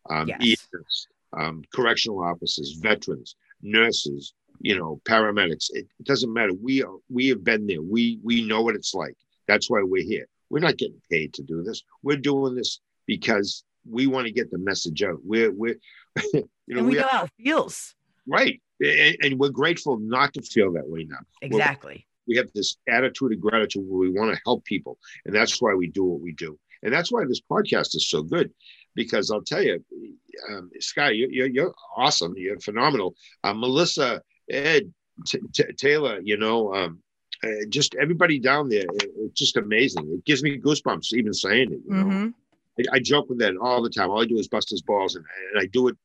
um 0.08 0.28
Yes. 0.28 0.66
EMS, 0.72 1.06
um, 1.38 1.62
correctional 1.74 2.22
officers 2.24 2.78
veterans 2.80 3.36
nurses 3.60 4.32
you 4.60 4.78
know 4.78 5.00
paramedics 5.04 5.70
it, 5.70 5.86
it 5.98 6.04
doesn't 6.04 6.32
matter. 6.32 6.52
We 6.52 6.82
are 6.82 6.96
we 7.08 7.28
have 7.28 7.42
been 7.42 7.66
there. 7.66 7.82
We 7.82 8.20
we 8.22 8.46
know 8.46 8.62
what 8.62 8.76
it's 8.76 8.94
like. 8.94 9.14
That's 9.48 9.68
why 9.70 9.82
we're 9.82 10.04
here. 10.04 10.26
We're 10.50 10.60
not 10.60 10.76
getting 10.76 11.00
paid 11.10 11.34
to 11.34 11.42
do 11.42 11.62
this. 11.62 11.82
We're 12.02 12.16
doing 12.16 12.54
this 12.54 12.80
because 13.06 13.64
we 13.88 14.06
want 14.06 14.26
to 14.26 14.32
get 14.32 14.50
the 14.50 14.58
message 14.58 15.02
out. 15.02 15.18
We're 15.24 15.50
we're 15.50 15.76
you 16.34 16.48
know 16.68 16.78
and 16.78 16.86
we 16.86 16.92
we 16.92 16.98
know 16.98 17.04
are, 17.04 17.08
how 17.08 17.24
it 17.24 17.30
feels. 17.42 17.94
right. 18.26 18.60
And, 18.82 19.16
and 19.22 19.38
we're 19.38 19.50
grateful 19.50 19.98
not 19.98 20.32
to 20.34 20.42
feel 20.42 20.72
that 20.72 20.88
way 20.88 21.04
now. 21.04 21.18
Exactly. 21.42 22.06
we 22.26 22.36
have 22.36 22.50
this 22.54 22.78
attitude 22.88 23.32
of 23.32 23.40
gratitude 23.40 23.84
where 23.86 23.98
we 23.98 24.10
want 24.10 24.34
to 24.34 24.40
help 24.46 24.64
people. 24.64 24.96
And 25.26 25.34
that's 25.34 25.60
why 25.60 25.74
we 25.74 25.88
do 25.88 26.04
what 26.04 26.20
we 26.20 26.32
do. 26.32 26.58
And 26.82 26.90
that's 26.90 27.12
why 27.12 27.24
this 27.26 27.42
podcast 27.42 27.94
is 27.94 28.08
so 28.08 28.22
good. 28.22 28.50
Because 28.94 29.30
i'll 29.30 29.42
tell 29.42 29.62
you 29.62 29.84
um, 30.48 30.70
sky 30.80 31.10
you're, 31.10 31.30
you're, 31.30 31.46
you're 31.46 31.74
awesome. 31.96 32.34
You're 32.36 32.58
phenomenal. 32.58 33.14
Uh, 33.44 33.52
melissa 33.52 34.22
ed 34.50 34.92
T- 35.26 35.38
T- 35.52 35.72
taylor 35.76 36.20
you 36.22 36.36
know 36.36 36.74
um, 36.74 36.98
uh, 37.44 37.48
just 37.68 37.94
everybody 37.96 38.38
down 38.38 38.68
there 38.68 38.86
it- 39.00 39.10
it's 39.18 39.38
just 39.38 39.56
amazing. 39.56 40.08
It 40.12 40.24
gives 40.24 40.42
me 40.42 40.58
goosebumps 40.58 41.12
even 41.14 41.32
saying 41.34 41.72
it 41.72 41.80
you 41.88 41.94
know? 41.94 42.04
Mhm. 42.04 42.34
I, 42.78 42.96
I 42.96 42.98
joke 43.00 43.28
with 43.28 43.38
that 43.40 43.56
all 43.56 43.82
the 43.82 43.90
time. 43.90 44.10
All 44.10 44.22
i 44.22 44.24
do 44.26 44.38
is 44.38 44.48
bust 44.48 44.70
his 44.70 44.82
balls 44.82 45.14
and, 45.16 45.24
and 45.52 45.60
i 45.62 45.66
do 45.66 45.88
it 45.88 45.96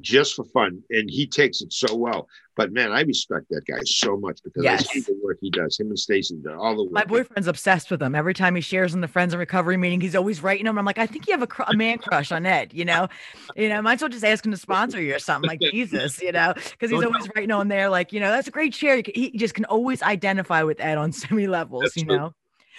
just 0.00 0.34
for 0.34 0.44
fun 0.44 0.82
and 0.90 1.08
he 1.10 1.26
takes 1.26 1.60
it 1.60 1.72
so 1.72 1.94
well 1.94 2.28
but 2.56 2.72
man 2.72 2.92
i 2.92 3.02
respect 3.02 3.46
that 3.50 3.64
guy 3.66 3.78
so 3.84 4.16
much 4.16 4.40
because 4.42 4.64
i 4.66 4.76
see 4.76 5.00
the 5.00 5.18
work 5.22 5.38
he 5.40 5.50
does 5.50 5.78
him 5.78 5.88
and 5.88 5.98
stacy 5.98 6.36
do 6.42 6.52
all 6.52 6.76
the 6.76 6.84
work 6.84 6.92
My 6.92 7.04
boyfriend's 7.04 7.46
obsessed 7.46 7.90
with 7.90 8.02
him. 8.02 8.14
Every 8.14 8.34
time 8.34 8.54
he 8.54 8.60
shares 8.60 8.94
in 8.94 9.00
the 9.00 9.08
friends 9.08 9.32
and 9.32 9.38
recovery 9.38 9.76
meeting, 9.76 10.00
he's 10.00 10.16
always 10.16 10.42
writing 10.42 10.66
him. 10.66 10.78
I'm 10.78 10.84
like, 10.84 10.98
I 10.98 11.06
think 11.06 11.26
you 11.26 11.32
have 11.32 11.42
a, 11.42 11.46
cr- 11.46 11.62
a 11.66 11.76
man 11.76 11.98
crush 11.98 12.32
on 12.32 12.46
Ed. 12.46 12.72
You 12.72 12.84
know, 12.84 13.08
you 13.56 13.68
know, 13.68 13.80
might 13.82 13.94
as 13.94 14.00
well 14.02 14.08
just 14.08 14.24
ask 14.24 14.44
him 14.44 14.52
to 14.52 14.58
sponsor 14.58 15.00
you 15.00 15.14
or 15.14 15.18
something. 15.18 15.48
Like 15.48 15.60
Jesus, 15.72 16.20
you 16.20 16.32
know, 16.32 16.54
because 16.54 16.90
he's 16.90 17.02
oh, 17.02 17.06
always 17.06 17.28
writing 17.34 17.50
on 17.50 17.68
there. 17.68 17.88
Like, 17.88 18.12
you 18.12 18.20
know, 18.20 18.30
that's 18.30 18.48
a 18.48 18.50
great 18.50 18.74
share. 18.74 19.02
Can- 19.02 19.14
He 19.14 19.30
just 19.32 19.54
can 19.54 19.64
always 19.66 20.02
identify 20.02 20.62
with 20.62 20.80
Ed 20.80 20.98
on 20.98 21.12
so 21.22 21.28
many 21.30 21.46
levels. 21.46 21.82
That's 21.82 21.96
you 21.96 22.04
true. 22.04 22.16
know. 22.16 22.34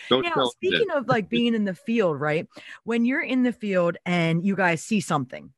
don't 0.10 0.23
Now, 0.23 0.45
speaking 0.47 0.91
of 0.91 1.08
like 1.08 1.29
being 1.29 1.53
in 1.53 1.65
the 1.65 1.75
field, 1.75 2.19
right? 2.19 2.47
When 2.84 3.05
you're 3.05 3.23
in 3.23 3.43
the 3.43 3.53
field 3.53 3.97
and 4.05 4.43
you 4.45 4.55
guys 4.55 4.82
see 4.84 4.99
something, 4.99 5.51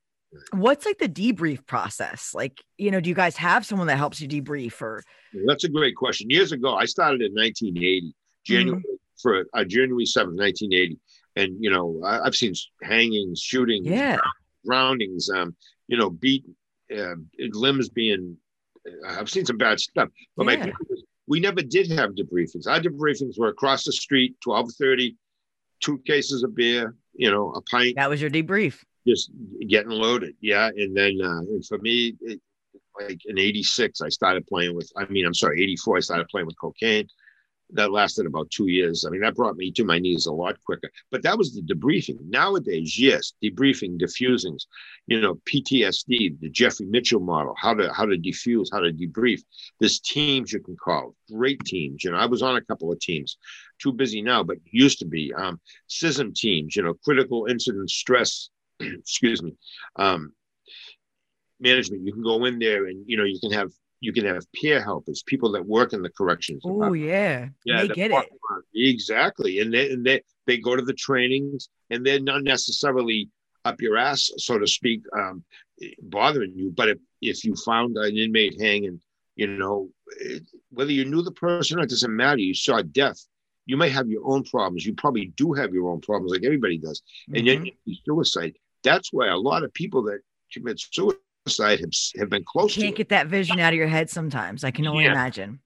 what's 0.53 0.85
like 0.85 0.97
the 0.97 1.09
debrief 1.09 1.65
process? 1.65 2.33
Like, 2.33 2.61
you 2.77 2.91
know, 2.91 2.99
do 2.99 3.09
you 3.09 3.15
guys 3.15 3.37
have 3.37 3.65
someone 3.65 3.87
that 3.87 3.97
helps 3.97 4.19
you 4.21 4.27
debrief 4.27 4.81
or? 4.81 5.03
that's 5.47 5.63
a 5.63 5.69
great 5.69 5.95
question 5.95 6.29
years 6.29 6.51
ago 6.51 6.75
i 6.75 6.83
started 6.83 7.21
in 7.21 7.31
1980 7.33 8.13
january 8.43 8.83
for 9.21 9.45
uh, 9.53 9.63
january 9.63 10.03
7th 10.03 10.35
1980 10.35 10.97
and 11.37 11.55
you 11.57 11.71
know 11.71 12.01
I, 12.05 12.25
i've 12.25 12.35
seen 12.35 12.53
hangings 12.83 13.39
shootings 13.39 13.87
Yeah. 13.87 14.17
drownings 14.65 15.29
um 15.29 15.55
you 15.87 15.97
know 15.97 16.09
beat 16.09 16.43
uh, 16.93 17.15
limbs 17.53 17.87
being 17.87 18.35
uh, 18.85 19.19
i've 19.19 19.29
seen 19.29 19.45
some 19.45 19.55
bad 19.57 19.79
stuff 19.79 20.09
but 20.35 20.45
my 20.45 20.57
Yeah. 20.57 20.73
is, 20.89 21.03
we 21.27 21.39
never 21.39 21.61
did 21.61 21.89
have 21.91 22.09
debriefings 22.11 22.67
our 22.67 22.81
debriefings 22.81 23.39
were 23.39 23.47
across 23.47 23.85
the 23.85 23.93
street 23.93 24.35
1230 24.43 25.15
two 25.79 25.97
cases 25.99 26.43
of 26.43 26.53
beer 26.53 26.93
you 27.13 27.31
know 27.31 27.51
a 27.53 27.61
pint 27.61 27.95
That 27.95 28.09
was 28.09 28.19
your 28.21 28.29
debrief. 28.29 28.83
Just 29.07 29.31
getting 29.67 29.91
loaded. 29.91 30.35
Yeah, 30.41 30.69
and 30.75 30.95
then 30.95 31.19
uh, 31.23 31.39
and 31.39 31.65
for 31.65 31.77
me, 31.79 32.15
it, 32.21 32.39
like 32.99 33.21
in 33.25 33.39
'86, 33.39 34.01
I 34.01 34.09
started 34.09 34.45
playing 34.47 34.75
with. 34.75 34.91
I 34.97 35.05
mean, 35.05 35.25
I'm 35.25 35.33
sorry, 35.33 35.63
'84, 35.63 35.97
I 35.97 35.99
started 36.01 36.27
playing 36.29 36.47
with 36.47 36.59
cocaine. 36.59 37.07
That 37.73 37.91
lasted 37.91 38.25
about 38.25 38.51
two 38.51 38.67
years. 38.67 39.05
I 39.05 39.09
mean, 39.09 39.21
that 39.21 39.33
brought 39.35 39.55
me 39.55 39.71
to 39.71 39.85
my 39.85 39.97
knees 39.97 40.25
a 40.25 40.33
lot 40.33 40.61
quicker. 40.65 40.91
But 41.09 41.23
that 41.23 41.37
was 41.37 41.55
the 41.55 41.61
debriefing. 41.61 42.19
Nowadays, 42.25 42.99
yes, 42.99 43.31
debriefing, 43.41 43.97
diffusings, 43.97 44.67
you 45.07 45.21
know, 45.21 45.35
PTSD, 45.49 46.37
the 46.41 46.49
Jeffrey 46.49 46.85
Mitchell 46.85 47.21
model, 47.21 47.55
how 47.57 47.73
to 47.73 47.91
how 47.93 48.05
to 48.05 48.17
defuse, 48.17 48.67
how 48.73 48.81
to 48.81 48.91
debrief. 48.91 49.41
There's 49.79 50.01
teams 50.01 50.51
you 50.51 50.59
can 50.59 50.75
call, 50.75 51.15
great 51.31 51.61
teams. 51.63 52.03
You 52.03 52.11
know, 52.11 52.17
I 52.17 52.25
was 52.25 52.41
on 52.41 52.57
a 52.57 52.61
couple 52.61 52.91
of 52.91 52.99
teams, 52.99 53.37
too 53.81 53.93
busy 53.93 54.21
now, 54.21 54.43
but 54.43 54.57
used 54.65 54.99
to 54.99 55.05
be. 55.05 55.33
Um, 55.33 55.59
CISM 55.89 56.35
teams, 56.35 56.75
you 56.75 56.83
know, 56.83 56.93
critical 56.93 57.45
incident 57.45 57.89
stress 57.89 58.49
excuse 58.99 59.41
me, 59.41 59.55
um, 59.97 60.33
management. 61.59 62.05
You 62.05 62.13
can 62.13 62.23
go 62.23 62.45
in 62.45 62.59
there 62.59 62.87
and 62.87 63.03
you 63.07 63.17
know 63.17 63.23
you 63.23 63.39
can 63.39 63.51
have 63.51 63.71
you 64.01 64.11
can 64.11 64.25
have 64.25 64.51
peer 64.53 64.81
helpers, 64.81 65.23
people 65.25 65.51
that 65.51 65.65
work 65.65 65.93
in 65.93 66.01
the 66.01 66.09
corrections. 66.09 66.63
Oh 66.65 66.93
yeah, 66.93 67.49
yeah, 67.65 67.83
they 67.83 67.87
get 67.89 68.11
it 68.11 68.25
exactly, 68.73 69.59
and 69.59 69.73
they 69.73 69.91
and 69.91 70.05
they 70.05 70.21
they 70.47 70.57
go 70.57 70.75
to 70.75 70.81
the 70.81 70.93
trainings, 70.93 71.69
and 71.89 72.05
they're 72.05 72.19
not 72.19 72.43
necessarily 72.43 73.29
up 73.63 73.79
your 73.79 73.97
ass, 73.97 74.31
so 74.37 74.57
to 74.57 74.65
speak, 74.67 75.03
um, 75.15 75.43
bothering 76.01 76.53
you. 76.55 76.73
But 76.75 76.89
if 76.89 76.97
if 77.21 77.43
you 77.45 77.55
found 77.55 77.95
an 77.97 78.17
inmate 78.17 78.59
hanging, 78.59 78.99
you 79.35 79.47
know, 79.47 79.89
whether 80.71 80.91
you 80.91 81.05
knew 81.05 81.21
the 81.21 81.31
person 81.31 81.79
or 81.79 81.83
it 81.83 81.89
doesn't 81.89 82.15
matter, 82.15 82.39
you 82.39 82.55
saw 82.55 82.81
death. 82.81 83.17
You 83.67 83.77
may 83.77 83.89
have 83.89 84.07
your 84.07 84.23
own 84.25 84.43
problems. 84.43 84.85
You 84.85 84.95
probably 84.95 85.27
do 85.37 85.53
have 85.53 85.73
your 85.73 85.89
own 85.89 86.01
problems, 86.01 86.31
like 86.31 86.43
everybody 86.43 86.79
does. 86.79 87.01
Mm-hmm. 87.29 87.35
And 87.35 87.47
then 87.47 87.97
suicide. 88.05 88.55
That's 88.83 89.11
why 89.11 89.27
a 89.27 89.37
lot 89.37 89.63
of 89.63 89.73
people 89.73 90.03
that 90.03 90.19
commit 90.53 90.79
suicide 90.79 91.79
have, 91.79 91.91
have 92.19 92.29
been 92.29 92.43
close 92.45 92.75
you 92.75 92.83
can't 92.83 92.95
get 92.95 93.09
that 93.09 93.27
vision 93.27 93.59
out 93.59 93.73
of 93.73 93.77
your 93.77 93.87
head 93.87 94.09
sometimes. 94.09 94.63
I 94.63 94.71
can 94.71 94.87
only 94.87 95.05
yeah. 95.05 95.11
imagine. 95.11 95.59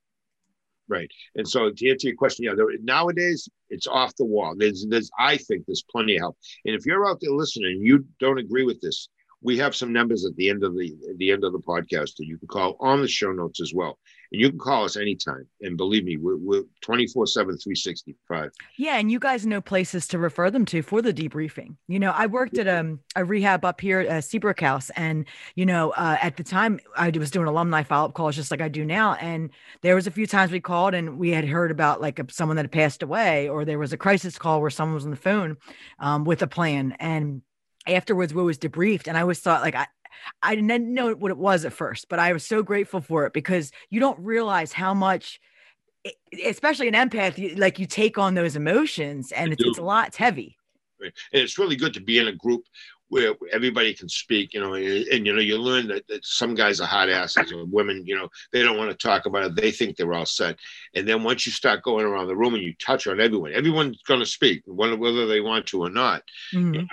Right. 0.87 1.09
And 1.35 1.47
so 1.47 1.71
to 1.71 1.89
answer 1.89 2.07
your 2.07 2.15
question, 2.15 2.45
yeah, 2.45 2.53
there, 2.55 2.67
nowadays 2.83 3.49
it's 3.69 3.87
off 3.87 4.15
the 4.17 4.25
wall. 4.25 4.53
There's, 4.55 4.85
there's, 4.87 5.09
I 5.17 5.37
think 5.37 5.65
there's 5.65 5.83
plenty 5.89 6.15
of 6.15 6.21
help. 6.21 6.37
And 6.65 6.75
if 6.75 6.85
you're 6.85 7.09
out 7.09 7.17
there 7.21 7.31
listening 7.31 7.71
and 7.71 7.83
you 7.83 8.05
don't 8.19 8.37
agree 8.37 8.65
with 8.65 8.79
this, 8.81 9.09
we 9.41 9.57
have 9.57 9.75
some 9.75 9.93
numbers 9.93 10.25
at 10.25 10.35
the 10.35 10.49
end 10.49 10.63
of 10.63 10.75
the 10.75 10.95
at 11.09 11.17
the 11.17 11.31
end 11.31 11.43
of 11.43 11.53
the 11.53 11.59
podcast 11.59 12.15
that 12.15 12.25
you 12.25 12.37
can 12.37 12.47
call 12.47 12.77
on 12.79 13.01
the 13.01 13.07
show 13.07 13.31
notes 13.31 13.61
as 13.61 13.73
well. 13.73 13.99
And 14.35 14.41
you 14.41 14.49
can 14.49 14.59
call 14.59 14.83
us 14.83 14.97
anytime. 14.97 15.47
And 15.61 15.77
believe 15.77 16.03
me, 16.03 16.17
we're, 16.17 16.35
we're 16.35 16.63
24 16.81 17.25
7, 17.25 17.57
365. 17.57 18.51
Yeah. 18.77 18.97
And 18.97 19.09
you 19.09 19.17
guys 19.17 19.45
know 19.45 19.61
places 19.61 20.09
to 20.09 20.19
refer 20.19 20.51
them 20.51 20.65
to 20.65 20.81
for 20.81 21.01
the 21.01 21.13
debriefing. 21.13 21.77
You 21.87 21.99
know, 21.99 22.11
I 22.11 22.25
worked 22.25 22.57
at 22.57 22.67
um, 22.67 22.99
a 23.15 23.23
rehab 23.23 23.63
up 23.63 23.79
here 23.79 24.01
at 24.01 24.25
Seabrook 24.25 24.59
House. 24.59 24.89
And, 24.97 25.23
you 25.55 25.65
know, 25.65 25.91
uh, 25.91 26.17
at 26.21 26.35
the 26.35 26.43
time 26.43 26.81
I 26.97 27.11
was 27.11 27.31
doing 27.31 27.47
alumni 27.47 27.83
follow 27.83 28.09
up 28.09 28.13
calls 28.13 28.35
just 28.35 28.51
like 28.51 28.59
I 28.59 28.67
do 28.67 28.83
now. 28.83 29.13
And 29.21 29.51
there 29.83 29.95
was 29.95 30.05
a 30.05 30.11
few 30.11 30.27
times 30.27 30.51
we 30.51 30.59
called 30.59 30.93
and 30.93 31.17
we 31.17 31.29
had 31.29 31.45
heard 31.45 31.71
about 31.71 32.01
like 32.01 32.19
a, 32.19 32.25
someone 32.29 32.57
that 32.57 32.65
had 32.65 32.73
passed 32.73 33.03
away, 33.03 33.47
or 33.47 33.63
there 33.63 33.79
was 33.79 33.93
a 33.93 33.97
crisis 33.97 34.37
call 34.37 34.59
where 34.59 34.69
someone 34.69 34.95
was 34.95 35.05
on 35.05 35.11
the 35.11 35.15
phone 35.15 35.55
um, 35.99 36.25
with 36.25 36.41
a 36.41 36.47
plan. 36.47 36.93
And 36.99 37.41
afterwards, 37.87 38.33
we 38.33 38.43
was 38.43 38.57
debriefed. 38.57 39.07
And 39.07 39.17
I 39.17 39.21
always 39.21 39.39
thought, 39.39 39.61
like, 39.61 39.75
I, 39.75 39.87
I 40.41 40.55
didn't 40.55 40.93
know 40.93 41.13
what 41.13 41.31
it 41.31 41.37
was 41.37 41.65
at 41.65 41.73
first, 41.73 42.07
but 42.09 42.19
I 42.19 42.33
was 42.33 42.45
so 42.45 42.63
grateful 42.63 43.01
for 43.01 43.25
it 43.25 43.33
because 43.33 43.71
you 43.89 43.99
don't 43.99 44.19
realize 44.19 44.71
how 44.71 44.93
much, 44.93 45.39
especially 46.45 46.87
an 46.87 46.93
empath, 46.93 47.57
like 47.57 47.79
you 47.79 47.85
take 47.85 48.17
on 48.17 48.33
those 48.33 48.55
emotions 48.55 49.31
and 49.31 49.53
it's, 49.53 49.63
it's, 49.63 49.79
a 49.79 49.83
lot, 49.83 50.07
it's 50.07 50.17
heavy. 50.17 50.57
And 51.01 51.11
it's 51.31 51.59
really 51.59 51.75
good 51.75 51.93
to 51.95 52.01
be 52.01 52.19
in 52.19 52.27
a 52.27 52.33
group 52.33 52.63
where 53.09 53.35
everybody 53.51 53.93
can 53.93 54.09
speak, 54.09 54.53
you 54.53 54.59
know, 54.59 54.73
and, 54.73 54.85
and 54.85 55.25
you 55.25 55.33
know, 55.33 55.41
you 55.41 55.57
learn 55.57 55.87
that, 55.87 56.07
that, 56.07 56.25
some 56.25 56.55
guys 56.55 56.81
are 56.81 56.87
hot 56.87 57.09
asses 57.09 57.51
or 57.51 57.65
women, 57.65 58.03
you 58.05 58.15
know, 58.15 58.27
they 58.51 58.63
don't 58.63 58.77
want 58.77 58.89
to 58.89 58.97
talk 58.97 59.25
about 59.25 59.43
it. 59.43 59.55
They 59.55 59.71
think 59.71 59.95
they're 59.95 60.13
all 60.13 60.25
set. 60.25 60.57
And 60.95 61.07
then 61.07 61.23
once 61.23 61.45
you 61.45 61.51
start 61.51 61.83
going 61.83 62.05
around 62.05 62.27
the 62.27 62.35
room 62.35 62.55
and 62.55 62.63
you 62.63 62.73
touch 62.79 63.07
on 63.07 63.21
everyone, 63.21 63.53
everyone's 63.53 64.01
going 64.03 64.21
to 64.21 64.25
speak, 64.25 64.63
whether 64.65 65.27
they 65.27 65.39
want 65.39 65.67
to 65.67 65.83
or 65.83 65.89
not. 65.89 66.23
Mm-hmm. 66.53 66.73
You 66.73 66.81
know? 66.81 66.87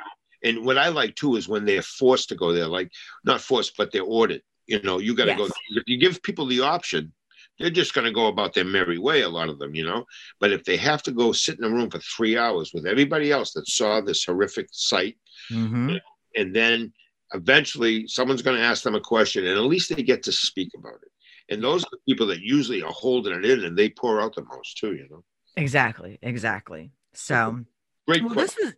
And 0.45 0.65
what 0.65 0.79
I 0.79 0.89
like 0.89 1.15
too 1.15 1.37
is 1.37 1.49
when 1.49 1.65
they're 1.65 1.83
forced 1.83 2.29
to 2.31 2.35
go 2.35 2.53
there, 2.53 2.67
like 2.67 2.91
not 3.25 3.41
forced, 3.41 3.77
but 3.77 3.93
they're 3.93 4.03
ordered. 4.03 4.43
You 4.67 4.81
know, 4.83 4.99
you 4.99 5.15
got 5.15 5.25
to 5.27 5.31
yes. 5.33 5.39
go. 5.39 5.49
If 5.71 5.85
you 5.87 5.99
give 5.99 6.23
people 6.23 6.47
the 6.47 6.61
option, 6.61 7.13
they're 7.59 7.71
just 7.71 7.95
going 7.95 8.07
to 8.07 8.13
go 8.13 8.27
about 8.27 8.55
their 8.55 8.65
merry 8.65 8.99
way. 8.99 9.23
A 9.23 9.29
lot 9.29 9.49
of 9.49 9.59
them, 9.59 9.75
you 9.75 9.85
know. 9.85 10.05
But 10.41 10.53
if 10.53 10.65
they 10.65 10.77
have 10.77 11.03
to 11.05 11.13
go 11.13 11.33
sit 11.33 11.59
in 11.59 11.65
a 11.65 11.71
room 11.71 11.91
for 11.91 11.99
three 11.99 12.37
hours 12.39 12.73
with 12.73 12.87
everybody 12.87 13.31
else 13.31 13.53
that 13.53 13.69
saw 13.69 14.01
this 14.01 14.25
horrific 14.25 14.69
sight, 14.73 15.17
mm-hmm. 15.51 15.97
and 16.37 16.55
then 16.55 16.93
eventually 17.35 18.07
someone's 18.07 18.43
going 18.43 18.57
to 18.57 18.63
ask 18.63 18.83
them 18.83 18.95
a 18.95 19.01
question, 19.01 19.47
and 19.47 19.57
at 19.57 19.65
least 19.65 19.95
they 19.95 20.03
get 20.03 20.23
to 20.25 20.33
speak 20.33 20.71
about 20.77 21.01
it. 21.03 21.53
And 21.53 21.63
those 21.63 21.85
are 21.85 21.91
the 21.91 21.99
people 22.09 22.27
that 22.29 22.41
usually 22.41 22.83
are 22.83 22.93
holding 22.93 23.35
it 23.35 23.45
in, 23.45 23.65
and 23.65 23.77
they 23.77 23.91
pour 23.91 24.21
out 24.21 24.35
the 24.35 24.45
most 24.45 24.79
too. 24.79 24.95
You 24.95 25.09
know. 25.11 25.25
Exactly. 25.57 26.19
Exactly. 26.23 26.93
So. 27.15 27.65
Great. 28.09 28.25
Well, 28.25 28.35
this 28.35 28.59
is 28.59 28.75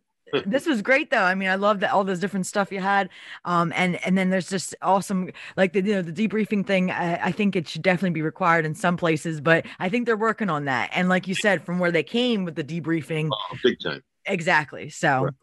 this 0.46 0.66
was 0.66 0.82
great 0.82 1.10
though. 1.10 1.22
I 1.22 1.34
mean, 1.34 1.48
I 1.48 1.54
love 1.56 1.80
that 1.80 1.92
all 1.92 2.04
this 2.04 2.18
different 2.18 2.46
stuff 2.46 2.72
you 2.72 2.80
had. 2.80 3.08
Um, 3.44 3.72
and 3.76 4.04
and 4.04 4.16
then 4.16 4.30
there's 4.30 4.48
just 4.48 4.74
awesome 4.82 5.30
like 5.56 5.72
the 5.72 5.82
you 5.82 5.94
know 5.94 6.02
the 6.02 6.12
debriefing 6.12 6.66
thing. 6.66 6.90
I, 6.90 7.26
I, 7.26 7.32
think 7.32 7.56
it 7.56 7.68
should 7.68 7.82
definitely 7.82 8.10
be 8.10 8.22
required 8.22 8.66
in 8.66 8.74
some 8.74 8.96
places, 8.96 9.40
but 9.40 9.66
I 9.78 9.88
think 9.88 10.06
they're 10.06 10.16
working 10.16 10.50
on 10.50 10.66
that. 10.66 10.90
And 10.92 11.08
like 11.08 11.28
you 11.28 11.34
said, 11.34 11.64
from 11.64 11.78
where 11.78 11.90
they 11.90 12.02
came 12.02 12.44
with 12.44 12.54
the 12.54 12.64
debriefing, 12.64 13.30
oh, 13.32 13.56
big 13.62 13.80
time. 13.80 14.02
Exactly. 14.26 14.90
So. 14.90 15.24
Right. 15.24 15.34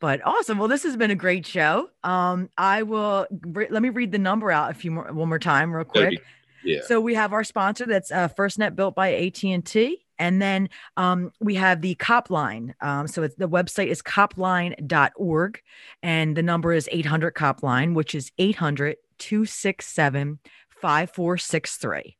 But 0.00 0.22
awesome. 0.24 0.56
Well, 0.56 0.68
this 0.68 0.82
has 0.84 0.96
been 0.96 1.10
a 1.10 1.14
great 1.14 1.44
show. 1.44 1.90
Um, 2.02 2.48
I 2.56 2.84
will 2.84 3.26
re- 3.42 3.68
let 3.68 3.82
me 3.82 3.90
read 3.90 4.12
the 4.12 4.18
number 4.18 4.50
out 4.50 4.70
a 4.70 4.74
few 4.74 4.90
more 4.90 5.12
one 5.12 5.28
more 5.28 5.38
time, 5.38 5.70
real 5.70 5.84
quick. 5.84 6.22
Yeah. 6.64 6.80
So 6.86 7.00
we 7.00 7.14
have 7.14 7.34
our 7.34 7.44
sponsor 7.44 7.86
that's 7.86 8.10
uh, 8.10 8.28
FirstNet 8.28 8.74
built 8.76 8.94
by 8.94 9.12
AT 9.12 9.44
and 9.44 9.64
T. 9.64 10.06
And 10.20 10.40
then 10.40 10.68
um, 10.98 11.32
we 11.40 11.56
have 11.56 11.80
the 11.80 11.96
COP 11.96 12.30
line. 12.30 12.74
Um, 12.82 13.08
so 13.08 13.26
the 13.26 13.48
website 13.48 13.88
is 13.88 14.02
copline.org 14.02 15.60
and 16.02 16.36
the 16.36 16.42
number 16.42 16.72
is 16.74 16.88
800 16.92 17.32
COP 17.32 17.62
line, 17.62 17.94
which 17.94 18.14
is 18.14 18.30
800 18.38 18.96
267 19.18 20.38
5463. 20.68 22.16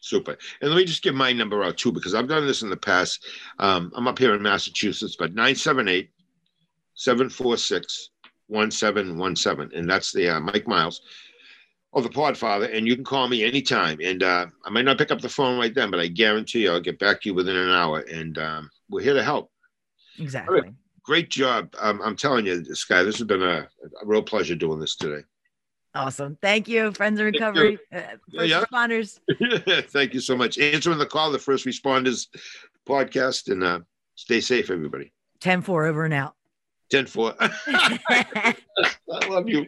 Super. 0.00 0.36
And 0.60 0.70
let 0.70 0.76
me 0.76 0.84
just 0.84 1.02
give 1.02 1.14
my 1.14 1.32
number 1.32 1.62
out 1.62 1.78
too, 1.78 1.92
because 1.92 2.14
I've 2.14 2.28
done 2.28 2.46
this 2.46 2.62
in 2.62 2.70
the 2.70 2.76
past. 2.76 3.24
Um, 3.58 3.92
I'm 3.94 4.08
up 4.08 4.18
here 4.18 4.34
in 4.34 4.42
Massachusetts, 4.42 5.16
but 5.16 5.34
978 5.34 6.10
746 6.94 8.10
1717. 8.48 9.78
And 9.78 9.88
that's 9.88 10.12
the 10.12 10.28
uh, 10.28 10.40
Mike 10.40 10.66
Miles 10.66 11.00
of 11.96 12.02
the 12.02 12.10
Podfather, 12.10 12.72
and 12.72 12.86
you 12.86 12.94
can 12.94 13.04
call 13.04 13.26
me 13.26 13.42
anytime. 13.42 13.98
And 14.02 14.22
uh, 14.22 14.46
I 14.64 14.70
might 14.70 14.84
not 14.84 14.98
pick 14.98 15.10
up 15.10 15.22
the 15.22 15.30
phone 15.30 15.58
right 15.58 15.74
then, 15.74 15.90
but 15.90 15.98
I 15.98 16.08
guarantee 16.08 16.64
you 16.64 16.70
I'll 16.70 16.80
get 16.80 16.98
back 16.98 17.22
to 17.22 17.30
you 17.30 17.34
within 17.34 17.56
an 17.56 17.70
hour. 17.70 18.00
And 18.00 18.36
um, 18.36 18.70
we're 18.90 19.00
here 19.00 19.14
to 19.14 19.24
help. 19.24 19.50
Exactly. 20.18 20.60
Right. 20.60 20.72
Great 21.04 21.30
job. 21.30 21.74
Um, 21.80 22.02
I'm 22.04 22.14
telling 22.14 22.44
you, 22.44 22.62
Sky, 22.74 23.02
this 23.02 23.16
has 23.16 23.26
been 23.26 23.42
a, 23.42 23.66
a, 24.02 24.06
real 24.06 24.22
pleasure 24.22 24.54
doing 24.54 24.78
this 24.78 24.96
today. 24.96 25.24
Awesome. 25.94 26.36
Thank 26.42 26.68
you, 26.68 26.92
Friends 26.92 27.18
in 27.18 27.24
Recovery. 27.24 27.78
Uh, 27.90 28.00
first 28.34 28.50
yeah. 28.50 28.62
responders. 28.62 29.18
Thank 29.90 30.12
you 30.12 30.20
so 30.20 30.36
much. 30.36 30.58
Answering 30.58 30.98
the 30.98 31.06
call, 31.06 31.32
the 31.32 31.38
First 31.38 31.64
Responders 31.64 32.26
podcast, 32.86 33.50
and 33.50 33.64
uh, 33.64 33.80
stay 34.16 34.40
safe, 34.40 34.70
everybody. 34.70 35.14
10 35.40 35.62
4 35.62 35.86
over 35.86 36.04
and 36.04 36.12
out. 36.12 36.34
10 36.90 37.06
4. 37.06 37.34
I 37.40 38.54
love 39.28 39.48
you. 39.48 39.64